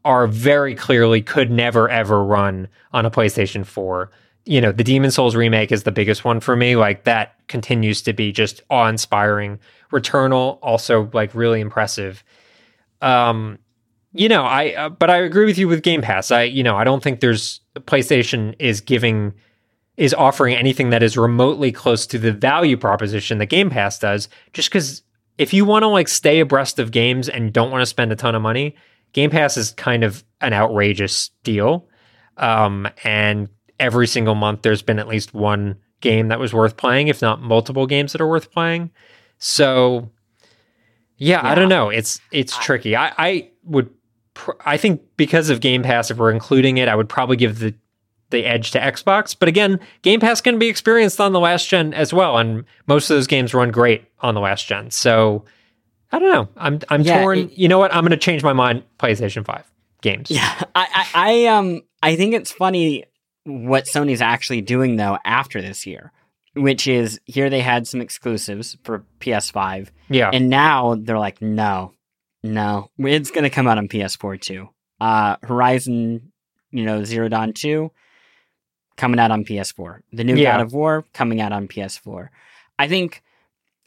are 0.07 0.29
very 0.29 0.77
clearly 0.77 1.21
could 1.21 1.51
never 1.51 1.91
ever 1.91 2.23
run 2.23 2.69
on 2.93 3.05
a 3.05 3.11
PlayStation 3.11 3.67
4. 3.67 4.09
You 4.45 4.61
know, 4.61 4.71
the 4.71 4.85
Demon's 4.85 5.17
Souls 5.17 5.35
remake 5.35 5.73
is 5.73 5.83
the 5.83 5.91
biggest 5.91 6.25
one 6.25 6.39
for 6.39 6.55
me. 6.55 6.77
Like 6.77 7.03
that 7.05 7.35
continues 7.49 8.03
to 8.03 8.13
be 8.13 8.31
just 8.31 8.63
awe-inspiring. 8.71 9.59
Returnal 9.93 10.61
also 10.63 11.11
like 11.13 11.35
really 11.35 11.61
impressive. 11.61 12.23
Um 13.03 13.59
you 14.13 14.29
know, 14.29 14.45
I 14.45 14.75
uh, 14.75 14.89
but 14.91 15.11
I 15.11 15.17
agree 15.17 15.45
with 15.45 15.59
you 15.59 15.67
with 15.67 15.83
Game 15.83 16.03
Pass. 16.03 16.31
I 16.31 16.45
you 16.45 16.63
know, 16.63 16.77
I 16.77 16.85
don't 16.85 17.03
think 17.03 17.19
there's 17.19 17.61
PlayStation 17.75 18.55
is 18.61 18.81
giving 18.81 19.35
is 19.97 20.15
offering 20.15 20.55
anything 20.55 20.91
that 20.91 21.03
is 21.03 21.17
remotely 21.17 21.73
close 21.73 22.07
to 22.07 22.19
the 22.19 22.33
value 22.33 22.77
proposition 22.77 23.39
that 23.39 23.47
Game 23.47 23.71
Pass 23.71 23.99
does 23.99 24.29
just 24.53 24.71
cuz 24.71 25.03
if 25.37 25.53
you 25.53 25.65
want 25.65 25.83
to 25.83 25.89
like 25.89 26.07
stay 26.07 26.39
abreast 26.39 26.79
of 26.79 26.93
games 26.93 27.29
and 27.29 27.53
don't 27.53 27.73
want 27.73 27.83
to 27.83 27.87
spend 27.87 28.13
a 28.13 28.17
ton 28.17 28.37
of 28.37 28.43
money, 28.43 28.77
Game 29.17 29.31
Pass 29.31 29.57
is 29.57 29.71
kind 29.73 30.05
of 30.05 30.23
an 30.43 30.53
outrageous 30.53 31.31
deal. 31.43 31.89
Um, 32.37 32.87
and 33.03 33.49
every 33.81 34.07
single 34.07 34.35
month, 34.35 34.61
there's 34.61 34.83
been 34.83 34.99
at 34.99 35.09
least 35.09 35.33
one 35.33 35.79
game 36.03 36.29
that 36.29 36.39
was 36.39 36.53
worth 36.53 36.77
playing, 36.77 37.09
if 37.09 37.23
not 37.23 37.41
multiple 37.41 37.87
games 37.87 38.13
that 38.13 38.21
are 38.21 38.29
worth 38.29 38.53
playing. 38.53 38.91
So, 39.39 40.11
yeah, 41.17 41.41
I 41.43 41.55
don't 41.55 41.71
know. 41.71 41.89
It's 41.89 42.21
it's 42.31 42.55
I- 42.59 42.63
tricky. 42.63 42.95
I, 42.95 43.11
I 43.17 43.51
would, 43.65 43.89
pr- 44.35 44.51
I 44.67 44.77
think 44.77 45.01
because 45.17 45.49
of 45.49 45.61
Game 45.63 45.83
Pass, 45.83 46.11
if 46.11 46.19
we're 46.19 46.31
including 46.31 46.77
it, 46.77 46.87
I 46.87 46.95
would 46.95 47.09
probably 47.09 47.37
give 47.39 47.59
the 47.59 47.75
the 48.29 48.45
edge 48.45 48.73
to 48.73 48.79
Xbox. 48.81 49.35
But 49.39 49.49
again, 49.49 49.81
Game 50.03 50.21
Pass 50.21 50.43
can 50.43 50.59
be 50.59 50.69
experienced 50.69 51.23
on 51.23 51.33
the 51.33 51.41
last 51.41 51.71
gen 51.71 51.95
as 51.95 52.13
well, 52.13 52.37
and 52.37 52.67
most 52.87 53.09
of 53.09 53.17
those 53.17 53.27
games 53.27 53.55
run 53.55 53.71
great 53.71 54.05
on 54.21 54.35
the 54.35 54.41
last 54.41 54.67
gen. 54.67 54.91
So 54.91 55.47
I 56.13 56.19
don't 56.19 56.31
know. 56.33 56.49
I'm 56.57 56.81
I'm 56.89 57.03
Yeah, 57.03 57.21
torn. 57.23 57.39
it- 57.39 57.53
you 57.59 57.69
know 57.69 57.79
what? 57.79 57.95
I'm 57.95 58.03
going 58.03 58.11
to 58.13 58.17
change 58.17 58.43
my 58.43 58.53
mind. 58.53 58.85
PlayStation 58.99 59.45
Five 59.45 59.65
games. 60.03 60.31
Yeah, 60.31 60.63
I, 60.75 60.87
I, 60.95 61.07
I 61.15 61.47
um, 61.47 61.83
I 62.03 62.17
think 62.17 62.35
it's 62.35 62.53
funny 62.53 63.05
what 63.45 63.85
Sony's 63.87 64.21
actually 64.21 64.61
doing 64.61 64.97
though 64.97 65.19
after 65.25 65.61
this 65.63 65.87
year, 65.87 66.13
which 66.55 66.87
is 66.87 67.21
here 67.25 67.51
they 67.51 67.61
had 67.61 67.87
some 67.89 68.01
exclusives 68.01 68.77
for 68.85 69.05
PS5, 69.21 69.89
yeah, 70.09 70.31
and 70.33 70.49
now 70.49 70.95
they're 70.97 71.19
like, 71.19 71.41
no, 71.43 71.93
no, 72.43 72.91
it's 72.99 73.31
gonna 73.31 73.51
come 73.51 73.67
out 73.67 73.79
on 73.79 73.89
PS4 73.89 74.41
too. 74.41 74.69
Uh, 75.01 75.37
Horizon, 75.43 76.33
you 76.71 76.85
know, 76.85 77.03
Zero 77.05 77.29
Dawn 77.29 77.53
Two, 77.53 77.91
coming 78.97 79.19
out 79.21 79.31
on 79.31 79.45
PS4. 79.45 80.01
The 80.13 80.25
new 80.25 80.37
Yeah. 80.37 80.53
God 80.57 80.61
of 80.63 80.73
War 80.73 81.05
coming 81.13 81.41
out 81.41 81.53
on 81.53 81.69
PS4. 81.69 82.29
I 82.79 82.89
think 82.89 83.23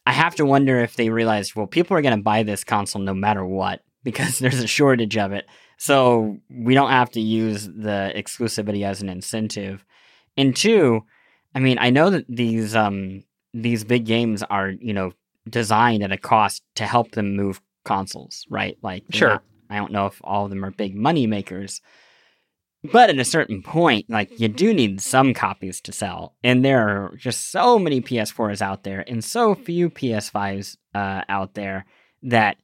I 0.06 0.12
have 0.14 0.36
to 0.36 0.46
wonder 0.46 0.80
if 0.80 0.96
they 0.96 1.10
realized, 1.10 1.56
well, 1.56 1.68
people 1.68 1.96
are 1.98 2.02
gonna 2.02 2.18
buy 2.18 2.44
this 2.44 2.64
console 2.64 3.02
no 3.02 3.14
matter 3.14 3.46
what 3.46 3.82
because 4.04 4.40
there's 4.40 4.60
a 4.60 4.68
shortage 4.68 5.18
of 5.18 5.32
it. 5.32 5.46
So 5.78 6.38
we 6.50 6.74
don't 6.74 6.90
have 6.92 7.10
to 7.12 7.22
use 7.22 7.66
the 7.66 8.12
exclusivity 8.16 8.84
as 8.86 9.02
an 9.02 9.10
incentive. 9.10 9.86
And 10.38 10.56
two, 10.56 11.02
I 11.56 11.60
mean, 11.60 11.78
I 11.80 11.90
know 11.90 12.10
that 12.10 12.26
these 12.28 12.76
um 12.76 13.24
these 13.54 13.84
big 13.84 14.06
games 14.06 14.44
are, 14.44 14.70
you 14.70 14.94
know, 14.94 15.12
designed 15.50 16.04
at 16.04 16.12
a 16.12 16.18
cost 16.18 16.64
to 16.76 16.86
help 16.86 17.12
them 17.12 17.36
move 17.36 17.62
consoles, 17.86 18.46
right? 18.50 18.78
Like 18.82 19.04
Sure. 19.12 19.30
not- 19.30 19.44
I 19.72 19.78
don't 19.78 19.92
know 19.92 20.08
if 20.08 20.20
all 20.24 20.46
of 20.46 20.50
them 20.50 20.66
are 20.66 20.72
big 20.72 20.96
money 20.96 21.28
makers. 21.28 21.82
But 22.84 23.10
at 23.10 23.20
a 23.20 23.26
certain 23.26 23.62
point, 23.62 24.10
like 24.10 24.40
you 24.40 24.48
do 24.48 24.74
need 24.74 25.02
some 25.02 25.34
copies 25.34 25.82
to 25.82 25.92
sell. 25.92 26.36
And 26.44 26.64
there 26.64 26.88
are 26.88 27.16
just 27.18 27.52
so 27.52 27.78
many 27.78 28.02
PS4s 28.02 28.62
out 28.62 28.84
there 28.84 29.04
and 29.08 29.24
so 29.24 29.54
few 29.54 29.90
PS5s 29.90 30.78
uh, 30.96 31.24
out 31.28 31.56
there 31.56 31.86
that 32.24 32.58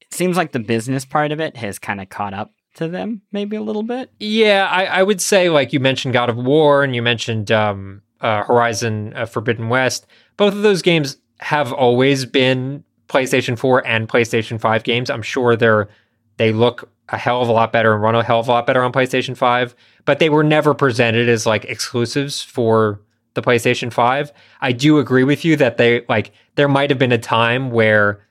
it 0.00 0.14
seems 0.14 0.36
like 0.36 0.52
the 0.52 0.60
business 0.60 1.04
part 1.04 1.32
of 1.32 1.40
it 1.40 1.56
has 1.56 1.78
kind 1.78 2.00
of 2.00 2.08
caught 2.08 2.34
up 2.34 2.52
to 2.74 2.88
them, 2.88 3.22
maybe 3.32 3.56
a 3.56 3.62
little 3.62 3.82
bit. 3.82 4.10
yeah. 4.20 4.68
I, 4.70 4.84
I 4.84 5.02
would 5.02 5.20
say 5.20 5.50
like 5.50 5.72
you 5.72 5.80
mentioned 5.80 6.14
God 6.14 6.30
of 6.30 6.36
War 6.36 6.84
and 6.84 6.94
you 6.94 7.02
mentioned 7.02 7.50
um, 7.50 8.02
uh, 8.20 8.44
Horizon 8.44 9.12
uh, 9.16 9.26
Forbidden 9.26 9.68
West. 9.68 10.06
Both 10.36 10.54
of 10.54 10.62
those 10.62 10.82
games 10.82 11.16
have 11.38 11.72
always 11.72 12.24
been 12.24 12.84
PlayStation 13.08 13.58
4 13.58 13.86
and 13.86 14.08
PlayStation 14.08 14.60
5 14.60 14.84
games. 14.84 15.10
I'm 15.10 15.22
sure 15.22 15.56
they're 15.56 15.88
they 16.36 16.52
look 16.52 16.90
a 17.08 17.16
hell 17.16 17.42
of 17.42 17.48
a 17.48 17.52
lot 17.52 17.72
better 17.72 17.94
and 17.94 18.02
run 18.02 18.14
a 18.14 18.22
hell 18.22 18.40
of 18.40 18.48
a 18.48 18.50
lot 18.50 18.66
better 18.66 18.82
on 18.82 18.92
PlayStation 18.92 19.36
5, 19.36 19.74
but 20.04 20.18
they 20.18 20.28
were 20.28 20.42
never 20.42 20.74
presented 20.74 21.28
as 21.28 21.46
like 21.46 21.64
exclusives 21.64 22.42
for 22.42 23.00
the 23.34 23.42
PlayStation 23.42 23.92
5. 23.92 24.32
I 24.60 24.72
do 24.72 24.98
agree 24.98 25.24
with 25.24 25.44
you 25.44 25.56
that 25.56 25.76
they 25.76 26.04
like 26.08 26.32
there 26.56 26.68
might 26.68 26.90
have 26.90 26.98
been 26.98 27.12
a 27.12 27.18
time 27.18 27.70
where 27.70 28.24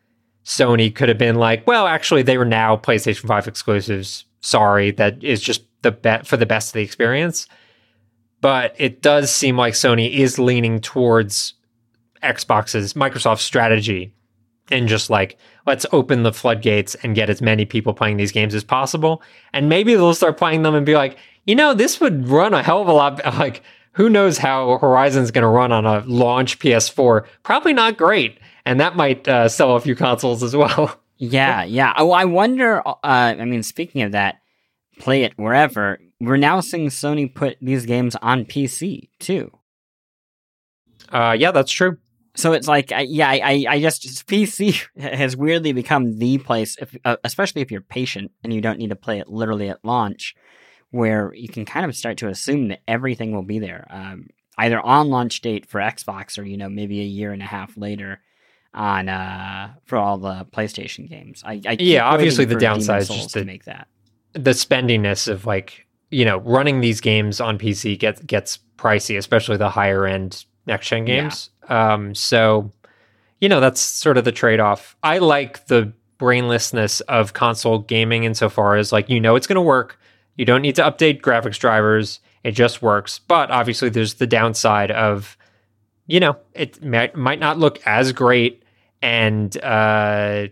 Sony 0.43 0.93
could 0.93 1.09
have 1.09 1.17
been 1.17 1.36
like, 1.36 1.65
well, 1.65 1.88
actually 1.88 2.21
they 2.21 2.38
were 2.38 2.45
now 2.45 2.76
PlayStation 2.76 3.28
5 3.28 3.47
exclusives. 3.47 4.26
Sorry, 4.41 4.91
that 4.91 5.23
is 5.23 5.41
just 5.41 5.63
the 5.82 5.91
bet 5.91 6.28
for 6.28 6.38
the 6.38 6.45
best 6.45 6.69
of 6.69 6.73
the 6.73 6.82
experience. 6.82 7.47
But 8.41 8.76
it 8.78 9.01
does 9.01 9.32
seem 9.32 9.57
like 9.57 9.73
Sony 9.73 10.11
is 10.11 10.38
leaning 10.38 10.82
towards 10.82 11.53
Xbox's 12.21 12.93
Microsoft 12.93 13.39
strategy 13.39 14.13
and 14.72 14.88
just 14.88 15.09
like 15.09 15.38
let's 15.68 15.86
open 15.91 16.24
the 16.24 16.34
floodgates 16.34 16.95
and 16.95 17.16
get 17.16 17.30
as 17.30 17.41
many 17.41 17.66
people 17.66 17.93
playing 17.93 18.18
these 18.18 18.32
games 18.32 18.55
as 18.55 18.63
possible 18.63 19.22
and 19.53 19.70
maybe 19.70 19.93
they'll 19.93 20.13
start 20.13 20.38
playing 20.38 20.63
them 20.63 20.76
and 20.76 20.86
be 20.86 20.95
like 20.95 21.18
you 21.45 21.55
know 21.55 21.74
this 21.74 21.99
would 21.99 22.28
run 22.28 22.53
a 22.53 22.63
hell 22.63 22.82
of 22.82 22.88
a 22.88 22.93
lot 22.93 23.24
like 23.38 23.61
who 23.93 24.09
knows 24.09 24.38
how 24.38 24.78
horizon's 24.80 25.32
going 25.32 25.43
to 25.43 25.47
run 25.47 25.72
on 25.72 25.86
a 25.86 25.99
launch 26.05 26.59
ps4 26.59 27.26
probably 27.43 27.74
not 27.74 27.97
great 27.97 28.39
and 28.66 28.80
that 28.80 28.95
might 28.95 29.28
uh, 29.28 29.47
sell 29.47 29.76
a 29.76 29.80
few 29.80 29.95
consoles 29.95 30.41
as 30.41 30.55
well 30.55 30.99
Yeah, 31.18 31.63
yeah. 31.63 31.93
Oh, 31.97 32.11
I 32.11 32.26
wonder. 32.26 32.86
Uh, 32.86 32.93
I 33.03 33.45
mean, 33.45 33.63
speaking 33.63 34.01
of 34.01 34.11
that, 34.11 34.41
play 34.99 35.24
it 35.24 35.34
wherever. 35.38 35.99
We're 36.20 36.38
now 36.38 36.59
seeing 36.59 36.89
Sony 36.89 37.34
put 37.34 37.57
these 37.61 37.86
games 37.86 38.16
on 38.18 38.45
PC 38.45 39.09
too. 39.20 39.51
Uh, 41.09 41.36
yeah, 41.38 41.51
that's 41.51 41.72
true. 41.72 41.97
So 42.36 42.53
it's 42.53 42.67
like, 42.67 42.91
I, 42.91 43.01
yeah, 43.01 43.29
I, 43.29 43.65
I 43.67 43.79
just 43.79 44.27
PC 44.27 44.88
has 44.99 45.38
weirdly 45.38 45.71
become 45.71 46.19
the 46.19 46.38
place, 46.38 46.77
if, 46.79 46.95
uh, 47.05 47.17
especially 47.23 47.61
if 47.61 47.71
you're 47.71 47.81
patient 47.81 48.31
and 48.43 48.53
you 48.53 48.61
don't 48.61 48.77
need 48.77 48.89
to 48.89 48.95
play 48.95 49.19
it 49.19 49.29
literally 49.29 49.69
at 49.69 49.83
launch, 49.83 50.36
where 50.91 51.33
you 51.33 51.47
can 51.47 51.65
kind 51.65 51.86
of 51.86 51.95
start 51.95 52.17
to 52.17 52.27
assume 52.27 52.67
that 52.69 52.81
everything 52.88 53.33
will 53.33 53.43
be 53.43 53.59
there, 53.59 53.88
um, 53.89 54.29
either 54.57 54.79
on 54.79 55.09
launch 55.09 55.41
date 55.41 55.65
for 55.65 55.79
Xbox 55.79 56.38
or 56.38 56.43
you 56.43 56.57
know 56.57 56.69
maybe 56.69 56.99
a 57.01 57.05
year 57.05 57.31
and 57.31 57.41
a 57.41 57.45
half 57.45 57.77
later 57.77 58.21
on 58.73 59.07
uh, 59.09 59.73
for 59.86 59.97
all 59.97 60.17
the 60.17 60.45
PlayStation 60.51 61.09
games. 61.09 61.41
I, 61.45 61.61
I 61.65 61.77
yeah, 61.79 62.05
obviously 62.05 62.45
the 62.45 62.55
downside 62.55 63.03
is 63.03 63.07
just 63.09 63.29
to 63.31 63.45
make 63.45 63.65
that 63.65 63.88
the 64.36 64.51
spendiness 64.51 65.27
of 65.27 65.45
like 65.45 65.88
you 66.11 66.25
know 66.25 66.38
running 66.39 66.81
these 66.81 67.01
games 67.01 67.41
on 67.41 67.57
PC 67.57 67.97
gets 67.97 68.21
gets 68.21 68.59
pricey, 68.77 69.17
especially 69.17 69.57
the 69.57 69.69
higher 69.69 70.05
end 70.05 70.45
next 70.67 70.88
gen 70.88 71.05
games. 71.05 71.49
Yeah. 71.49 71.55
Um, 71.70 72.16
so 72.16 72.72
you 73.41 73.49
know 73.49 73.59
that's 73.59 73.82
sort 73.82 74.18
of 74.18 74.26
the 74.26 74.32
trade 74.32 74.59
off. 74.59 74.95
I 75.03 75.18
like 75.20 75.68
the 75.68 75.93
brainlessness 76.18 77.01
of 77.01 77.34
console 77.34 77.80
gaming 77.80 78.24
insofar 78.24 78.78
as 78.78 78.91
like 78.91 79.09
you 79.09 79.20
know 79.20 79.36
it's 79.36 79.47
going 79.47 79.55
to 79.55 79.61
work. 79.61 79.99
You 80.36 80.45
don't 80.45 80.61
need 80.61 80.76
to 80.76 80.84
update 80.84 81.22
graphics 81.22 81.57
drivers. 81.57 82.20
It 82.43 82.51
just 82.51 82.82
works. 82.82 83.20
But 83.20 83.51
obviously, 83.51 83.89
there's 83.89 84.16
the 84.16 84.28
downside 84.28 84.91
of, 84.91 85.38
you 86.07 86.20
know, 86.20 86.38
it 86.53 86.84
might, 86.84 87.16
might 87.16 87.39
not 87.39 87.57
look 87.57 87.80
as 87.88 88.11
great. 88.11 88.63
And 89.01 89.55
uh, 89.63 90.47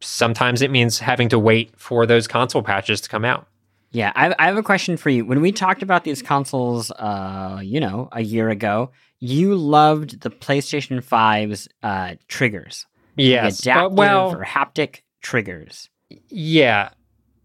sometimes 0.00 0.62
it 0.62 0.70
means 0.70 0.98
having 0.98 1.28
to 1.30 1.38
wait 1.38 1.72
for 1.78 2.06
those 2.06 2.28
console 2.28 2.62
patches 2.62 3.00
to 3.02 3.08
come 3.08 3.24
out. 3.24 3.46
Yeah, 3.90 4.12
I, 4.14 4.34
I 4.38 4.46
have 4.46 4.56
a 4.56 4.62
question 4.62 4.96
for 4.96 5.10
you. 5.10 5.24
When 5.24 5.40
we 5.40 5.52
talked 5.52 5.82
about 5.82 6.04
these 6.04 6.22
consoles, 6.22 6.90
uh, 6.92 7.60
you 7.62 7.80
know, 7.80 8.08
a 8.12 8.22
year 8.22 8.48
ago, 8.48 8.90
you 9.22 9.54
loved 9.54 10.22
the 10.22 10.30
PlayStation 10.30 10.98
5's 11.00 11.68
uh, 11.84 12.16
triggers. 12.26 12.86
Yes. 13.16 13.60
The 13.60 13.70
adaptive 13.70 13.92
uh, 13.92 13.94
well, 13.94 14.34
or 14.34 14.44
haptic 14.44 15.02
triggers. 15.20 15.88
Yeah. 16.28 16.90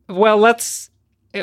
Well, 0.09 0.37
let's 0.37 0.89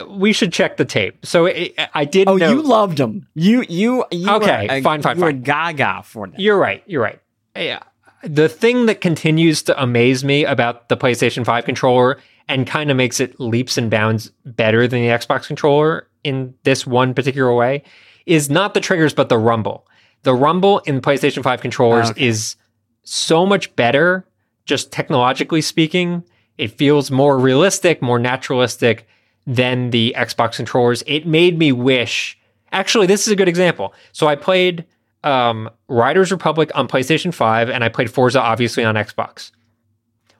we 0.09 0.33
should 0.33 0.53
check 0.53 0.77
the 0.77 0.85
tape. 0.85 1.25
So 1.25 1.47
it, 1.47 1.75
I 1.95 2.05
did. 2.05 2.29
Oh, 2.29 2.37
know- 2.37 2.51
you 2.51 2.63
loved 2.63 2.99
them. 2.99 3.29
You 3.35 3.65
you, 3.69 4.05
you 4.11 4.29
okay? 4.29 4.67
Were, 4.69 4.83
fine, 4.83 5.03
fine, 5.03 5.17
you 5.17 5.21
fine. 5.23 5.37
were 5.37 5.41
gaga 5.41 6.03
for 6.03 6.27
them. 6.27 6.35
You're 6.37 6.59
right. 6.59 6.83
You're 6.87 7.03
right. 7.03 7.21
Yeah. 7.55 7.85
The 8.25 8.49
thing 8.49 8.87
that 8.87 9.01
continues 9.01 9.63
to 9.65 9.81
amaze 9.81 10.25
me 10.25 10.45
about 10.45 10.89
the 10.89 10.97
PlayStation 10.97 11.45
5 11.45 11.65
controller 11.65 12.19
and 12.49 12.67
kind 12.67 12.91
of 12.91 12.97
makes 12.97 13.21
it 13.21 13.39
leaps 13.39 13.79
and 13.79 13.89
bounds 13.89 14.33
better 14.45 14.89
than 14.89 15.01
the 15.01 15.09
Xbox 15.09 15.47
controller 15.47 16.09
in 16.25 16.55
this 16.65 16.87
one 16.87 17.15
particular 17.15 17.55
way 17.55 17.85
is 18.27 18.51
not 18.51 18.75
the 18.75 18.81
triggers, 18.81 19.15
but 19.15 19.29
the 19.29 19.39
rumble. 19.39 19.87
The 20.25 20.35
rumble 20.35 20.81
in 20.81 21.01
PlayStation 21.01 21.43
5 21.43 21.61
controllers 21.61 22.11
okay. 22.11 22.27
is 22.27 22.57
so 23.05 23.47
much 23.47 23.75
better, 23.77 24.27
just 24.65 24.91
technologically 24.91 25.61
speaking. 25.61 26.25
It 26.59 26.69
feels 26.69 27.11
more 27.11 27.39
realistic, 27.39 28.03
more 28.03 28.19
naturalistic 28.19 29.07
than 29.47 29.91
the 29.91 30.15
Xbox 30.17 30.57
controllers. 30.57 31.05
It 31.07 31.27
made 31.27 31.59
me 31.59 31.73
wish. 31.73 32.39
Actually, 32.73 33.07
this 33.07 33.27
is 33.27 33.33
a 33.33 33.37
good 33.37 33.49
example. 33.49 33.95
So 34.13 34.27
I 34.27 34.35
played 34.35 34.85
um, 35.23 35.71
Riders 35.89 36.33
Republic 36.33 36.71
on 36.75 36.89
PlayStation 36.89 37.33
5, 37.33 37.69
and 37.69 37.85
I 37.85 37.89
played 37.89 38.11
Forza 38.11 38.41
obviously 38.41 38.85
on 38.85 38.95
Xbox. 38.95 39.51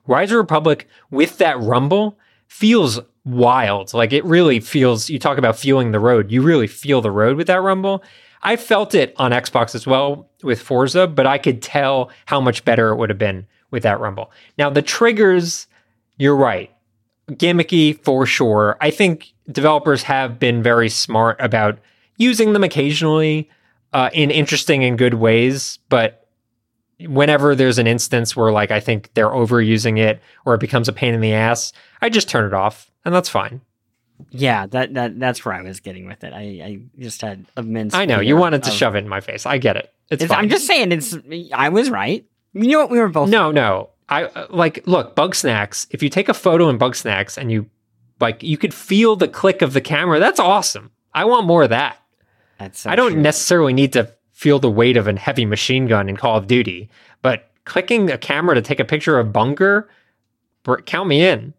Riders 0.07 0.33
Republic 0.33 0.87
with 1.11 1.37
that 1.37 1.59
rumble 1.59 2.17
feels 2.47 2.99
wild. 3.23 3.93
Like 3.93 4.13
it 4.13 4.23
really 4.25 4.59
feels, 4.59 5.09
you 5.09 5.19
talk 5.19 5.37
about 5.37 5.57
feeling 5.57 5.91
the 5.91 5.99
road. 5.99 6.31
You 6.31 6.41
really 6.41 6.67
feel 6.67 7.01
the 7.01 7.11
road 7.11 7.37
with 7.37 7.47
that 7.47 7.61
rumble. 7.61 8.03
I 8.45 8.55
felt 8.55 8.95
it 8.95 9.13
on 9.17 9.31
Xbox 9.31 9.75
as 9.75 9.85
well 9.85 10.29
with 10.43 10.61
Forza, 10.61 11.07
but 11.07 11.25
I 11.27 11.37
could 11.37 11.61
tell 11.61 12.11
how 12.25 12.39
much 12.39 12.63
better 12.63 12.89
it 12.89 12.95
would 12.95 13.09
have 13.09 13.17
been 13.17 13.47
with 13.71 13.83
that 13.83 13.99
rumble. 13.99 14.31
Now, 14.57 14.69
the 14.69 14.81
triggers, 14.81 15.67
you're 16.17 16.35
right 16.35 16.71
gimmicky 17.31 17.99
for 18.03 18.25
sure. 18.25 18.77
I 18.81 18.91
think 18.91 19.33
developers 19.51 20.03
have 20.03 20.39
been 20.39 20.61
very 20.61 20.89
smart 20.89 21.37
about 21.39 21.79
using 22.17 22.53
them 22.53 22.63
occasionally 22.63 23.49
uh, 23.93 24.09
in 24.13 24.31
interesting 24.31 24.83
and 24.83 24.97
good 24.97 25.15
ways, 25.15 25.79
but 25.89 26.27
whenever 26.99 27.55
there's 27.55 27.77
an 27.77 27.87
instance 27.87 28.35
where 28.35 28.51
like 28.51 28.71
I 28.71 28.79
think 28.79 29.13
they're 29.13 29.29
overusing 29.29 29.97
it 29.97 30.21
or 30.45 30.53
it 30.55 30.59
becomes 30.59 30.87
a 30.87 30.93
pain 30.93 31.13
in 31.13 31.21
the 31.21 31.33
ass, 31.33 31.73
I 32.01 32.09
just 32.09 32.29
turn 32.29 32.45
it 32.45 32.53
off 32.53 32.91
and 33.03 33.13
that's 33.13 33.29
fine. 33.29 33.61
Yeah, 34.31 34.65
that 34.67 34.93
that 34.93 35.19
that's 35.19 35.43
where 35.43 35.53
I 35.53 35.61
was 35.61 35.79
getting 35.79 36.07
with 36.07 36.23
it. 36.23 36.33
I, 36.33 36.39
I 36.39 36.79
just 36.99 37.21
had 37.21 37.45
immense. 37.57 37.93
I 37.93 38.05
know 38.05 38.19
you 38.19 38.35
wanted 38.35 38.63
to 38.63 38.69
of, 38.69 38.75
shove 38.75 38.95
it 38.95 38.99
in 38.99 39.09
my 39.09 39.21
face. 39.21 39.45
I 39.45 39.57
get 39.57 39.75
it. 39.75 39.93
It's. 40.09 40.23
it's 40.23 40.31
I'm 40.31 40.49
just 40.49 40.67
saying. 40.67 40.91
It's. 40.91 41.15
I 41.53 41.69
was 41.69 41.89
right. 41.89 42.25
You 42.53 42.69
know 42.69 42.79
what? 42.79 42.89
We 42.89 42.99
were 42.99 43.09
both. 43.09 43.29
No, 43.29 43.51
no. 43.51 43.89
I 44.07 44.25
uh, 44.25 44.47
like 44.49 44.85
look 44.87 45.15
Bugsnax. 45.15 45.87
If 45.89 46.03
you 46.03 46.09
take 46.09 46.29
a 46.29 46.33
photo 46.33 46.69
in 46.69 46.77
Bugsnax 46.77 47.37
and 47.37 47.51
you 47.51 47.69
like, 48.19 48.43
you 48.43 48.57
could 48.57 48.73
feel 48.73 49.15
the 49.15 49.27
click 49.27 49.61
of 49.61 49.73
the 49.73 49.81
camera. 49.81 50.19
That's 50.19 50.39
awesome. 50.39 50.91
I 51.13 51.25
want 51.25 51.47
more 51.47 51.63
of 51.63 51.69
that. 51.69 51.97
That's 52.59 52.81
so 52.81 52.89
I 52.89 52.95
don't 52.95 53.13
true. 53.13 53.21
necessarily 53.21 53.73
need 53.73 53.93
to 53.93 54.11
feel 54.31 54.59
the 54.59 54.69
weight 54.69 54.97
of 54.97 55.07
a 55.07 55.17
heavy 55.17 55.45
machine 55.45 55.87
gun 55.87 56.09
in 56.09 56.17
Call 56.17 56.37
of 56.37 56.47
Duty, 56.47 56.89
but 57.21 57.49
clicking 57.63 58.11
a 58.11 58.17
camera 58.17 58.55
to 58.55 58.61
take 58.61 58.79
a 58.79 58.85
picture 58.85 59.17
of 59.17 59.33
bunker, 59.33 59.89
count 60.85 61.07
me 61.07 61.25
in. 61.25 61.53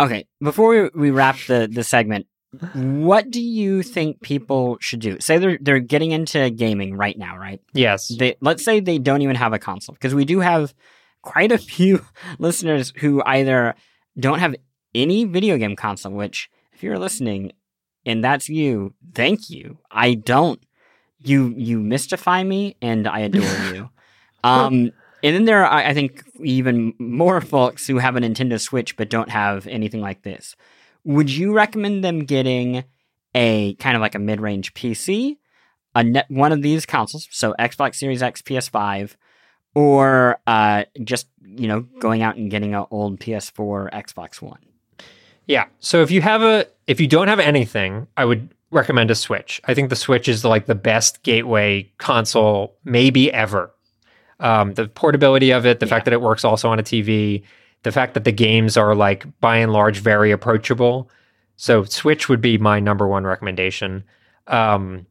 Okay, 0.00 0.26
before 0.40 0.70
we, 0.70 0.90
we 0.94 1.10
wrap 1.10 1.36
the 1.46 1.68
the 1.70 1.82
segment, 1.82 2.26
what 2.74 3.30
do 3.30 3.42
you 3.42 3.82
think 3.82 4.20
people 4.20 4.78
should 4.80 5.00
do? 5.00 5.18
Say 5.20 5.38
they're 5.38 5.58
they're 5.60 5.80
getting 5.80 6.12
into 6.12 6.50
gaming 6.50 6.96
right 6.96 7.18
now, 7.18 7.36
right? 7.36 7.60
Yes. 7.72 8.08
They 8.08 8.36
let's 8.40 8.64
say 8.64 8.80
they 8.80 8.98
don't 8.98 9.22
even 9.22 9.36
have 9.36 9.52
a 9.52 9.58
console 9.58 9.94
because 9.94 10.14
we 10.14 10.24
do 10.24 10.40
have 10.40 10.74
quite 11.22 11.52
a 11.52 11.58
few 11.58 12.04
listeners 12.38 12.92
who 12.96 13.22
either 13.26 13.74
don't 14.18 14.38
have 14.38 14.54
any 14.94 15.24
video 15.24 15.58
game 15.58 15.76
console, 15.76 16.12
which 16.12 16.48
if 16.72 16.82
you're 16.82 16.98
listening 16.98 17.52
and 18.06 18.24
that's 18.24 18.48
you, 18.48 18.94
thank 19.14 19.50
you. 19.50 19.78
I 19.90 20.14
don't. 20.14 20.60
You 21.18 21.52
you 21.56 21.80
mystify 21.80 22.44
me 22.44 22.76
and 22.80 23.06
I 23.06 23.20
adore 23.20 23.74
you. 23.74 23.90
Um 24.44 24.92
and 25.22 25.34
then 25.34 25.44
there 25.44 25.64
are 25.64 25.72
I 25.72 25.94
think 25.94 26.24
even 26.42 26.94
more 26.98 27.40
folks 27.40 27.86
who 27.86 27.98
have 27.98 28.16
a 28.16 28.20
Nintendo 28.20 28.60
Switch 28.60 28.96
but 28.96 29.10
don't 29.10 29.30
have 29.30 29.66
anything 29.66 30.00
like 30.00 30.22
this. 30.22 30.56
Would 31.04 31.30
you 31.30 31.52
recommend 31.52 32.04
them 32.04 32.24
getting 32.24 32.84
a 33.34 33.74
kind 33.74 33.96
of 33.96 34.00
like 34.00 34.14
a 34.14 34.18
mid-range 34.18 34.74
PC, 34.74 35.36
a 35.94 36.04
net, 36.04 36.26
one 36.28 36.52
of 36.52 36.62
these 36.62 36.86
consoles, 36.86 37.28
so 37.30 37.54
Xbox 37.58 37.96
Series 37.96 38.22
X, 38.22 38.42
PS5, 38.42 39.16
or 39.74 40.40
uh, 40.46 40.84
just 41.04 41.28
you 41.42 41.68
know 41.68 41.82
going 41.98 42.22
out 42.22 42.36
and 42.36 42.50
getting 42.50 42.74
an 42.74 42.84
old 42.90 43.20
PS4, 43.20 43.92
Xbox 43.92 44.42
One. 44.42 44.60
Yeah. 45.46 45.66
So 45.78 46.02
if 46.02 46.10
you 46.10 46.20
have 46.20 46.42
a 46.42 46.66
if 46.86 47.00
you 47.00 47.06
don't 47.06 47.28
have 47.28 47.40
anything, 47.40 48.06
I 48.16 48.24
would 48.24 48.50
recommend 48.70 49.10
a 49.10 49.14
Switch. 49.14 49.60
I 49.64 49.74
think 49.74 49.88
the 49.88 49.96
Switch 49.96 50.28
is 50.28 50.44
like 50.44 50.66
the 50.66 50.74
best 50.74 51.22
gateway 51.22 51.90
console 51.98 52.76
maybe 52.84 53.32
ever. 53.32 53.72
Um, 54.40 54.74
the 54.74 54.88
portability 54.88 55.50
of 55.50 55.66
it, 55.66 55.80
the 55.80 55.86
yeah. 55.86 55.90
fact 55.90 56.04
that 56.04 56.14
it 56.14 56.20
works 56.20 56.44
also 56.44 56.68
on 56.68 56.78
a 56.78 56.82
TV, 56.82 57.42
the 57.82 57.92
fact 57.92 58.14
that 58.14 58.24
the 58.24 58.32
games 58.32 58.76
are 58.76 58.94
like 58.94 59.26
by 59.40 59.56
and 59.56 59.72
large 59.72 59.98
very 59.98 60.30
approachable. 60.30 61.10
So 61.56 61.84
Switch 61.84 62.28
would 62.28 62.40
be 62.40 62.56
my 62.58 62.78
number 62.78 63.08
one 63.08 63.24
recommendation. 63.24 64.04
Um, 64.46 65.06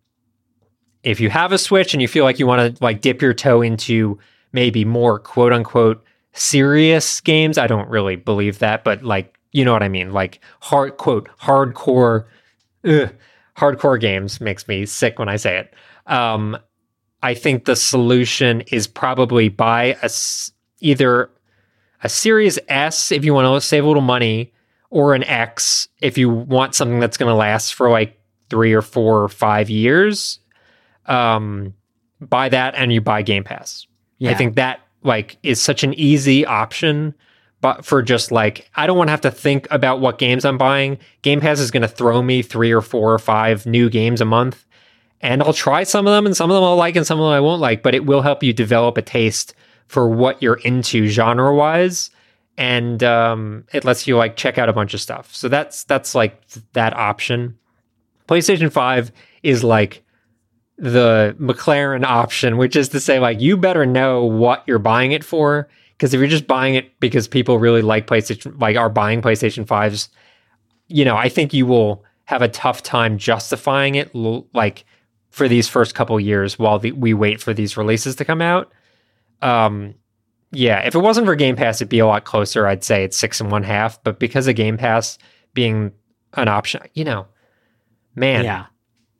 if 1.03 1.19
you 1.19 1.29
have 1.29 1.51
a 1.51 1.57
Switch 1.57 1.93
and 1.93 2.01
you 2.01 2.07
feel 2.07 2.23
like 2.23 2.39
you 2.39 2.47
want 2.47 2.77
to 2.77 2.83
like 2.83 3.01
dip 3.01 3.21
your 3.21 3.33
toe 3.33 3.61
into 3.61 4.17
maybe 4.53 4.85
more 4.85 5.19
quote 5.19 5.53
unquote 5.53 6.03
serious 6.33 7.19
games. 7.21 7.57
I 7.57 7.67
don't 7.67 7.89
really 7.89 8.15
believe 8.15 8.59
that, 8.59 8.83
but 8.83 9.03
like, 9.03 9.37
you 9.51 9.65
know 9.65 9.73
what 9.73 9.83
I 9.83 9.89
mean? 9.89 10.13
Like 10.13 10.39
hard 10.61 10.97
quote, 10.97 11.29
hardcore, 11.39 12.25
ugh, 12.85 13.13
hardcore 13.57 13.99
games 13.99 14.39
makes 14.39 14.67
me 14.67 14.85
sick 14.85 15.19
when 15.19 15.29
I 15.29 15.35
say 15.35 15.57
it. 15.57 15.73
Um, 16.05 16.57
I 17.23 17.33
think 17.33 17.65
the 17.65 17.75
solution 17.75 18.61
is 18.71 18.87
probably 18.87 19.49
buy 19.49 19.97
a, 20.01 20.09
either 20.79 21.29
a 22.03 22.09
Series 22.09 22.59
S 22.67 23.11
if 23.11 23.25
you 23.25 23.33
want 23.33 23.61
to 23.61 23.65
save 23.65 23.83
a 23.83 23.87
little 23.87 24.01
money, 24.01 24.53
or 24.89 25.13
an 25.13 25.23
X 25.23 25.87
if 26.01 26.17
you 26.17 26.29
want 26.29 26.75
something 26.75 26.99
that's 26.99 27.17
going 27.17 27.29
to 27.29 27.35
last 27.35 27.73
for 27.73 27.89
like 27.89 28.19
three 28.49 28.73
or 28.73 28.81
four 28.81 29.23
or 29.23 29.27
five 29.27 29.69
years. 29.69 30.39
Um, 31.05 31.73
buy 32.21 32.49
that 32.49 32.75
and 32.75 32.93
you 32.93 33.01
buy 33.01 33.21
Game 33.21 33.43
Pass. 33.43 33.87
Yeah. 34.19 34.31
I 34.31 34.33
think 34.35 34.55
that 34.55 34.81
like 35.03 35.37
is 35.43 35.61
such 35.61 35.83
an 35.83 35.93
easy 35.93 36.45
option 36.45 37.13
but 37.61 37.85
for 37.85 38.01
just 38.01 38.31
like 38.31 38.69
I 38.75 38.87
don't 38.87 38.97
want 38.97 39.07
to 39.07 39.11
have 39.11 39.21
to 39.21 39.31
think 39.31 39.67
about 39.71 39.99
what 39.99 40.19
games 40.19 40.45
I'm 40.45 40.57
buying. 40.57 40.99
Game 41.21 41.41
Pass 41.41 41.59
is 41.59 41.71
going 41.71 41.81
to 41.81 41.87
throw 41.87 42.21
me 42.21 42.41
3 42.41 42.71
or 42.71 42.81
4 42.81 43.13
or 43.13 43.19
5 43.19 43.65
new 43.65 43.89
games 43.89 44.21
a 44.21 44.25
month 44.25 44.65
and 45.21 45.41
I'll 45.41 45.53
try 45.53 45.83
some 45.83 46.07
of 46.07 46.11
them 46.11 46.25
and 46.25 46.37
some 46.37 46.51
of 46.51 46.55
them 46.55 46.63
I'll 46.63 46.75
like 46.75 46.95
and 46.95 47.05
some 47.05 47.19
of 47.19 47.25
them 47.25 47.33
I 47.33 47.39
won't 47.39 47.61
like, 47.61 47.83
but 47.83 47.95
it 47.95 48.05
will 48.05 48.21
help 48.21 48.43
you 48.43 48.53
develop 48.53 48.97
a 48.97 49.01
taste 49.01 49.53
for 49.87 50.09
what 50.09 50.41
you're 50.41 50.59
into 50.59 51.07
genre-wise 51.07 52.09
and 52.57 53.03
um, 53.03 53.65
it 53.71 53.85
lets 53.85 54.07
you 54.07 54.17
like 54.17 54.35
check 54.35 54.57
out 54.57 54.67
a 54.67 54.73
bunch 54.73 54.93
of 54.93 55.01
stuff. 55.01 55.33
So 55.33 55.47
that's 55.47 55.83
that's 55.83 56.15
like 56.15 56.41
that 56.73 56.95
option. 56.95 57.57
PlayStation 58.27 58.71
5 58.71 59.11
is 59.43 59.63
like 59.63 60.03
the 60.77 61.35
McLaren 61.39 62.03
option, 62.03 62.57
which 62.57 62.75
is 62.75 62.89
to 62.89 62.99
say, 62.99 63.19
like, 63.19 63.39
you 63.39 63.57
better 63.57 63.85
know 63.85 64.23
what 64.23 64.63
you're 64.67 64.79
buying 64.79 65.11
it 65.11 65.23
for. 65.23 65.69
Because 65.91 66.13
if 66.13 66.19
you're 66.19 66.27
just 66.27 66.45
buying 66.45 66.75
it 66.75 66.99
because 66.99 67.27
people 67.27 67.57
really 67.57 67.81
like 67.81 68.05
PlayStation, 68.05 68.59
like 68.59 68.75
are 68.75 68.89
buying 68.89 69.21
PlayStation 69.21 69.65
5s, 69.65 70.09
you 70.87 71.03
know, 71.03 71.15
I 71.15 71.29
think 71.29 71.53
you 71.53 71.65
will 71.65 72.03
have 72.25 72.41
a 72.41 72.47
tough 72.47 72.83
time 72.83 73.17
justifying 73.17 73.95
it, 73.95 74.13
like 74.13 74.85
for 75.37 75.47
these 75.47 75.67
first 75.67 75.93
couple 75.95 76.19
years 76.19 76.57
while 76.57 76.79
the, 76.79 76.91
we 76.93 77.13
wait 77.13 77.39
for 77.41 77.53
these 77.53 77.77
releases 77.77 78.15
to 78.15 78.25
come 78.25 78.41
out. 78.41 78.71
Um, 79.41 79.93
yeah, 80.51 80.79
if 80.79 80.95
it 80.95 80.99
wasn't 80.99 81.27
for 81.27 81.35
Game 81.35 81.55
Pass, 81.55 81.77
it'd 81.79 81.89
be 81.89 81.99
a 81.99 82.07
lot 82.07 82.23
closer. 82.25 82.65
I'd 82.65 82.83
say 82.83 83.03
it's 83.03 83.15
six 83.17 83.39
and 83.39 83.51
one 83.51 83.63
half, 83.63 84.01
but 84.03 84.19
because 84.19 84.47
of 84.47 84.55
Game 84.55 84.77
Pass 84.77 85.17
being 85.53 85.91
an 86.33 86.47
option, 86.47 86.81
you 86.93 87.03
know, 87.03 87.27
man, 88.15 88.43
Yeah. 88.45 88.65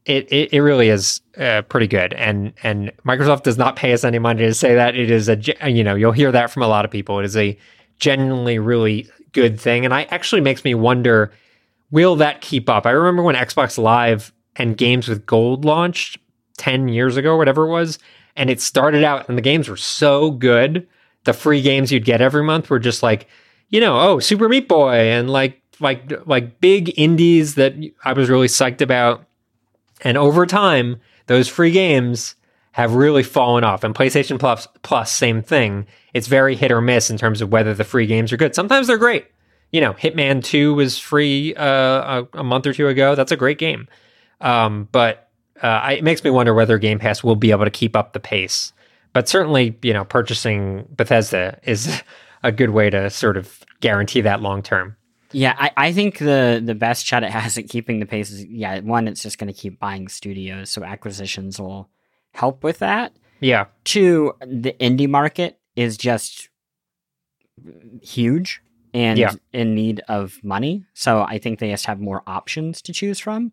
it, 0.06 0.32
it, 0.32 0.54
it 0.54 0.62
really 0.62 0.90
is 0.90 1.22
uh, 1.38 1.62
pretty 1.64 1.88
good. 1.88 2.14
And 2.14 2.54
and 2.64 2.92
Microsoft 3.06 3.44
does 3.44 3.58
not 3.58 3.76
pay 3.76 3.94
us 3.94 4.04
any 4.04 4.20
money 4.20 4.40
to 4.44 4.54
say 4.54 4.74
that. 4.76 4.96
It 4.96 5.12
is 5.12 5.30
a 5.30 5.36
you 5.70 5.84
know 5.84 5.96
you'll 5.96 6.14
hear 6.14 6.32
that 6.32 6.50
from 6.50 6.64
a 6.64 6.68
lot 6.68 6.84
of 6.86 6.90
people. 6.92 7.20
It 7.20 7.26
is 7.26 7.38
a 7.38 7.58
genuinely 8.00 8.58
really 8.58 9.08
good 9.34 9.60
thing, 9.60 9.86
and 9.86 9.94
I 9.94 10.04
actually 10.06 10.42
makes 10.42 10.64
me 10.64 10.74
wonder 10.74 11.32
will 11.92 12.16
that 12.18 12.42
keep 12.42 12.68
up? 12.70 12.86
I 12.86 12.92
remember 12.92 13.22
when 13.24 13.36
Xbox 13.36 13.78
Live 13.78 14.34
and 14.58 14.78
games 14.78 15.08
with 15.08 15.26
gold 15.26 15.66
launched 15.66 16.18
ten 16.58 16.88
years 16.88 17.18
ago, 17.18 17.38
whatever 17.38 17.66
it 17.66 17.72
was, 17.72 18.00
and 18.36 18.50
it 18.50 18.62
started 18.62 19.04
out 19.04 19.28
and 19.30 19.38
the 19.38 19.42
games 19.42 19.70
were 19.70 19.78
so 19.78 20.32
good. 20.32 20.88
The 21.24 21.34
free 21.34 21.62
games 21.62 21.92
you'd 21.92 22.06
get 22.06 22.22
every 22.22 22.44
month 22.44 22.70
were 22.70 22.80
just 22.80 23.04
like 23.04 23.28
you 23.70 23.80
know 23.80 24.00
oh 24.00 24.20
Super 24.20 24.48
Meat 24.48 24.68
Boy 24.68 25.12
and 25.12 25.30
like 25.30 25.62
like 25.80 26.12
like 26.26 26.60
big 26.62 26.98
indies 26.98 27.56
that 27.56 27.74
I 28.04 28.14
was 28.14 28.30
really 28.30 28.48
psyched 28.48 28.82
about 28.82 29.28
and 30.02 30.18
over 30.18 30.46
time, 30.46 30.98
those 31.28 31.48
free 31.48 31.72
games 31.72 32.36
have 32.74 32.94
really 32.94 33.24
fallen 33.24 33.64
off. 33.64 33.84
And 33.84 33.96
PlayStation 33.96 34.40
Plus, 34.40 34.68
Plus, 34.84 35.12
same 35.12 35.42
thing. 35.42 35.88
It's 36.14 36.28
very 36.28 36.56
hit 36.56 36.72
or 36.72 36.82
miss 36.82 37.10
in 37.10 37.18
terms 37.18 37.42
of 37.42 37.52
whether 37.52 37.74
the 37.74 37.84
free 37.84 38.06
games 38.06 38.32
are 38.32 38.38
good. 38.38 38.54
Sometimes 38.54 38.88
they're 38.88 38.98
great. 38.98 39.26
You 39.72 39.82
know, 39.82 39.94
Hitman 39.94 40.44
2 40.44 40.76
was 40.76 40.98
free 40.98 41.56
uh, 41.56 42.22
a, 42.22 42.28
a, 42.36 42.44
month 42.44 42.68
or 42.68 42.74
two 42.74 42.88
ago. 42.88 43.16
That's 43.16 43.32
a 43.32 43.36
great 43.36 43.58
game. 43.58 43.88
Um, 44.42 44.88
but 44.92 45.30
uh, 45.62 45.90
it 45.98 46.04
makes 46.04 46.24
me 46.24 46.30
wonder 46.30 46.54
whether 46.54 46.78
Game 46.78 47.00
Pass 47.00 47.24
will 47.24 47.36
be 47.36 47.52
able 47.52 47.66
to 47.66 47.72
keep 47.72 47.96
up 47.96 48.14
the 48.14 48.20
pace. 48.20 48.74
But 49.14 49.28
certainly, 49.28 49.78
you 49.82 49.94
know, 49.94 50.06
purchasing 50.06 50.88
Bethesda 50.96 51.60
is 51.64 52.02
a 52.44 52.52
good 52.52 52.70
way 52.70 52.90
to 52.90 53.10
sort 53.10 53.38
of 53.38 53.64
guarantee 53.80 54.22
that 54.22 54.42
long 54.42 54.62
term. 54.62 54.96
Yeah, 55.34 55.56
I, 55.58 55.72
I 55.76 55.92
think 55.92 56.20
the 56.20 56.62
the 56.64 56.76
best 56.76 57.06
shot 57.06 57.24
it 57.28 57.32
has 57.32 57.58
at 57.58 57.68
keeping 57.70 58.00
the 58.00 58.06
pace 58.06 58.32
is 58.32 58.46
yeah, 58.46 58.80
one, 58.82 59.08
it's 59.08 59.24
just 59.24 59.38
going 59.38 59.52
to 59.52 59.60
keep 59.60 59.80
buying 59.80 60.08
studios, 60.08 60.70
so 60.70 60.84
acquisitions 60.84 61.60
will 61.60 61.90
help 62.34 62.64
with 62.64 62.80
that. 62.80 63.14
Yeah. 63.40 63.66
Two, 63.84 64.34
the 64.42 64.74
indie 64.80 65.10
market 65.10 65.60
is 65.76 65.98
just 65.98 66.50
huge 68.02 68.62
and 68.94 69.18
Yeah. 69.20 69.34
in 69.54 69.76
need 69.76 70.02
of 70.08 70.40
money, 70.44 70.86
so 70.94 71.22
I 71.22 71.38
think 71.40 71.60
they 71.60 71.70
just 71.72 71.86
have 71.86 72.00
more 72.00 72.24
options 72.28 72.82
to 72.84 72.94
choose 72.94 73.20
from. 73.20 73.52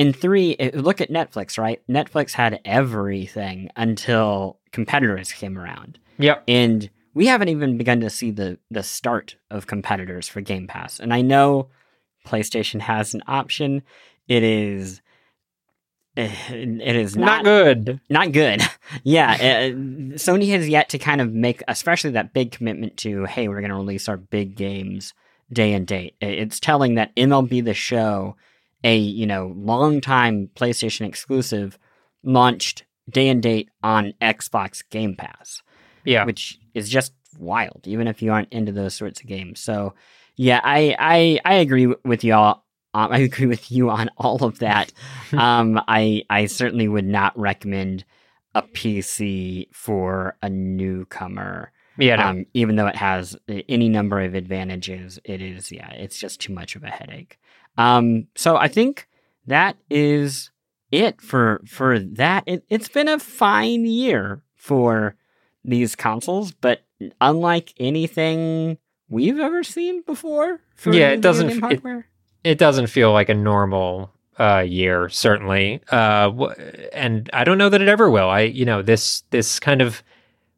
And 0.00 0.16
three, 0.16 0.56
eh, 0.58 0.70
look 0.74 1.00
at 1.00 1.10
Netflix, 1.10 1.58
right? 1.58 1.80
Netflix 1.88 2.32
had 2.32 2.60
everything 2.64 3.68
until 3.76 4.58
competitors 4.72 5.32
came 5.32 5.58
around 5.58 5.98
Yep. 6.18 6.44
and 6.48 6.90
we 7.14 7.26
haven't 7.26 7.48
even 7.48 7.76
begun 7.76 8.00
to 8.00 8.10
see 8.10 8.30
the 8.30 8.58
the 8.70 8.82
start 8.82 9.36
of 9.50 9.66
competitors 9.66 10.28
for 10.28 10.40
Game 10.40 10.66
Pass. 10.66 11.00
And 11.00 11.12
I 11.12 11.22
know 11.22 11.68
PlayStation 12.26 12.80
has 12.80 13.14
an 13.14 13.22
option. 13.26 13.82
It 14.28 14.42
is 14.42 15.00
eh, 16.16 16.30
it 16.50 16.96
is 16.96 17.16
Not 17.16 17.44
not 17.44 17.44
good. 17.44 18.00
not 18.08 18.32
good. 18.32 18.62
yeah, 19.02 19.32
uh, 19.32 19.74
Sony 20.16 20.50
has 20.52 20.68
yet 20.68 20.88
to 20.90 20.98
kind 20.98 21.20
of 21.20 21.32
make 21.32 21.62
especially 21.68 22.10
that 22.12 22.32
big 22.32 22.52
commitment 22.52 22.96
to 22.98 23.24
hey, 23.24 23.48
we're 23.48 23.60
going 23.60 23.70
to 23.70 23.76
release 23.76 24.08
our 24.08 24.16
big 24.16 24.54
games 24.56 25.14
day 25.52 25.72
and 25.72 25.86
date. 25.86 26.14
It's 26.20 26.60
telling 26.60 26.94
that 26.94 27.14
MLB 27.16 27.64
the 27.64 27.74
Show, 27.74 28.36
a, 28.84 28.96
you 28.96 29.26
know, 29.26 29.52
longtime 29.56 30.50
PlayStation 30.54 31.06
exclusive 31.06 31.78
launched 32.22 32.84
day 33.08 33.28
and 33.28 33.42
date 33.42 33.70
on 33.82 34.12
Xbox 34.20 34.82
Game 34.90 35.14
Pass 35.16 35.62
Yeah. 36.04 36.24
which 36.24 36.58
is 36.74 36.88
just 36.88 37.12
wild, 37.38 37.82
even 37.86 38.06
if 38.06 38.22
you 38.22 38.32
aren't 38.32 38.52
into 38.52 38.72
those 38.72 38.94
sorts 38.94 39.20
of 39.20 39.26
games. 39.26 39.60
So, 39.60 39.94
yeah, 40.36 40.60
I 40.62 40.94
I, 40.98 41.40
I 41.44 41.54
agree 41.56 41.86
with 42.04 42.24
y'all. 42.24 42.62
Um, 42.94 43.12
I 43.12 43.18
agree 43.18 43.46
with 43.46 43.70
you 43.70 43.90
on 43.90 44.10
all 44.16 44.44
of 44.44 44.58
that. 44.60 44.92
um, 45.32 45.80
I 45.88 46.22
I 46.30 46.46
certainly 46.46 46.88
would 46.88 47.04
not 47.06 47.38
recommend 47.38 48.04
a 48.54 48.62
PC 48.62 49.66
for 49.72 50.36
a 50.42 50.48
newcomer. 50.50 51.72
Yeah. 51.98 52.16
No. 52.16 52.22
Um, 52.26 52.46
even 52.54 52.76
though 52.76 52.86
it 52.86 52.96
has 52.96 53.36
any 53.68 53.88
number 53.88 54.20
of 54.20 54.34
advantages, 54.34 55.18
it 55.24 55.40
is 55.42 55.70
yeah, 55.72 55.90
it's 55.92 56.18
just 56.18 56.40
too 56.40 56.52
much 56.52 56.76
of 56.76 56.84
a 56.84 56.90
headache. 56.90 57.38
Um, 57.78 58.26
so 58.36 58.56
I 58.56 58.68
think 58.68 59.08
that 59.46 59.76
is 59.90 60.50
it 60.90 61.20
for 61.20 61.60
for 61.66 61.98
that. 61.98 62.44
It, 62.46 62.64
it's 62.68 62.88
been 62.88 63.08
a 63.08 63.18
fine 63.18 63.86
year 63.86 64.42
for 64.56 65.16
these 65.64 65.94
consoles, 65.96 66.52
but 66.52 66.82
unlike 67.20 67.72
anything 67.78 68.78
we've 69.08 69.38
ever 69.38 69.62
seen 69.62 70.02
before, 70.02 70.60
for 70.74 70.92
Yeah, 70.92 71.08
it 71.10 71.20
doesn't 71.20 71.50
it- 71.72 71.82
it 72.42 72.58
doesn't 72.58 72.86
feel 72.86 73.12
like 73.12 73.28
a 73.28 73.34
normal 73.34 74.10
uh, 74.38 74.64
year, 74.66 75.10
certainly. 75.10 75.82
Uh, 75.90 76.32
and 76.94 77.28
I 77.34 77.44
don't 77.44 77.58
know 77.58 77.68
that 77.68 77.82
it 77.82 77.88
ever 77.88 78.08
will. 78.08 78.30
I, 78.30 78.40
you 78.40 78.64
know, 78.64 78.80
this 78.80 79.22
this 79.30 79.60
kind 79.60 79.82
of 79.82 80.02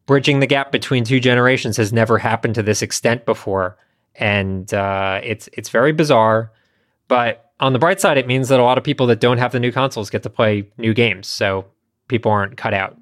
bridging 0.07 0.39
the 0.41 0.47
gap 0.47 0.71
between 0.71 1.03
two 1.05 1.19
generations 1.19 1.77
has 1.77 1.93
never 1.93 2.19
happened 2.19 2.55
to 2.55 2.63
this 2.63 2.83
extent 2.83 3.25
before, 3.27 3.77
and 4.15 4.73
uh, 4.73 5.21
it's 5.25 5.49
it's 5.53 5.69
very 5.69 5.93
bizarre. 5.93 6.53
But 7.13 7.53
on 7.61 7.75
the 7.75 7.79
bright 7.79 8.01
side, 8.01 8.17
it 8.17 8.27
means 8.27 8.49
that 8.49 8.59
a 8.59 8.63
lot 8.63 8.79
of 8.79 8.85
people 8.85 9.07
that 9.09 9.21
don't 9.21 9.37
have 9.37 9.53
the 9.53 9.61
new 9.61 9.71
consoles 9.71 10.09
get 10.09 10.23
to 10.23 10.31
play 10.31 10.71
new 10.79 10.95
games, 10.95 11.29
so 11.29 11.67
people 12.09 12.33
aren't 12.33 12.57
cut 12.57 12.73
out. 12.73 12.97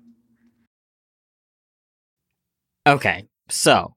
Okay, 2.85 3.29
so 3.49 3.95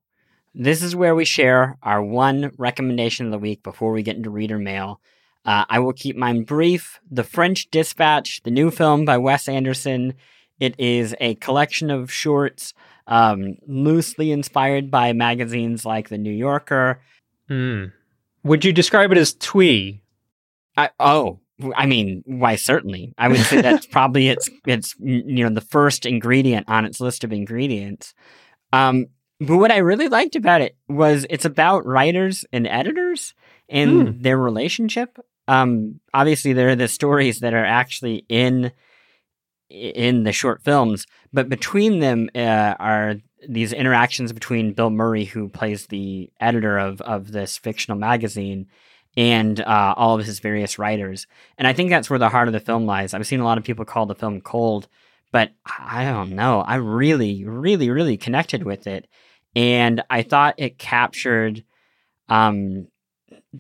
this 0.54 0.84
is 0.84 0.96
where 0.96 1.16
we 1.16 1.26
share 1.26 1.80
our 1.82 2.04
one 2.04 2.52
recommendation 2.60 3.26
of 3.26 3.32
the 3.32 3.40
week 3.40 3.64
before 3.64 3.92
we 3.92 4.04
get 4.04 4.16
into 4.16 4.30
reader 4.30 4.60
mail. 4.60 5.02
Uh, 5.46 5.66
I 5.68 5.80
will 5.80 5.94
keep 5.94 6.16
mine 6.16 6.44
brief. 6.44 7.00
The 7.10 7.24
French 7.24 7.72
Dispatch, 7.72 8.44
the 8.44 8.52
new 8.52 8.70
film 8.70 9.06
by 9.06 9.18
Wes 9.18 9.48
Anderson. 9.48 10.14
It 10.60 10.80
is 10.80 11.16
a 11.20 11.34
collection 11.36 11.90
of 11.90 12.12
shorts 12.12 12.76
um, 13.08 13.56
loosely 13.66 14.32
inspired 14.32 14.92
by 14.92 15.12
magazines 15.14 15.88
like 15.88 16.10
The 16.10 16.20
New 16.20 16.32
Yorker. 16.32 17.02
Hmm. 17.48 17.86
Would 18.44 18.64
you 18.64 18.74
describe 18.74 19.12
it 19.12 19.18
as 19.18 19.34
twee? 19.34 20.03
I, 20.76 20.90
oh, 21.00 21.40
I 21.76 21.86
mean, 21.86 22.24
why? 22.26 22.56
Certainly, 22.56 23.14
I 23.18 23.28
would 23.28 23.40
say 23.40 23.62
that's 23.62 23.86
probably 23.92 24.30
its 24.30 24.50
its 24.66 24.96
you 25.00 25.44
know 25.44 25.50
the 25.50 25.62
first 25.62 26.06
ingredient 26.06 26.68
on 26.68 26.86
its 26.86 27.00
list 27.00 27.24
of 27.24 27.32
ingredients. 27.32 28.14
Um, 28.72 29.08
but 29.40 29.58
what 29.58 29.72
I 29.72 29.78
really 29.78 30.08
liked 30.08 30.36
about 30.36 30.62
it 30.62 30.76
was 30.88 31.26
it's 31.30 31.46
about 31.46 31.86
writers 31.86 32.46
and 32.52 32.68
editors 32.68 33.34
and 33.70 34.24
their 34.24 34.38
relationship. 34.38 35.18
Um, 35.48 36.00
obviously, 36.14 36.54
there 36.54 36.70
are 36.70 36.76
the 36.76 36.88
stories 36.88 37.40
that 37.40 37.54
are 37.54 37.66
actually 37.66 38.26
in 38.30 38.72
in 39.70 40.24
the 40.24 40.32
short 40.32 40.64
films, 40.64 41.06
but 41.32 41.50
between 41.50 42.00
them 42.00 42.30
uh, 42.36 42.76
are 42.80 43.16
these 43.48 43.74
interactions 43.74 44.32
between 44.32 44.74
Bill 44.74 44.90
Murray, 44.90 45.26
who 45.26 45.50
plays 45.50 45.88
the 45.88 46.32
editor 46.40 46.78
of 46.78 47.02
of 47.02 47.32
this 47.32 47.58
fictional 47.58 47.98
magazine, 47.98 48.68
and 49.16 49.60
uh, 49.60 49.94
all 49.96 50.20
of 50.20 50.26
his 50.26 50.40
various 50.40 50.80
writers. 50.80 51.28
And 51.58 51.68
I 51.68 51.74
think 51.74 51.90
that's 51.90 52.10
where 52.10 52.20
the 52.20 52.30
heart 52.30 52.48
of 52.48 52.54
the 52.54 52.60
film 52.60 52.86
lies. 52.86 53.14
I've 53.14 53.28
seen 53.28 53.40
a 53.40 53.46
lot 53.46 53.58
of 53.58 53.64
people 53.64 53.86
call 53.86 54.06
the 54.06 54.16
film 54.16 54.42
cold, 54.42 54.88
but 55.32 55.52
I 55.66 56.06
don't 56.06 56.32
know. 56.32 56.62
I 56.62 56.76
really, 56.76 57.44
really, 57.46 57.90
really 57.90 58.18
connected 58.18 58.64
with 58.64 58.88
it, 58.88 59.08
and 59.56 60.04
I 60.10 60.24
thought 60.24 60.56
it 60.58 60.78
captured 60.78 61.64
um, 62.30 62.88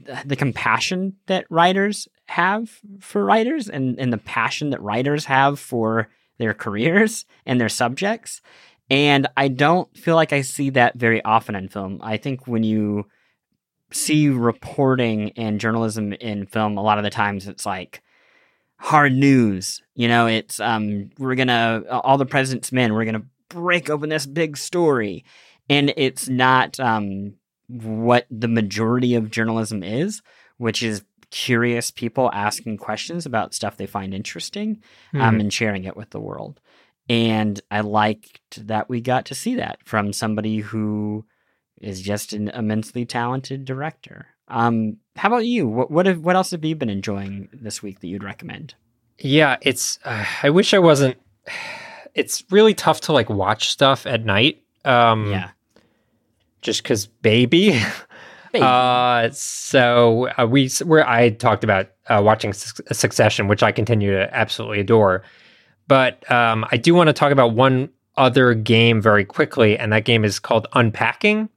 th- 0.05 0.23
the 0.25 0.35
compassion 0.35 1.17
that 1.27 1.45
writers 1.49 2.07
have 2.27 2.79
for 2.99 3.23
writers, 3.23 3.69
and 3.69 3.99
and 3.99 4.11
the 4.11 4.17
passion 4.17 4.71
that 4.71 4.81
writers 4.81 5.25
have 5.25 5.59
for 5.59 6.09
their 6.37 6.53
careers 6.65 7.25
and 7.45 7.59
their 7.59 7.69
subjects. 7.69 8.41
And 8.89 9.27
I 9.37 9.47
don't 9.47 9.95
feel 9.97 10.15
like 10.15 10.33
I 10.33 10.41
see 10.41 10.69
that 10.71 10.95
very 10.95 11.23
often 11.23 11.55
in 11.55 11.69
film. 11.69 11.99
I 12.03 12.17
think 12.17 12.47
when 12.47 12.63
you 12.63 13.07
see 13.93 14.29
reporting 14.29 15.31
and 15.37 15.59
journalism 15.59 16.13
in 16.13 16.45
film, 16.45 16.77
a 16.77 16.81
lot 16.83 16.97
of 16.97 17.03
the 17.03 17.09
times 17.09 17.47
it's 17.47 17.65
like 17.65 18.01
hard 18.77 19.13
news. 19.13 19.81
You 19.95 20.07
know, 20.07 20.27
it's 20.27 20.59
um 20.59 21.09
we're 21.17 21.35
gonna 21.35 21.83
all 21.89 22.17
the 22.17 22.25
president's 22.25 22.71
men, 22.71 22.93
we're 22.93 23.05
gonna 23.05 23.25
break 23.49 23.89
open 23.89 24.09
this 24.09 24.25
big 24.25 24.57
story. 24.57 25.23
And 25.69 25.93
it's 25.95 26.27
not 26.27 26.79
um 26.79 27.35
what 27.67 28.27
the 28.29 28.47
majority 28.49 29.15
of 29.15 29.31
journalism 29.31 29.83
is, 29.83 30.21
which 30.57 30.83
is 30.83 31.03
curious 31.31 31.89
people 31.89 32.29
asking 32.33 32.77
questions 32.77 33.25
about 33.25 33.53
stuff 33.55 33.77
they 33.77 33.87
find 33.87 34.13
interesting 34.13 34.81
um, 35.15 35.37
Mhm. 35.37 35.39
and 35.39 35.53
sharing 35.53 35.83
it 35.85 35.97
with 35.97 36.11
the 36.11 36.19
world. 36.19 36.59
And 37.09 37.59
I 37.71 37.79
liked 37.81 38.67
that 38.67 38.87
we 38.89 39.01
got 39.01 39.25
to 39.25 39.35
see 39.35 39.55
that 39.55 39.79
from 39.83 40.13
somebody 40.13 40.59
who 40.59 41.25
is 41.83 42.01
just 42.01 42.33
an 42.33 42.47
immensely 42.49 43.05
talented 43.05 43.65
director. 43.65 44.27
Um, 44.47 44.97
how 45.15 45.29
about 45.29 45.45
you? 45.45 45.67
What 45.67 45.91
what 45.91 46.05
have, 46.05 46.19
what 46.19 46.35
else 46.35 46.51
have 46.51 46.63
you 46.63 46.75
been 46.75 46.89
enjoying 46.89 47.49
this 47.53 47.81
week 47.81 47.99
that 47.99 48.07
you'd 48.07 48.23
recommend? 48.23 48.75
Yeah, 49.19 49.57
it's. 49.61 49.99
Uh, 50.03 50.25
I 50.41 50.49
wish 50.49 50.73
I 50.73 50.79
wasn't. 50.79 51.17
It's 52.15 52.43
really 52.51 52.75
tough 52.75 53.01
to 53.01 53.11
like 53.11 53.27
watch 53.27 53.69
stuff 53.69 54.05
at 54.05 54.23
night. 54.23 54.61
Um, 54.85 55.31
yeah, 55.31 55.49
just 56.61 56.83
because 56.83 57.07
baby. 57.07 57.81
Baby. 58.53 58.65
Uh, 58.65 59.31
so 59.31 60.29
uh, 60.37 60.45
we 60.45 60.69
where 60.85 61.09
I 61.09 61.31
talked 61.31 61.63
about 61.63 61.89
uh, 62.07 62.21
watching 62.23 62.53
Suc- 62.53 62.87
Succession, 62.93 63.47
which 63.47 63.63
I 63.63 63.71
continue 63.71 64.11
to 64.11 64.31
absolutely 64.31 64.79
adore. 64.79 65.23
But 65.87 66.29
um, 66.31 66.63
I 66.71 66.77
do 66.77 66.93
want 66.93 67.07
to 67.07 67.13
talk 67.13 67.31
about 67.31 67.55
one 67.55 67.89
other 68.15 68.53
game 68.53 69.01
very 69.01 69.25
quickly, 69.25 69.75
and 69.75 69.91
that 69.91 70.05
game 70.05 70.23
is 70.23 70.37
called 70.37 70.67
Unpacking. 70.73 71.49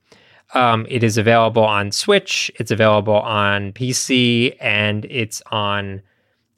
Um, 0.55 0.87
it 0.89 1.03
is 1.03 1.19
available 1.19 1.65
on 1.65 1.91
Switch. 1.91 2.51
It's 2.57 2.71
available 2.71 3.17
on 3.17 3.73
PC, 3.73 4.57
and 4.61 5.05
it's 5.07 5.43
on 5.51 6.03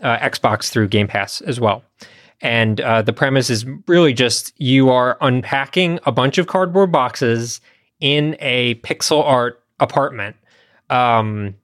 uh, 0.03 0.18
Xbox 0.18 0.70
through 0.70 0.89
Game 0.89 1.09
Pass 1.09 1.41
as 1.41 1.59
well. 1.59 1.82
And 2.41 2.80
uh, 2.80 3.03
the 3.03 3.12
premise 3.12 3.51
is 3.51 3.66
really 3.86 4.12
just 4.12 4.53
you 4.61 4.91
are 4.91 5.18
unpacking 5.20 5.99
a 6.07 6.12
bunch 6.12 6.39
of 6.39 6.47
cardboard 6.47 6.93
boxes 6.93 7.61
in 8.01 8.36
a 8.39 8.76
pixel 8.76 9.24
art 9.24 9.62
apartment. 9.80 10.36
Um, 10.91 11.57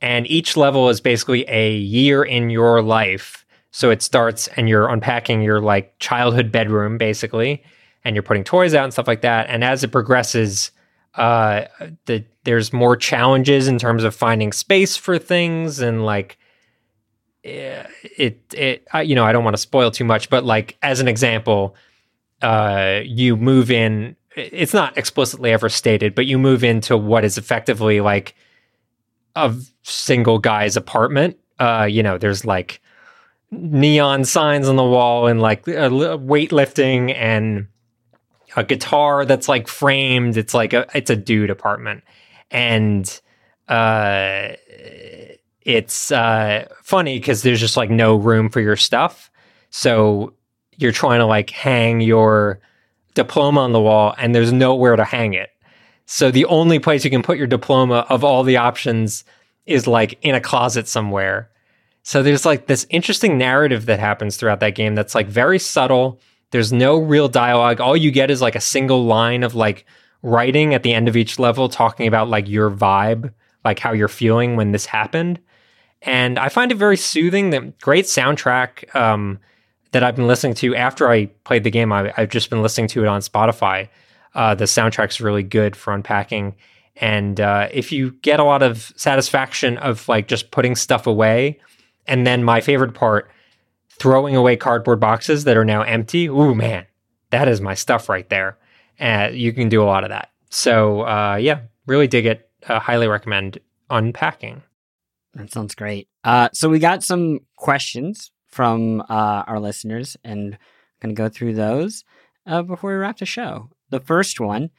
and 0.00 0.26
each 0.28 0.56
level 0.56 0.88
is 0.88 1.00
basically 1.00 1.48
a 1.48 1.76
year 1.76 2.22
in 2.24 2.50
your 2.50 2.82
life. 2.82 3.44
So 3.70 3.90
it 3.90 4.02
starts 4.02 4.48
and 4.48 4.68
you're 4.68 4.88
unpacking 4.88 5.42
your 5.42 5.60
like 5.60 5.98
childhood 5.98 6.50
bedroom 6.50 6.98
basically, 6.98 7.62
and 8.04 8.16
you're 8.16 8.22
putting 8.22 8.44
toys 8.44 8.74
out 8.74 8.84
and 8.84 8.92
stuff 8.92 9.06
like 9.06 9.22
that. 9.22 9.48
And 9.48 9.62
as 9.62 9.84
it 9.84 9.92
progresses, 9.92 10.70
uh, 11.14 11.64
the 12.06 12.24
there's 12.44 12.72
more 12.72 12.96
challenges 12.96 13.68
in 13.68 13.78
terms 13.78 14.04
of 14.04 14.14
finding 14.14 14.52
space 14.52 14.96
for 14.96 15.18
things 15.18 15.78
and 15.80 16.04
like 16.04 16.38
eh, 17.44 17.86
it 18.16 18.40
it 18.54 18.86
I, 18.92 19.02
you 19.02 19.14
know 19.14 19.24
I 19.24 19.32
don't 19.32 19.44
want 19.44 19.54
to 19.54 19.62
spoil 19.62 19.90
too 19.90 20.04
much, 20.04 20.30
but 20.30 20.44
like 20.44 20.76
as 20.82 21.00
an 21.00 21.08
example, 21.08 21.76
uh, 22.40 23.00
you 23.04 23.36
move 23.36 23.70
in. 23.70 24.16
It's 24.34 24.72
not 24.72 24.96
explicitly 24.96 25.52
ever 25.52 25.68
stated, 25.68 26.14
but 26.14 26.24
you 26.24 26.38
move 26.38 26.64
into 26.64 26.96
what 26.96 27.22
is 27.22 27.36
effectively 27.36 28.00
like 28.00 28.34
a 29.36 29.54
single 29.82 30.38
guy's 30.38 30.74
apartment. 30.74 31.38
Uh, 31.58 31.86
you 31.90 32.02
know, 32.02 32.16
there's 32.16 32.46
like 32.46 32.80
neon 33.50 34.24
signs 34.24 34.68
on 34.68 34.76
the 34.76 34.84
wall 34.84 35.26
and 35.26 35.42
like 35.42 35.68
uh, 35.68 35.90
weightlifting 35.90 37.14
and 37.14 37.68
a 38.56 38.64
guitar 38.64 39.24
that's 39.24 39.48
like 39.48 39.68
framed. 39.68 40.36
It's 40.36 40.54
like 40.54 40.72
a 40.72 40.86
it's 40.94 41.10
a 41.10 41.16
dude 41.16 41.50
apartment, 41.50 42.04
and 42.50 43.20
uh, 43.68 44.48
it's 45.62 46.12
uh, 46.12 46.66
funny 46.82 47.18
because 47.18 47.42
there's 47.42 47.60
just 47.60 47.76
like 47.76 47.90
no 47.90 48.16
room 48.16 48.48
for 48.48 48.60
your 48.60 48.76
stuff. 48.76 49.30
So 49.70 50.34
you're 50.76 50.92
trying 50.92 51.20
to 51.20 51.26
like 51.26 51.50
hang 51.50 52.00
your 52.00 52.60
diploma 53.14 53.60
on 53.60 53.72
the 53.72 53.80
wall, 53.80 54.14
and 54.18 54.34
there's 54.34 54.52
nowhere 54.52 54.96
to 54.96 55.04
hang 55.04 55.34
it. 55.34 55.50
So 56.06 56.30
the 56.30 56.44
only 56.46 56.78
place 56.78 57.04
you 57.04 57.10
can 57.10 57.22
put 57.22 57.38
your 57.38 57.46
diploma 57.46 58.06
of 58.08 58.24
all 58.24 58.42
the 58.42 58.56
options 58.56 59.24
is 59.66 59.86
like 59.86 60.18
in 60.22 60.34
a 60.34 60.40
closet 60.40 60.88
somewhere. 60.88 61.48
So 62.02 62.22
there's 62.22 62.44
like 62.44 62.66
this 62.66 62.86
interesting 62.90 63.38
narrative 63.38 63.86
that 63.86 64.00
happens 64.00 64.36
throughout 64.36 64.60
that 64.60 64.74
game 64.74 64.94
that's 64.94 65.14
like 65.14 65.28
very 65.28 65.58
subtle. 65.58 66.20
There's 66.52 66.72
no 66.72 66.98
real 66.98 67.28
dialogue. 67.28 67.80
All 67.80 67.96
you 67.96 68.10
get 68.10 68.30
is 68.30 68.40
like 68.40 68.54
a 68.54 68.60
single 68.60 69.04
line 69.04 69.42
of 69.42 69.54
like 69.54 69.84
writing 70.22 70.74
at 70.74 70.82
the 70.82 70.94
end 70.94 71.08
of 71.08 71.16
each 71.16 71.38
level 71.38 71.68
talking 71.68 72.06
about 72.06 72.28
like 72.28 72.48
your 72.48 72.70
vibe, 72.70 73.32
like 73.64 73.78
how 73.78 73.92
you're 73.92 74.08
feeling 74.08 74.54
when 74.54 74.70
this 74.70 74.86
happened. 74.86 75.40
And 76.02 76.38
I 76.38 76.48
find 76.48 76.70
it 76.70 76.76
very 76.76 76.96
soothing. 76.96 77.50
The 77.50 77.72
great 77.80 78.04
soundtrack 78.04 78.94
um, 78.94 79.38
that 79.92 80.02
I've 80.02 80.16
been 80.16 80.26
listening 80.26 80.54
to 80.54 80.76
after 80.76 81.10
I 81.10 81.26
played 81.44 81.64
the 81.64 81.70
game. 81.70 81.92
I, 81.92 82.12
I've 82.16 82.28
just 82.28 82.50
been 82.50 82.62
listening 82.62 82.88
to 82.88 83.02
it 83.02 83.08
on 83.08 83.20
Spotify. 83.20 83.88
Uh, 84.34 84.54
the 84.54 84.64
soundtrack's 84.64 85.20
really 85.20 85.42
good 85.42 85.76
for 85.76 85.92
unpacking. 85.92 86.54
And 86.96 87.40
uh, 87.40 87.68
if 87.72 87.92
you 87.92 88.12
get 88.22 88.40
a 88.40 88.44
lot 88.44 88.62
of 88.62 88.92
satisfaction 88.96 89.78
of 89.78 90.06
like 90.08 90.28
just 90.28 90.50
putting 90.50 90.76
stuff 90.76 91.06
away, 91.06 91.60
and 92.06 92.26
then 92.26 92.44
my 92.44 92.60
favorite 92.60 92.94
part, 92.94 93.30
throwing 93.98 94.36
away 94.36 94.56
cardboard 94.56 95.00
boxes 95.00 95.44
that 95.44 95.56
are 95.56 95.64
now 95.64 95.82
empty. 95.82 96.28
Ooh, 96.28 96.54
man, 96.54 96.86
that 97.30 97.48
is 97.48 97.60
my 97.60 97.74
stuff 97.74 98.08
right 98.08 98.28
there. 98.28 98.58
And 98.98 99.36
you 99.36 99.52
can 99.52 99.68
do 99.68 99.82
a 99.82 99.84
lot 99.84 100.04
of 100.04 100.10
that. 100.10 100.30
So 100.50 101.02
uh, 101.02 101.36
yeah, 101.36 101.62
really 101.86 102.06
dig 102.06 102.26
it. 102.26 102.48
Uh, 102.66 102.78
highly 102.78 103.08
recommend 103.08 103.58
unpacking. 103.90 104.62
That 105.34 105.50
sounds 105.50 105.74
great. 105.74 106.08
Uh, 106.24 106.50
so 106.52 106.68
we 106.68 106.78
got 106.78 107.02
some 107.02 107.40
questions 107.56 108.30
from 108.46 109.00
uh, 109.08 109.44
our 109.46 109.58
listeners, 109.58 110.16
and 110.22 110.54
I'm 110.54 110.58
going 111.00 111.14
to 111.14 111.18
go 111.18 111.28
through 111.28 111.54
those 111.54 112.04
uh, 112.46 112.62
before 112.62 112.90
we 112.90 112.96
wrap 112.96 113.18
the 113.18 113.26
show. 113.26 113.70
The 113.90 114.00
first 114.00 114.40
one 114.40 114.70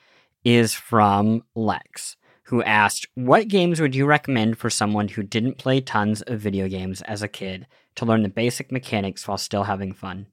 is 0.44 0.74
from 0.74 1.44
Lex, 1.56 2.16
who 2.44 2.64
asked, 2.64 3.08
"What 3.16 3.48
games 3.48 3.80
would 3.80 3.96
you 3.96 4.06
recommend 4.06 4.58
for 4.58 4.70
someone 4.70 5.08
who 5.10 5.24
didn't 5.24 5.58
play 5.58 5.82
tons 5.82 6.22
of 6.24 6.40
video 6.40 6.68
games 6.68 7.02
as 7.04 7.22
a 7.22 7.28
kid 7.28 7.68
to 7.96 8.06
learn 8.06 8.24
the 8.24 8.30
basic 8.30 8.72
mechanics 8.72 9.28
while 9.28 9.38
still 9.38 9.64
having 9.64 9.94
fun?" 9.94 10.28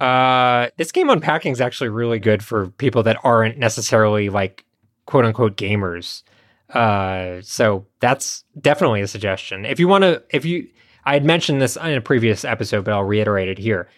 Uh, 0.00 0.68
this 0.76 0.92
game 0.92 1.08
unpacking 1.08 1.52
is 1.52 1.60
actually 1.60 1.88
really 1.88 2.18
good 2.18 2.42
for 2.42 2.68
people 2.68 3.02
that 3.04 3.18
aren't 3.22 3.58
necessarily 3.58 4.28
like 4.28 4.64
quote 5.06 5.24
unquote 5.24 5.56
gamers. 5.56 6.22
Uh, 6.70 7.40
so 7.42 7.86
that's 8.00 8.44
definitely 8.60 9.00
a 9.00 9.06
suggestion. 9.06 9.64
If 9.64 9.78
you 9.78 9.86
want 9.86 10.02
to, 10.02 10.22
if 10.30 10.44
you, 10.44 10.68
I 11.04 11.14
had 11.14 11.24
mentioned 11.24 11.60
this 11.60 11.76
in 11.76 11.92
a 11.92 12.00
previous 12.00 12.44
episode, 12.44 12.84
but 12.84 12.92
I'll 12.92 13.04
reiterate 13.04 13.48
it 13.48 13.58
here. 13.58 13.88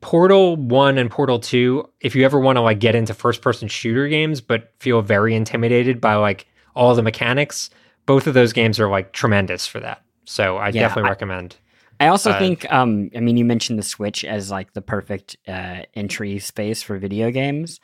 Portal 0.00 0.56
1 0.56 0.98
and 0.98 1.10
Portal 1.10 1.38
2, 1.38 1.88
if 2.00 2.14
you 2.16 2.24
ever 2.24 2.40
want 2.40 2.56
to 2.56 2.60
like 2.60 2.80
get 2.80 2.94
into 2.94 3.14
first 3.14 3.40
person 3.40 3.68
shooter 3.68 4.08
games 4.08 4.40
but 4.40 4.72
feel 4.80 5.00
very 5.00 5.34
intimidated 5.34 6.00
by 6.00 6.14
like 6.16 6.46
all 6.74 6.94
the 6.94 7.02
mechanics, 7.02 7.70
both 8.06 8.26
of 8.26 8.34
those 8.34 8.52
games 8.52 8.80
are 8.80 8.88
like 8.88 9.12
tremendous 9.12 9.66
for 9.66 9.78
that. 9.80 10.02
So 10.24 10.56
I 10.56 10.68
Yeah, 10.68 10.82
definitely 10.82 11.08
I- 11.08 11.12
recommend. 11.12 11.56
I 12.00 12.06
also 12.06 12.30
Uh, 12.30 12.38
think, 12.38 12.72
um, 12.72 13.10
I 13.14 13.20
mean, 13.20 13.36
you 13.36 13.44
mentioned 13.44 13.78
the 13.78 13.82
Switch 13.82 14.24
as 14.24 14.50
like 14.50 14.72
the 14.72 14.80
perfect 14.80 15.36
uh, 15.46 15.82
entry 15.94 16.38
space 16.38 16.82
for 16.82 16.96
video 16.98 17.30
games. 17.30 17.78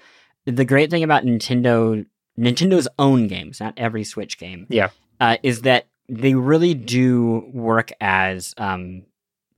The 0.47 0.65
great 0.65 0.91
thing 0.91 1.03
about 1.03 1.25
Nintendo, 1.25 2.07
Nintendo's 2.39 2.89
own 2.99 3.27
games, 3.29 3.61
not 3.61 3.75
every 3.77 4.05
Switch 4.05 4.39
game, 4.39 4.67
Yeah. 4.71 4.89
uh, 5.21 5.37
is 5.43 5.63
that 5.63 5.89
they 6.09 6.35
really 6.35 6.73
do 6.73 7.45
work 7.53 7.91
as 8.01 8.55
um, 8.57 9.03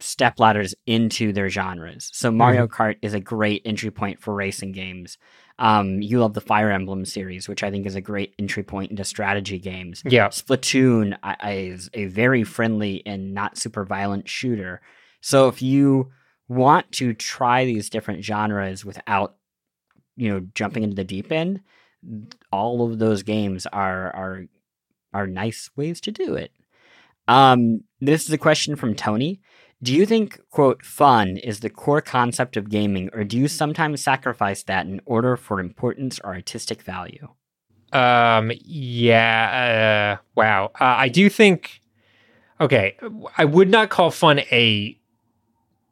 step 0.01 0.39
ladders 0.39 0.75
into 0.87 1.33
their 1.33 1.49
genres. 1.49 2.11
So 2.13 2.31
Mario 2.31 2.67
Kart 2.67 2.97
is 3.03 3.15
a 3.15 3.21
great 3.21 3.63
entry 3.65 3.91
point 3.91 4.21
for 4.21 4.35
racing 4.35 4.73
games. 4.73 5.19
Um, 5.59 6.01
you 6.01 6.21
love 6.21 6.35
the 6.35 6.41
Fire 6.41 6.71
Emblem 6.71 7.05
series, 7.05 7.49
which 7.49 7.65
I 7.65 7.71
think 7.71 7.85
is 7.85 7.97
a 7.97 8.01
great 8.01 8.35
entry 8.39 8.63
point 8.63 8.93
into 8.93 9.05
strategy 9.05 9.59
games. 9.59 10.03
Yeah. 10.05 10.29
Splatoon 10.29 11.19
I, 11.23 11.37
I, 11.41 11.53
is 11.53 11.91
a 11.95 12.07
very 12.07 12.45
friendly 12.45 13.03
and 13.05 13.35
not 13.35 13.59
super 13.59 13.85
violent 13.85 14.29
shooter. 14.29 14.81
So 15.21 15.49
if 15.49 15.61
you 15.61 16.13
want 16.47 16.93
to 16.93 17.13
try 17.13 17.65
these 17.65 17.91
different 17.91 18.25
genres 18.25 18.85
without, 18.85 19.35
you 20.17 20.31
know, 20.31 20.47
jumping 20.55 20.85
into 20.85 20.97
the 20.97 21.05
deep 21.05 21.33
end, 21.33 21.61
all 22.53 22.89
of 22.89 23.01
those 23.01 23.25
games 23.25 23.67
are 23.67 24.15
are 24.15 24.45
are 25.13 25.27
nice 25.27 25.71
ways 25.75 26.01
to 26.03 26.13
do 26.13 26.35
it. 26.35 26.53
Um, 27.27 27.81
this 28.01 28.25
is 28.27 28.33
a 28.33 28.39
question 28.39 28.77
from 28.77 28.95
Tony. 28.95 29.41
Do 29.83 29.95
you 29.95 30.07
think, 30.07 30.41
quote, 30.51 30.85
fun 30.85 31.37
is 31.37 31.61
the 31.61 31.71
core 31.71 32.01
concept 32.01 32.57
of 32.57 32.69
gaming, 32.69 33.11
or 33.13 33.23
do 33.23 33.39
you 33.39 33.47
sometimes 33.47 34.03
sacrifice 34.03 34.65
that 34.65 34.87
in 34.87 35.01
order 35.07 35.37
for 35.37 35.61
importance 35.61 36.19
or 36.25 36.35
artistic 36.35 36.83
value? 36.83 37.29
Um. 37.93 38.53
Yeah. 38.65 40.19
Uh, 40.19 40.23
wow. 40.35 40.73
Uh, 40.79 40.85
I 40.85 41.09
do 41.09 41.29
think. 41.31 41.81
Okay, 42.61 42.97
I 43.37 43.45
would 43.45 43.71
not 43.71 43.89
call 43.89 44.11
fun 44.11 44.41
a 44.41 44.99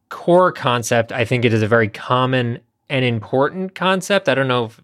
core 0.08 0.50
concept. 0.52 1.12
I 1.12 1.24
think 1.24 1.44
it 1.44 1.54
is 1.54 1.62
a 1.62 1.68
very 1.68 1.88
common 1.88 2.58
and 2.90 3.04
important 3.04 3.74
concept. 3.74 4.28
I 4.28 4.34
don't 4.34 4.48
know 4.48 4.66
if. 4.66 4.80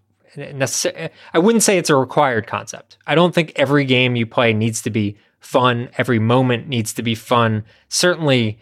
I 1.33 1.37
wouldn't 1.37 1.61
say 1.61 1.77
it's 1.77 1.91
a 1.91 1.95
required 1.95 2.47
concept. 2.47 2.97
I 3.05 3.13
don't 3.13 3.35
think 3.35 3.51
every 3.55 3.85
game 3.85 4.15
you 4.15 4.25
play 4.25 4.51
needs 4.51 4.81
to 4.81 4.89
be 4.89 5.15
fun. 5.39 5.89
Every 5.99 6.17
moment 6.17 6.67
needs 6.67 6.93
to 6.93 7.03
be 7.03 7.13
fun. 7.13 7.63
Certainly, 7.89 8.57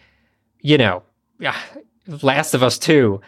you 0.62 0.78
know, 0.78 1.02
Last 2.22 2.54
of 2.54 2.62
Us 2.62 2.78
Two 2.78 3.20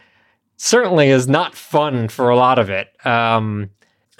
certainly 0.57 1.09
is 1.09 1.29
not 1.29 1.55
fun 1.55 2.09
for 2.09 2.31
a 2.31 2.37
lot 2.37 2.59
of 2.59 2.71
it. 2.71 2.89
Um, 3.05 3.71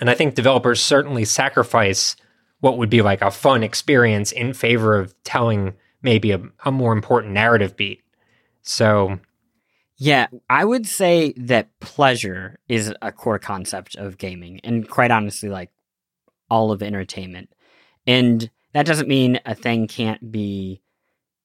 And 0.01 0.11
I 0.11 0.15
think 0.15 0.35
developers 0.35 0.83
certainly 0.83 1.25
sacrifice 1.25 2.17
what 2.61 2.79
would 2.79 2.91
be 2.91 3.03
like 3.03 3.23
a 3.23 3.31
fun 3.31 3.63
experience 3.63 4.33
in 4.33 4.53
favor 4.53 4.99
of 4.99 5.15
telling 5.23 5.75
maybe 6.03 6.33
a, 6.33 6.43
a 6.65 6.73
more 6.73 6.93
important 6.93 7.33
narrative 7.33 7.77
beat. 7.77 8.03
So, 8.63 9.21
yeah, 9.97 10.27
I 10.51 10.65
would 10.65 10.87
say 10.87 11.33
that 11.37 11.79
pleasure 11.79 12.59
is 12.69 12.93
a 13.01 13.13
core 13.13 13.39
concept 13.39 13.95
of 13.97 14.19
gaming, 14.19 14.61
and 14.65 14.89
quite 14.89 15.13
honestly, 15.13 15.49
like 15.49 15.71
all 16.51 16.73
of 16.73 16.83
entertainment. 16.83 17.51
And 18.07 18.51
that 18.73 18.87
doesn't 18.87 19.09
mean 19.09 19.39
a 19.47 19.55
thing 19.55 19.87
can't 19.87 20.33
be 20.33 20.81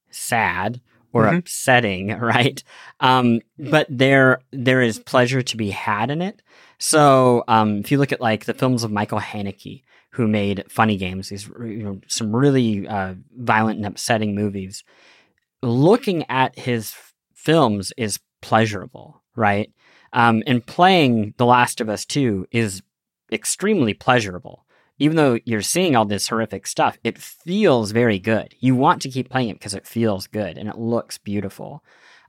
sad 0.10 0.82
or 1.14 1.26
mm-hmm. 1.26 1.38
upsetting, 1.38 2.08
right? 2.20 2.64
Um, 3.00 3.42
but 3.58 3.88
there 3.90 4.42
there 4.52 4.82
is 4.82 5.00
pleasure 5.00 5.42
to 5.42 5.58
be 5.58 5.72
had 5.72 6.12
in 6.12 6.22
it. 6.22 6.42
So 6.78 7.44
um, 7.48 7.80
if 7.80 7.92
you 7.92 7.98
look 7.98 8.12
at 8.12 8.22
like 8.22 8.46
the 8.46 8.54
films 8.54 8.84
of 8.84 8.92
Michael 8.92 9.20
Haneke, 9.20 9.84
who 10.12 10.28
made 10.28 10.64
funny 10.70 10.98
games, 10.98 11.30
these 11.30 11.48
you 11.48 11.84
know 11.84 12.02
some 12.08 12.36
really 12.36 12.88
uh, 12.88 13.16
violent 13.38 13.78
and 13.78 13.86
upsetting 13.86 14.36
movies, 14.36 14.84
looking 15.62 16.26
at 16.30 16.58
his 16.58 16.96
films 17.34 17.92
is 17.98 18.20
pleasurable, 18.42 19.22
right? 19.36 19.72
Um, 20.12 20.44
and 20.48 20.66
playing 20.66 21.36
The 21.38 21.46
Last 21.46 21.82
of 21.82 21.90
Us 21.90 22.06
2 22.06 22.48
is 22.52 22.82
extremely 23.32 23.94
pleasurable 23.94 24.66
even 25.00 25.16
though 25.16 25.40
you're 25.46 25.62
seeing 25.62 25.96
all 25.96 26.06
this 26.06 26.28
horrific 26.28 26.68
stuff, 26.68 27.00
it 27.04 27.18
feels 27.18 27.92
very 27.92 28.20
good. 28.20 28.54
You 28.60 28.76
want 28.76 29.02
to 29.04 29.10
keep 29.10 29.30
playing 29.30 29.50
it 29.50 29.54
because 29.54 29.74
it 29.74 29.88
feels 29.88 30.28
good 30.28 30.58
and 30.58 30.68
it 30.70 30.78
looks 30.78 31.18
beautiful. 31.18 31.84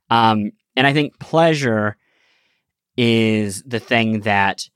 Um, 0.09 0.53
and 0.77 0.87
I 0.87 0.93
think 0.93 1.19
pleasure 1.19 1.97
is 2.97 3.63
the 3.65 3.81
thing 3.81 4.21
that 4.21 4.69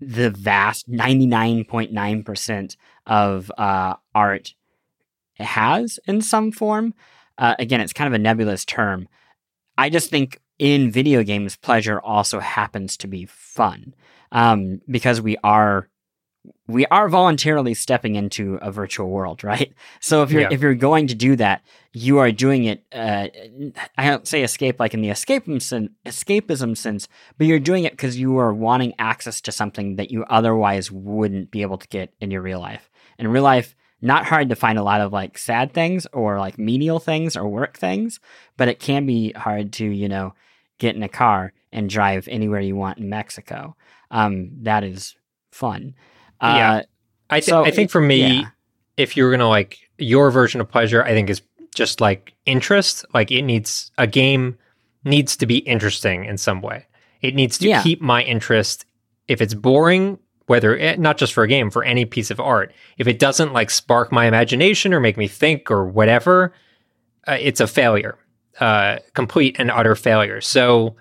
the 0.00 0.30
vast 0.30 0.90
99.9% 0.90 2.76
of 3.06 3.52
uh, 3.56 3.94
art 4.14 4.54
has 5.38 5.98
in 6.06 6.22
some 6.22 6.50
form. 6.50 6.94
Uh, 7.36 7.54
again, 7.58 7.80
it's 7.80 7.92
kind 7.92 8.08
of 8.08 8.14
a 8.14 8.22
nebulous 8.22 8.64
term. 8.64 9.08
I 9.76 9.90
just 9.90 10.10
think 10.10 10.40
in 10.58 10.90
video 10.90 11.22
games, 11.22 11.56
pleasure 11.56 12.00
also 12.00 12.40
happens 12.40 12.96
to 12.98 13.08
be 13.08 13.26
fun 13.26 13.94
um, 14.32 14.80
because 14.88 15.20
we 15.20 15.36
are 15.42 15.88
we 16.66 16.86
are 16.86 17.08
voluntarily 17.08 17.74
stepping 17.74 18.16
into 18.16 18.58
a 18.62 18.70
virtual 18.70 19.08
world, 19.08 19.44
right? 19.44 19.72
So 20.00 20.22
if 20.22 20.30
you're 20.30 20.42
yeah. 20.42 20.48
if 20.50 20.60
you're 20.60 20.74
going 20.74 21.06
to 21.06 21.14
do 21.14 21.34
that, 21.36 21.62
you 21.92 22.18
are 22.18 22.30
doing 22.30 22.64
it. 22.64 22.84
Uh, 22.92 23.28
I 23.96 24.08
don't 24.10 24.28
say 24.28 24.42
escape 24.42 24.78
like 24.78 24.92
in 24.92 25.00
the 25.00 25.08
escapism 25.08 25.90
escapism 26.04 26.76
sense, 26.76 27.08
but 27.38 27.46
you're 27.46 27.58
doing 27.58 27.84
it 27.84 27.92
because 27.92 28.18
you 28.18 28.36
are 28.36 28.52
wanting 28.52 28.92
access 28.98 29.40
to 29.42 29.52
something 29.52 29.96
that 29.96 30.10
you 30.10 30.24
otherwise 30.24 30.90
wouldn't 30.90 31.50
be 31.50 31.62
able 31.62 31.78
to 31.78 31.88
get 31.88 32.12
in 32.20 32.30
your 32.30 32.42
real 32.42 32.60
life. 32.60 32.90
In 33.18 33.28
real 33.28 33.42
life, 33.42 33.74
not 34.02 34.26
hard 34.26 34.50
to 34.50 34.56
find 34.56 34.78
a 34.78 34.82
lot 34.82 35.00
of 35.00 35.12
like 35.12 35.38
sad 35.38 35.72
things 35.72 36.06
or 36.12 36.38
like 36.38 36.58
menial 36.58 36.98
things 36.98 37.34
or 37.34 37.48
work 37.48 37.78
things, 37.78 38.20
but 38.58 38.68
it 38.68 38.78
can 38.78 39.06
be 39.06 39.32
hard 39.32 39.72
to 39.74 39.86
you 39.86 40.08
know 40.08 40.34
get 40.78 40.96
in 40.96 41.02
a 41.02 41.08
car 41.08 41.54
and 41.72 41.88
drive 41.88 42.28
anywhere 42.28 42.60
you 42.60 42.76
want 42.76 42.98
in 42.98 43.08
Mexico. 43.08 43.74
Um, 44.10 44.50
that 44.62 44.84
is 44.84 45.16
fun 45.50 45.94
yeah, 46.44 46.72
uh, 46.72 46.82
I 47.30 47.40
th- 47.40 47.44
so, 47.44 47.64
I 47.64 47.70
think 47.70 47.90
for 47.90 48.00
me, 48.00 48.40
yeah. 48.40 48.48
if 48.96 49.16
you're 49.16 49.30
gonna 49.30 49.48
like 49.48 49.78
your 49.98 50.30
version 50.30 50.60
of 50.60 50.70
pleasure, 50.70 51.02
I 51.02 51.10
think 51.10 51.30
is 51.30 51.42
just 51.74 52.00
like 52.00 52.34
interest. 52.46 53.04
Like 53.12 53.30
it 53.30 53.42
needs 53.42 53.90
a 53.98 54.06
game 54.06 54.56
needs 55.04 55.36
to 55.36 55.46
be 55.46 55.58
interesting 55.58 56.24
in 56.24 56.38
some 56.38 56.62
way. 56.62 56.86
It 57.20 57.34
needs 57.34 57.58
to 57.58 57.68
yeah. 57.68 57.82
keep 57.82 58.00
my 58.00 58.22
interest. 58.22 58.86
If 59.28 59.40
it's 59.40 59.54
boring, 59.54 60.18
whether 60.46 60.76
it, 60.76 60.82
eh, 60.82 60.96
not 60.96 61.18
just 61.18 61.32
for 61.32 61.44
a 61.44 61.48
game, 61.48 61.70
for 61.70 61.84
any 61.84 62.04
piece 62.04 62.30
of 62.30 62.40
art, 62.40 62.72
if 62.98 63.06
it 63.06 63.18
doesn't 63.18 63.52
like 63.52 63.70
spark 63.70 64.12
my 64.12 64.26
imagination 64.26 64.92
or 64.92 65.00
make 65.00 65.16
me 65.16 65.28
think 65.28 65.70
or 65.70 65.86
whatever, 65.86 66.52
uh, 67.26 67.36
it's 67.40 67.60
a 67.60 67.66
failure, 67.66 68.18
uh, 68.60 68.98
complete 69.14 69.56
and 69.58 69.70
utter 69.70 69.94
failure. 69.94 70.40
So 70.40 70.96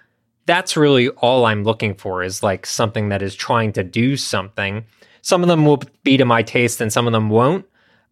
that's 0.45 0.77
really 0.77 1.09
all 1.09 1.45
I'm 1.45 1.63
looking 1.63 1.95
for 1.95 2.23
is 2.23 2.43
like 2.43 2.65
something 2.65 3.09
that 3.09 3.21
is 3.21 3.35
trying 3.35 3.73
to 3.73 3.83
do 3.83 4.17
something 4.17 4.85
some 5.23 5.41
of 5.41 5.47
them 5.47 5.65
will 5.65 5.81
be 6.03 6.17
to 6.17 6.25
my 6.25 6.43
taste 6.43 6.79
and 6.81 6.93
some 6.93 7.07
of 7.07 7.13
them 7.13 7.29
won't. 7.29 7.65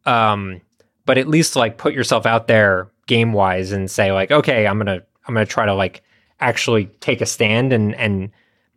Um, 0.06 0.62
but 1.06 1.18
at 1.18 1.28
least 1.28 1.56
like 1.56 1.78
put 1.78 1.94
yourself 1.94 2.26
out 2.26 2.48
there 2.48 2.90
game 3.06 3.34
wise 3.34 3.72
and 3.72 3.92
say 3.92 4.12
like, 4.12 4.32
okay, 4.32 4.66
I'm 4.66 4.78
gonna 4.78 5.02
I'm 5.28 5.36
gonna 5.36 5.46
try 5.46 5.66
to 5.66 5.76
like 5.76 6.02
actually 6.40 6.86
take 7.02 7.22
a 7.22 7.26
stand 7.26 7.74
and 7.74 7.94
and 7.96 8.32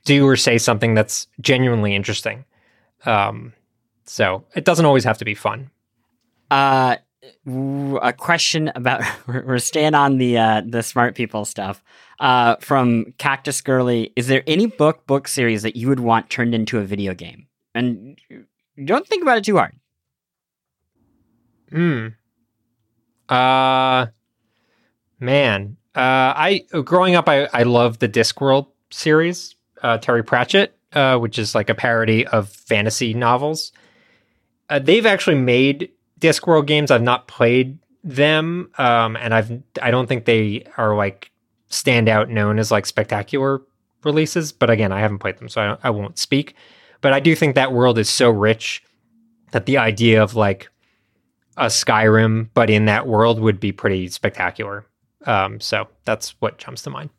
do 0.04 0.26
or 0.26 0.36
say 0.36 0.58
something 0.58 0.94
that's 0.94 1.28
genuinely 1.40 1.94
interesting. 1.94 2.44
Um, 3.06 3.54
so 4.04 4.44
it 4.54 4.64
doesn't 4.64 4.84
always 4.84 5.04
have 5.04 5.18
to 5.18 5.24
be 5.24 5.34
fun. 5.34 5.70
Uh, 6.50 6.96
a 8.02 8.12
question 8.12 8.72
about 8.74 9.02
we're 9.28 9.58
staying 9.58 9.94
on 9.94 10.18
the 10.18 10.38
uh, 10.38 10.62
the 10.66 10.82
smart 10.82 11.14
people 11.14 11.44
stuff. 11.44 11.82
Uh, 12.18 12.56
from 12.56 13.12
Cactus 13.18 13.60
Girly, 13.60 14.12
is 14.16 14.26
there 14.26 14.42
any 14.48 14.66
book 14.66 15.06
book 15.06 15.28
series 15.28 15.62
that 15.62 15.76
you 15.76 15.88
would 15.88 16.00
want 16.00 16.30
turned 16.30 16.54
into 16.54 16.78
a 16.78 16.84
video 16.84 17.14
game? 17.14 17.46
And 17.74 18.18
don't 18.82 19.06
think 19.06 19.22
about 19.22 19.38
it 19.38 19.44
too 19.44 19.56
hard. 19.56 19.74
Hmm. 21.70 22.08
Uh, 23.28 24.06
man. 25.18 25.76
Uh, 25.94 26.34
I 26.36 26.64
growing 26.84 27.14
up, 27.14 27.28
I 27.28 27.48
I 27.52 27.62
loved 27.62 28.00
the 28.00 28.08
Discworld 28.08 28.66
series, 28.90 29.54
uh, 29.82 29.98
Terry 29.98 30.24
Pratchett, 30.24 30.76
uh, 30.92 31.18
which 31.18 31.38
is 31.38 31.54
like 31.54 31.70
a 31.70 31.74
parody 31.74 32.26
of 32.26 32.48
fantasy 32.48 33.14
novels. 33.14 33.72
Uh, 34.68 34.80
they've 34.80 35.06
actually 35.06 35.36
made 35.36 35.90
Discworld 36.20 36.66
games. 36.66 36.90
I've 36.90 37.02
not 37.02 37.28
played 37.28 37.78
them, 38.02 38.70
um, 38.76 39.16
and 39.16 39.32
I've 39.32 39.62
I 39.80 39.90
don't 39.92 40.08
think 40.08 40.24
they 40.24 40.64
are 40.76 40.96
like 40.96 41.30
stand 41.68 42.08
out 42.08 42.28
known 42.28 42.58
as 42.58 42.70
like 42.72 42.86
spectacular 42.86 43.62
releases. 44.02 44.50
But 44.52 44.70
again, 44.70 44.90
I 44.90 45.00
haven't 45.00 45.18
played 45.18 45.38
them, 45.38 45.48
so 45.48 45.60
I, 45.60 45.88
I 45.88 45.90
won't 45.90 46.18
speak. 46.18 46.56
But 47.04 47.12
I 47.12 47.20
do 47.20 47.34
think 47.34 47.54
that 47.54 47.74
world 47.74 47.98
is 47.98 48.08
so 48.08 48.30
rich 48.30 48.82
that 49.50 49.66
the 49.66 49.76
idea 49.76 50.22
of 50.22 50.36
like 50.36 50.70
a 51.58 51.66
Skyrim, 51.66 52.48
but 52.54 52.70
in 52.70 52.86
that 52.86 53.06
world 53.06 53.38
would 53.40 53.60
be 53.60 53.72
pretty 53.72 54.08
spectacular. 54.08 54.86
Um, 55.26 55.60
so 55.60 55.86
that's 56.06 56.30
what 56.40 56.56
jumps 56.56 56.80
to 56.84 56.90
mind. 56.90 57.10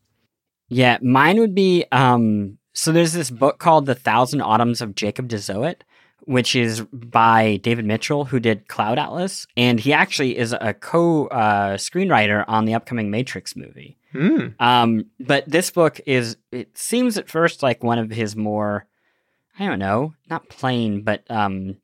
Yeah, 0.69 0.97
mine 1.03 1.39
would 1.39 1.53
be 1.53 1.85
um, 1.91 2.57
so 2.73 2.91
there's 2.91 3.13
this 3.13 3.29
book 3.29 3.59
called 3.59 3.85
The 3.85 3.93
Thousand 3.93 4.41
Autumns 4.41 4.81
of 4.81 4.95
Jacob 4.95 5.27
de 5.27 5.37
Zoet, 5.37 5.83
which 6.21 6.55
is 6.55 6.81
by 6.91 7.57
David 7.57 7.85
Mitchell, 7.85 8.25
who 8.25 8.39
did 8.39 8.67
Cloud 8.67 8.97
Atlas, 8.97 9.45
and 9.55 9.79
he 9.79 9.93
actually 9.93 10.35
is 10.35 10.51
a 10.59 10.73
co 10.73 11.27
uh, 11.27 11.77
screenwriter 11.77 12.43
on 12.47 12.65
the 12.65 12.73
upcoming 12.73 13.11
Matrix 13.11 13.55
movie. 13.55 13.99
Mm. 14.15 14.59
Um, 14.59 15.05
but 15.19 15.47
this 15.47 15.69
book 15.69 16.01
is 16.07 16.37
it 16.51 16.75
seems 16.75 17.19
at 17.19 17.29
first 17.29 17.61
like 17.61 17.83
one 17.83 17.99
of 17.99 18.09
his 18.09 18.35
more 18.35 18.87
I 19.57 19.65
don't 19.65 19.79
know, 19.79 20.13
not 20.29 20.49
plain, 20.49 21.01
but 21.01 21.23
um, 21.29 21.77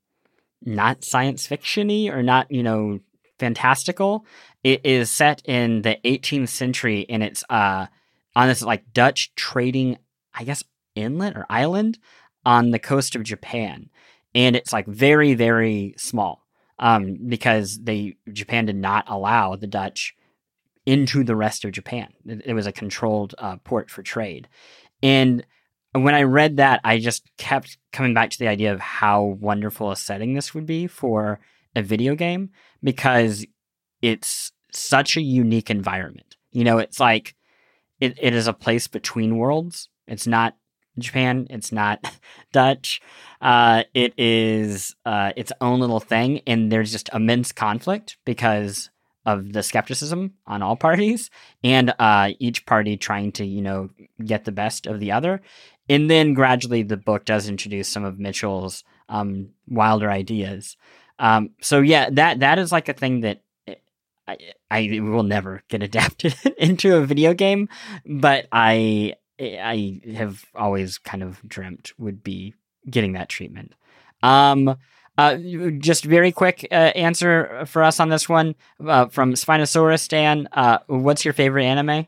not 0.64 1.04
science 1.04 1.48
fictiony 1.48 2.12
or 2.12 2.22
not, 2.22 2.52
you 2.52 2.64
know, 2.64 3.00
fantastical. 3.40 4.26
It 4.64 4.86
is 4.86 5.10
set 5.10 5.42
in 5.46 5.82
the 5.82 5.98
18th 6.06 6.50
century 6.50 7.06
and 7.10 7.24
it's 7.24 7.44
uh 7.50 7.88
on 8.36 8.48
this 8.48 8.62
like 8.62 8.94
Dutch 8.94 9.34
trading, 9.36 9.98
I 10.34 10.44
guess, 10.44 10.64
inlet 10.96 11.36
or 11.36 11.46
island 11.50 11.98
on 12.46 12.72
the 12.72 12.80
coast 12.80 13.16
of 13.16 13.24
Japan. 13.24 13.90
And 14.34 14.56
it's 14.56 14.72
like 14.72 14.88
very, 14.88 15.34
very 15.34 15.96
small. 15.98 16.46
Um, 16.80 17.18
because 17.28 17.80
they 17.84 18.16
Japan 18.32 18.66
did 18.66 18.76
not 18.76 19.06
allow 19.08 19.56
the 19.56 19.68
Dutch 19.68 20.16
into 20.86 21.24
the 21.24 21.36
rest 21.36 21.64
of 21.64 21.72
Japan. 21.72 22.12
It, 22.26 22.42
it 22.46 22.54
was 22.54 22.66
a 22.66 22.72
controlled 22.72 23.36
uh, 23.38 23.58
port 23.58 23.92
for 23.92 24.02
trade. 24.02 24.48
And 25.04 25.46
when 25.94 26.16
I 26.16 26.24
read 26.24 26.58
that, 26.58 26.80
I 26.84 27.00
just 27.00 27.30
kept 27.38 27.78
coming 27.92 28.14
back 28.14 28.30
to 28.30 28.40
the 28.40 28.48
idea 28.48 28.74
of 28.74 28.80
how 28.80 29.24
wonderful 29.24 29.92
a 29.92 29.96
setting 29.96 30.34
this 30.34 30.54
would 30.54 30.66
be 30.66 30.88
for 30.88 31.40
a 31.76 31.82
video 31.82 32.16
game 32.16 32.50
because 32.84 33.46
it's 34.02 34.52
such 34.72 35.18
a 35.18 35.22
unique 35.22 35.70
environment. 35.70 36.36
You 36.52 36.64
know, 36.64 36.78
it's 36.78 37.00
like 37.00 37.36
it, 38.00 38.18
it 38.22 38.34
is 38.34 38.48
a 38.48 38.54
place 38.54 38.88
between 38.88 39.38
worlds. 39.38 39.90
It's 40.08 40.28
not 40.28 40.56
Japan. 40.98 41.48
It's 41.50 41.72
not 41.72 42.06
Dutch. 42.52 43.02
Uh, 43.42 43.84
it 43.94 44.14
is 44.18 44.96
uh, 45.06 45.32
its 45.36 45.52
own 45.62 45.80
little 45.80 46.00
thing, 46.00 46.42
and 46.48 46.72
there's 46.72 46.92
just 46.92 47.10
immense 47.14 47.52
conflict 47.52 48.18
because 48.26 48.90
of 49.26 49.54
the 49.54 49.64
skepticism 49.64 50.34
on 50.48 50.62
all 50.62 50.76
parties, 50.78 51.30
and 51.64 51.94
uh, 52.00 52.32
each 52.40 52.66
party 52.66 52.98
trying 52.98 53.32
to 53.34 53.46
you 53.46 53.62
know 53.62 53.90
get 54.24 54.46
the 54.46 54.52
best 54.52 54.88
of 54.88 55.00
the 55.00 55.12
other 55.12 55.42
and 55.92 56.10
then 56.10 56.34
gradually 56.34 56.84
the 56.84 56.96
book 56.96 57.26
does 57.26 57.50
introduce 57.50 57.90
some 57.90 58.06
of 58.06 58.18
Mitchell's 58.18 58.86
um, 59.10 59.50
wilder 59.68 60.10
ideas. 60.10 60.78
Um, 61.20 61.52
so 61.62 61.82
yeah, 61.82 62.10
that 62.12 62.40
that 62.40 62.58
is 62.60 62.72
like 62.72 62.88
a 62.88 62.94
thing 62.94 63.22
that 63.22 63.42
I, 64.28 64.38
I 64.70 65.00
will 65.02 65.24
never 65.24 65.64
get 65.68 65.84
adapted 65.90 66.34
into 66.58 66.96
a 66.96 67.06
video 67.06 67.34
game, 67.34 67.68
but 68.06 68.48
I 68.52 69.16
I 69.40 70.02
have 70.16 70.46
always 70.56 70.98
kind 70.98 71.24
of 71.24 71.42
dreamt 71.48 71.92
would 71.98 72.24
be 72.24 72.56
getting 72.90 73.14
that 73.14 73.28
treatment. 73.28 73.74
Um, 74.24 74.78
uh, 75.18 75.38
just 75.78 76.06
very 76.06 76.32
quick 76.32 76.68
uh, 76.72 76.76
answer 76.96 77.66
for 77.66 77.84
us 77.84 78.00
on 78.00 78.10
this 78.10 78.30
one 78.30 78.56
uh, 78.86 79.08
from 79.08 79.34
Spinosaurus 79.34 80.08
Dan. 80.08 80.48
Uh, 80.54 80.78
what's 80.88 81.26
your 81.26 81.34
favorite 81.34 81.66
anime? 81.66 82.08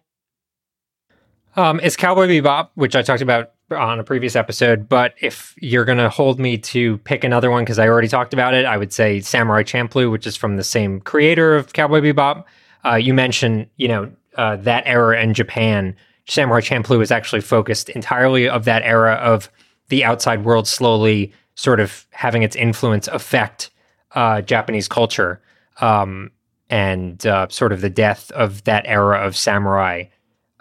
Um, 1.55 1.79
it's 1.83 1.95
Cowboy 1.95 2.27
Bebop, 2.27 2.69
which 2.75 2.95
I 2.95 3.01
talked 3.01 3.21
about 3.21 3.52
on 3.75 3.99
a 3.99 4.03
previous 4.03 4.35
episode. 4.35 4.87
But 4.87 5.13
if 5.21 5.55
you're 5.59 5.85
going 5.85 5.97
to 5.97 6.09
hold 6.09 6.39
me 6.39 6.57
to 6.59 6.97
pick 6.99 7.23
another 7.23 7.51
one, 7.51 7.63
because 7.63 7.79
I 7.79 7.87
already 7.87 8.07
talked 8.07 8.33
about 8.33 8.53
it, 8.53 8.65
I 8.65 8.77
would 8.77 8.93
say 8.93 9.19
Samurai 9.21 9.63
Champloo, 9.63 10.11
which 10.11 10.27
is 10.27 10.35
from 10.35 10.57
the 10.57 10.63
same 10.63 11.01
creator 11.01 11.55
of 11.55 11.73
Cowboy 11.73 12.01
Bebop. 12.01 12.45
Uh, 12.85 12.95
you 12.95 13.13
mentioned, 13.13 13.67
you 13.77 13.87
know, 13.87 14.11
uh, 14.35 14.55
that 14.57 14.83
era 14.85 15.21
in 15.21 15.33
Japan. 15.33 15.95
Samurai 16.27 16.61
Champloo 16.61 17.01
is 17.01 17.11
actually 17.11 17.41
focused 17.41 17.89
entirely 17.89 18.47
of 18.47 18.65
that 18.65 18.83
era 18.83 19.13
of 19.15 19.49
the 19.89 20.03
outside 20.03 20.43
world 20.45 20.67
slowly 20.67 21.33
sort 21.55 21.79
of 21.79 22.07
having 22.11 22.43
its 22.43 22.55
influence 22.55 23.07
affect 23.07 23.69
uh, 24.15 24.41
Japanese 24.41 24.87
culture 24.87 25.41
um, 25.81 26.31
and 26.69 27.25
uh, 27.27 27.47
sort 27.49 27.71
of 27.71 27.81
the 27.81 27.89
death 27.89 28.31
of 28.31 28.63
that 28.63 28.85
era 28.87 29.17
of 29.25 29.35
samurai. 29.35 30.03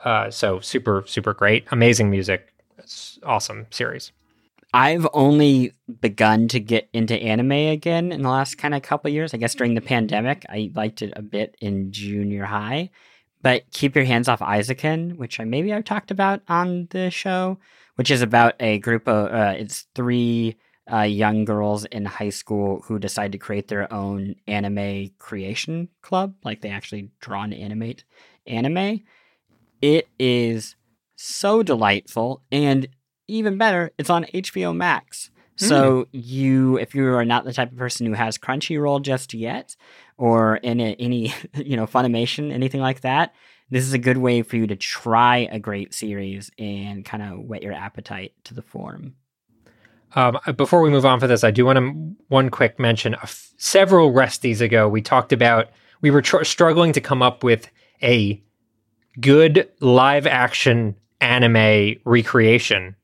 Uh, 0.04 0.30
so 0.30 0.60
super, 0.60 1.04
super 1.06 1.32
great, 1.32 1.64
amazing 1.70 2.10
music. 2.10 2.51
Awesome 3.22 3.66
series. 3.70 4.12
I've 4.74 5.06
only 5.12 5.72
begun 6.00 6.48
to 6.48 6.60
get 6.60 6.88
into 6.92 7.14
anime 7.14 7.52
again 7.52 8.10
in 8.10 8.22
the 8.22 8.30
last 8.30 8.56
kind 8.56 8.74
of 8.74 8.82
couple 8.82 9.10
years. 9.10 9.34
I 9.34 9.36
guess 9.36 9.54
during 9.54 9.74
the 9.74 9.82
pandemic, 9.82 10.46
I 10.48 10.70
liked 10.74 11.02
it 11.02 11.12
a 11.14 11.22
bit 11.22 11.56
in 11.60 11.92
junior 11.92 12.46
high. 12.46 12.90
But 13.42 13.70
keep 13.72 13.94
your 13.94 14.04
hands 14.04 14.28
off 14.28 14.40
Eizouken, 14.40 15.16
which 15.16 15.40
I 15.40 15.44
maybe 15.44 15.72
I've 15.72 15.84
talked 15.84 16.10
about 16.10 16.42
on 16.48 16.86
the 16.90 17.10
show, 17.10 17.58
which 17.96 18.10
is 18.10 18.22
about 18.22 18.54
a 18.60 18.78
group 18.78 19.08
of 19.08 19.32
uh, 19.32 19.54
it's 19.58 19.86
three 19.94 20.56
uh, 20.90 21.00
young 21.00 21.44
girls 21.44 21.84
in 21.86 22.04
high 22.04 22.30
school 22.30 22.82
who 22.86 22.98
decide 22.98 23.32
to 23.32 23.38
create 23.38 23.68
their 23.68 23.92
own 23.92 24.36
anime 24.46 25.10
creation 25.18 25.88
club. 26.00 26.34
Like 26.44 26.60
they 26.60 26.70
actually 26.70 27.10
draw 27.20 27.42
and 27.42 27.52
animate 27.52 28.04
anime. 28.46 29.02
It 29.80 30.08
is 30.18 30.76
so 31.22 31.62
delightful 31.62 32.42
and 32.50 32.88
even 33.28 33.56
better, 33.56 33.92
it's 33.98 34.10
on 34.10 34.24
HBO 34.24 34.74
Max. 34.74 35.30
So 35.56 36.04
mm. 36.04 36.08
you, 36.12 36.78
if 36.78 36.94
you 36.94 37.06
are 37.14 37.24
not 37.24 37.44
the 37.44 37.52
type 37.52 37.70
of 37.70 37.78
person 37.78 38.06
who 38.06 38.14
has 38.14 38.38
Crunchyroll 38.38 39.02
just 39.02 39.32
yet, 39.32 39.76
or 40.16 40.58
any 40.62 40.96
any 40.98 41.34
you 41.54 41.76
know 41.76 41.86
Funimation, 41.86 42.52
anything 42.52 42.80
like 42.80 43.02
that, 43.02 43.34
this 43.70 43.84
is 43.84 43.92
a 43.92 43.98
good 43.98 44.18
way 44.18 44.42
for 44.42 44.56
you 44.56 44.66
to 44.66 44.76
try 44.76 45.48
a 45.50 45.58
great 45.58 45.94
series 45.94 46.50
and 46.58 47.04
kind 47.04 47.22
of 47.22 47.40
whet 47.40 47.62
your 47.62 47.72
appetite 47.72 48.32
to 48.44 48.54
the 48.54 48.62
form. 48.62 49.14
Um, 50.14 50.38
before 50.56 50.82
we 50.82 50.90
move 50.90 51.06
on 51.06 51.20
for 51.20 51.26
this, 51.26 51.44
I 51.44 51.50
do 51.50 51.64
want 51.64 51.78
to 51.78 52.16
one 52.28 52.50
quick 52.50 52.78
mention. 52.78 53.16
several 53.56 54.12
resties 54.12 54.60
ago, 54.60 54.88
we 54.88 55.00
talked 55.00 55.32
about 55.32 55.68
we 56.00 56.10
were 56.10 56.22
tr- 56.22 56.44
struggling 56.44 56.92
to 56.92 57.00
come 57.00 57.22
up 57.22 57.44
with 57.44 57.70
a 58.02 58.42
good 59.20 59.70
live 59.80 60.26
action 60.26 60.96
anime 61.22 61.96
recreation 62.04 62.96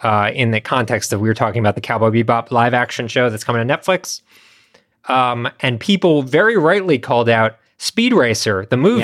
uh, 0.00 0.30
in 0.34 0.50
the 0.50 0.60
context 0.60 1.12
of 1.12 1.20
we 1.20 1.28
were 1.28 1.34
talking 1.34 1.60
about 1.60 1.74
the 1.74 1.80
Cowboy 1.80 2.10
Bebop 2.10 2.50
live 2.50 2.74
action 2.74 3.08
show 3.08 3.28
that's 3.30 3.44
coming 3.44 3.66
to 3.66 3.76
Netflix. 3.76 4.22
Um, 5.06 5.48
and 5.60 5.80
people 5.80 6.22
very 6.22 6.56
rightly 6.56 6.98
called 6.98 7.28
out 7.28 7.56
Speed 7.78 8.12
Racer, 8.12 8.66
the 8.66 8.76
movie, 8.76 9.00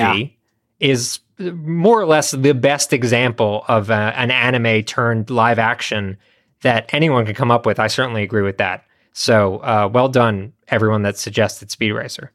yeah. 0.79 0.87
is 0.87 1.19
more 1.39 1.99
or 1.99 2.05
less 2.05 2.31
the 2.31 2.53
best 2.53 2.93
example 2.93 3.65
of 3.67 3.91
uh, 3.91 4.13
an 4.15 4.31
anime 4.31 4.83
turned 4.83 5.29
live 5.29 5.59
action 5.59 6.17
that 6.61 6.89
anyone 6.93 7.25
could 7.25 7.35
come 7.35 7.51
up 7.51 7.65
with. 7.65 7.79
I 7.79 7.87
certainly 7.87 8.23
agree 8.23 8.41
with 8.41 8.57
that. 8.57 8.85
So 9.13 9.57
uh, 9.57 9.89
well 9.91 10.09
done, 10.09 10.53
everyone 10.67 11.03
that 11.03 11.17
suggested 11.17 11.71
Speed 11.71 11.91
Racer. 11.91 12.31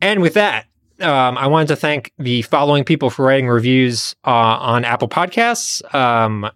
And 0.00 0.20
with 0.20 0.34
that, 0.34 0.66
um, 1.00 1.36
I 1.38 1.46
wanted 1.46 1.68
to 1.68 1.76
thank 1.76 2.12
the 2.18 2.42
following 2.42 2.84
people 2.84 3.10
for 3.10 3.24
writing 3.24 3.48
reviews 3.48 4.14
uh, 4.24 4.30
on 4.30 4.84
Apple 4.84 5.08
Podcasts. 5.08 5.82
Um, 5.94 6.50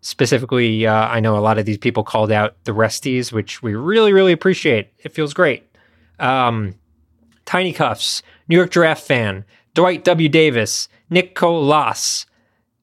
specifically, 0.00 0.86
uh, 0.86 1.08
I 1.08 1.20
know 1.20 1.36
a 1.36 1.40
lot 1.40 1.58
of 1.58 1.66
these 1.66 1.78
people 1.78 2.04
called 2.04 2.30
out 2.30 2.56
the 2.64 2.72
resties, 2.72 3.32
which 3.32 3.62
we 3.62 3.74
really, 3.74 4.12
really 4.12 4.32
appreciate. 4.32 4.88
It 4.98 5.12
feels 5.12 5.34
great. 5.34 5.64
Um, 6.18 6.74
Tiny 7.44 7.72
Cuffs, 7.72 8.22
New 8.48 8.56
York 8.56 8.70
Giraffe 8.70 9.02
Fan, 9.02 9.44
Dwight 9.74 10.04
W. 10.04 10.28
Davis, 10.28 10.88
Nick 11.10 11.34
Colas, 11.34 12.26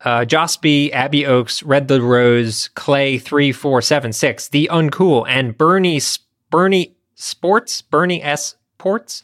uh, 0.06 0.26
Jospy, 0.26 0.92
Abby 0.92 1.26
Oaks, 1.26 1.64
Red 1.64 1.88
the 1.88 2.02
Rose, 2.02 2.70
Clay 2.76 3.18
three 3.18 3.52
four 3.52 3.82
seven 3.82 4.14
six, 4.14 4.50
The 4.50 4.70
Uncool, 4.72 5.26
and 5.28 5.58
Bernie 5.58 6.02
Bernie 6.50 6.96
Sports, 7.16 7.82
Bernie 7.82 8.22
S 8.22 8.56
Ports, 8.78 9.24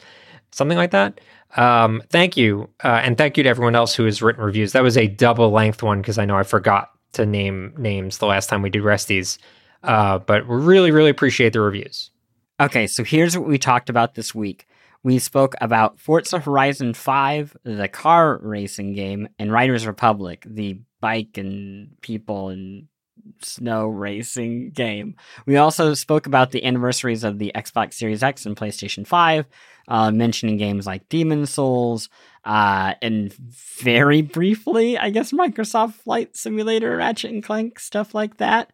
something 0.51 0.77
like 0.77 0.91
that. 0.91 1.19
Um, 1.55 2.01
thank 2.09 2.37
you, 2.37 2.69
uh, 2.83 3.01
and 3.03 3.17
thank 3.17 3.37
you 3.37 3.43
to 3.43 3.49
everyone 3.49 3.75
else 3.75 3.95
who 3.95 4.05
has 4.05 4.21
written 4.21 4.43
reviews. 4.43 4.73
That 4.73 4.83
was 4.83 4.97
a 4.97 5.07
double 5.07 5.51
length 5.51 5.81
one 5.81 6.01
because 6.01 6.17
I 6.17 6.25
know 6.25 6.37
I 6.37 6.43
forgot 6.43 6.91
to 7.13 7.25
name 7.25 7.73
names 7.77 8.19
the 8.19 8.27
last 8.27 8.49
time 8.49 8.61
we 8.61 8.69
did 8.69 8.83
resties. 8.83 9.37
Uh, 9.83 10.19
but 10.19 10.47
we 10.47 10.55
really, 10.57 10.91
really 10.91 11.09
appreciate 11.09 11.53
the 11.53 11.61
reviews. 11.61 12.11
Okay, 12.59 12.87
so 12.87 13.03
here's 13.03 13.37
what 13.37 13.47
we 13.47 13.57
talked 13.57 13.89
about 13.89 14.15
this 14.15 14.35
week. 14.35 14.67
We 15.01 15.17
spoke 15.17 15.55
about 15.61 15.97
Forza 15.97 16.39
Horizon 16.39 16.93
5, 16.93 17.55
the 17.63 17.87
car 17.87 18.37
racing 18.43 18.93
game, 18.93 19.29
and 19.39 19.51
Riders 19.51 19.87
Republic, 19.87 20.43
the 20.45 20.81
bike 20.99 21.37
and 21.37 21.95
people 22.01 22.49
and 22.49 22.87
snow 23.41 23.87
racing 23.87 24.71
game. 24.71 25.15
We 25.45 25.57
also 25.57 25.93
spoke 25.93 26.27
about 26.27 26.51
the 26.51 26.63
anniversaries 26.63 27.23
of 27.23 27.39
the 27.39 27.51
Xbox 27.55 27.93
Series 27.95 28.23
X 28.23 28.45
and 28.45 28.55
PlayStation 28.55 29.05
5, 29.05 29.45
uh, 29.87 30.11
mentioning 30.11 30.57
games 30.57 30.85
like 30.85 31.07
Demon's 31.09 31.51
Souls, 31.51 32.09
uh, 32.45 32.93
and 33.01 33.33
very 33.33 34.21
briefly, 34.21 34.97
I 34.97 35.09
guess 35.09 35.31
Microsoft 35.31 35.93
Flight 35.93 36.35
Simulator, 36.35 36.97
Ratchet 36.97 37.31
and 37.31 37.43
Clank, 37.43 37.79
stuff 37.79 38.13
like 38.13 38.37
that. 38.37 38.71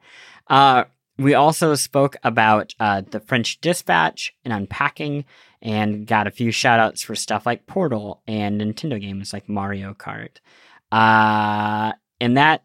Uh, 0.48 0.86
we 1.18 1.34
also 1.34 1.76
spoke 1.76 2.18
about 2.24 2.74
uh, 2.80 3.02
the 3.10 3.20
French 3.20 3.62
Dispatch 3.62 4.36
and 4.44 4.54
unpacking, 4.54 5.26
and 5.62 6.06
got 6.06 6.28
a 6.28 6.32
few 6.32 6.52
shout 6.52 6.80
outs 6.80 7.02
for 7.02 7.16
stuff 7.16 7.46
like 7.46 7.66
Portal 7.66 8.22
and 8.28 8.62
Nintendo 8.62 9.02
games 9.02 9.34
like 9.34 9.50
Mario 9.50 9.94
Kart. 9.94 10.38
Uh, 10.92 11.94
and 12.22 12.38
that 12.38 12.64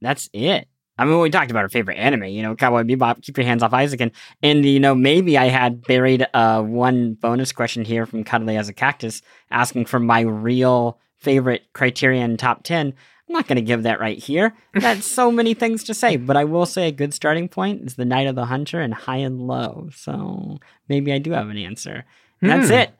that's 0.00 0.28
it. 0.32 0.68
I 0.98 1.04
mean, 1.04 1.20
we 1.20 1.30
talked 1.30 1.50
about 1.50 1.62
our 1.62 1.68
favorite 1.68 1.96
anime, 1.96 2.24
you 2.24 2.42
know, 2.42 2.56
Cowboy 2.56 2.82
Bebop, 2.82 3.22
Keep 3.22 3.38
Your 3.38 3.46
Hands 3.46 3.62
Off 3.62 3.70
Eizouken. 3.70 4.10
And, 4.42 4.64
you 4.64 4.80
know, 4.80 4.94
maybe 4.94 5.38
I 5.38 5.46
had 5.46 5.82
buried 5.82 6.26
uh, 6.34 6.62
one 6.62 7.14
bonus 7.14 7.52
question 7.52 7.84
here 7.84 8.04
from 8.04 8.24
Cuddly 8.24 8.56
as 8.56 8.68
a 8.68 8.72
Cactus 8.72 9.22
asking 9.50 9.86
for 9.86 10.00
my 10.00 10.20
real 10.20 10.98
favorite 11.18 11.72
Criterion 11.72 12.36
top 12.36 12.64
10. 12.64 12.94
I'm 13.28 13.32
not 13.32 13.46
going 13.46 13.56
to 13.56 13.62
give 13.62 13.84
that 13.84 14.00
right 14.00 14.18
here. 14.18 14.56
That's 14.74 15.06
so 15.06 15.30
many 15.30 15.54
things 15.54 15.84
to 15.84 15.94
say, 15.94 16.16
but 16.16 16.36
I 16.36 16.44
will 16.44 16.66
say 16.66 16.88
a 16.88 16.92
good 16.92 17.14
starting 17.14 17.48
point 17.48 17.82
is 17.82 17.94
the 17.94 18.04
Night 18.04 18.26
of 18.26 18.34
the 18.34 18.46
Hunter 18.46 18.80
and 18.80 18.92
High 18.92 19.18
and 19.18 19.40
Low. 19.40 19.90
So 19.94 20.58
maybe 20.88 21.12
I 21.12 21.18
do 21.18 21.32
have 21.32 21.48
an 21.48 21.58
answer. 21.58 22.04
Hmm. 22.40 22.48
That's 22.48 22.70
it. 22.70 22.90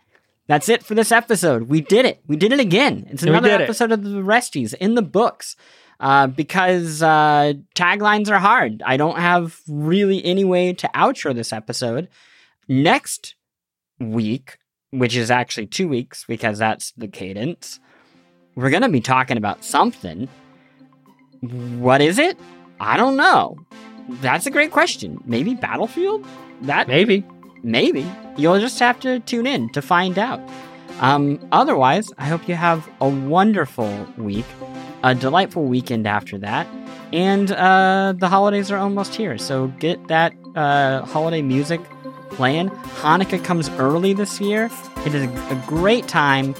That's 0.47 0.69
it 0.69 0.83
for 0.83 0.95
this 0.95 1.13
episode. 1.13 1.65
We 1.65 1.81
did 1.83 2.07
it. 2.07 2.23
We 2.27 2.37
did 2.37 2.53
it 2.53 2.61
again. 2.61 3.07
It's 3.11 3.23
another 3.23 3.51
episode 3.51 3.93
it. 3.93 3.99
of 3.99 4.05
the 4.05 4.23
Resties 4.23 4.73
in 4.75 4.95
the 4.95 5.03
books. 5.03 5.57
Uh, 6.01 6.29
because 6.29 7.03
uh, 7.03 7.55
taglines 7.75 8.31
are 8.31 8.39
hard. 8.39 8.83
I 8.87 8.97
don't 8.97 9.19
have 9.19 9.61
really 9.67 10.25
any 10.25 10.45
way 10.45 10.73
to 10.75 10.89
outro 10.95 11.35
this 11.35 11.53
episode. 11.53 12.09
Next 12.69 13.35
week, 13.99 14.59
which 14.91 15.17
is 15.17 15.31
actually 15.31 15.67
two 15.67 15.89
weeks 15.89 16.25
because 16.29 16.59
that's 16.59 16.93
the 16.93 17.09
cadence, 17.09 17.81
we're 18.55 18.71
going 18.71 18.83
to 18.83 18.89
be 18.89 19.01
talking 19.01 19.37
about 19.37 19.65
something. 19.65 20.29
What 21.41 22.01
is 22.01 22.19
it? 22.19 22.39
I 22.81 22.97
don't 22.97 23.17
know. 23.17 23.57
That's 24.21 24.47
a 24.47 24.51
great 24.51 24.71
question. 24.71 25.21
Maybe 25.27 25.55
Battlefield? 25.55 26.25
That 26.63 26.89
maybe. 26.89 27.25
Maybe. 27.63 28.07
You'll 28.37 28.61
just 28.61 28.79
have 28.79 29.01
to 29.01 29.21
tune 29.21 29.47
in 29.47 29.71
to 29.71 29.83
find 29.83 30.19
out. 30.19 30.41
Um, 31.01 31.39
otherwise, 31.53 32.11
I 32.19 32.27
hope 32.27 32.49
you 32.49 32.55
have 32.55 32.89
a 33.01 33.09
wonderful 33.09 34.07
week, 34.17 34.47
a 35.03 35.15
delightful 35.15 35.65
weekend 35.65 36.07
after 36.07 36.39
that, 36.39 36.67
and 37.13 37.51
uh, 37.53 38.15
the 38.17 38.29
holidays 38.29 38.71
are 38.71 38.79
almost 38.79 39.15
here. 39.15 39.39
So 39.39 39.69
get 39.79 40.09
that 40.09 40.35
uh, 40.55 41.03
holiday 41.03 41.43
music 41.43 41.81
playing. 42.31 42.71
Hanukkah 42.71 43.43
comes 43.43 43.69
early 43.71 44.13
this 44.13 44.41
year. 44.41 44.71
It 45.07 45.15
is 45.15 45.23
a 45.23 45.65
great 45.67 46.09
time 46.09 46.55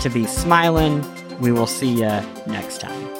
to 0.00 0.10
be 0.10 0.26
smiling, 0.26 1.04
we 1.40 1.52
will 1.52 1.66
see 1.66 1.90
you 1.90 2.20
next 2.46 2.80
time. 2.80 3.15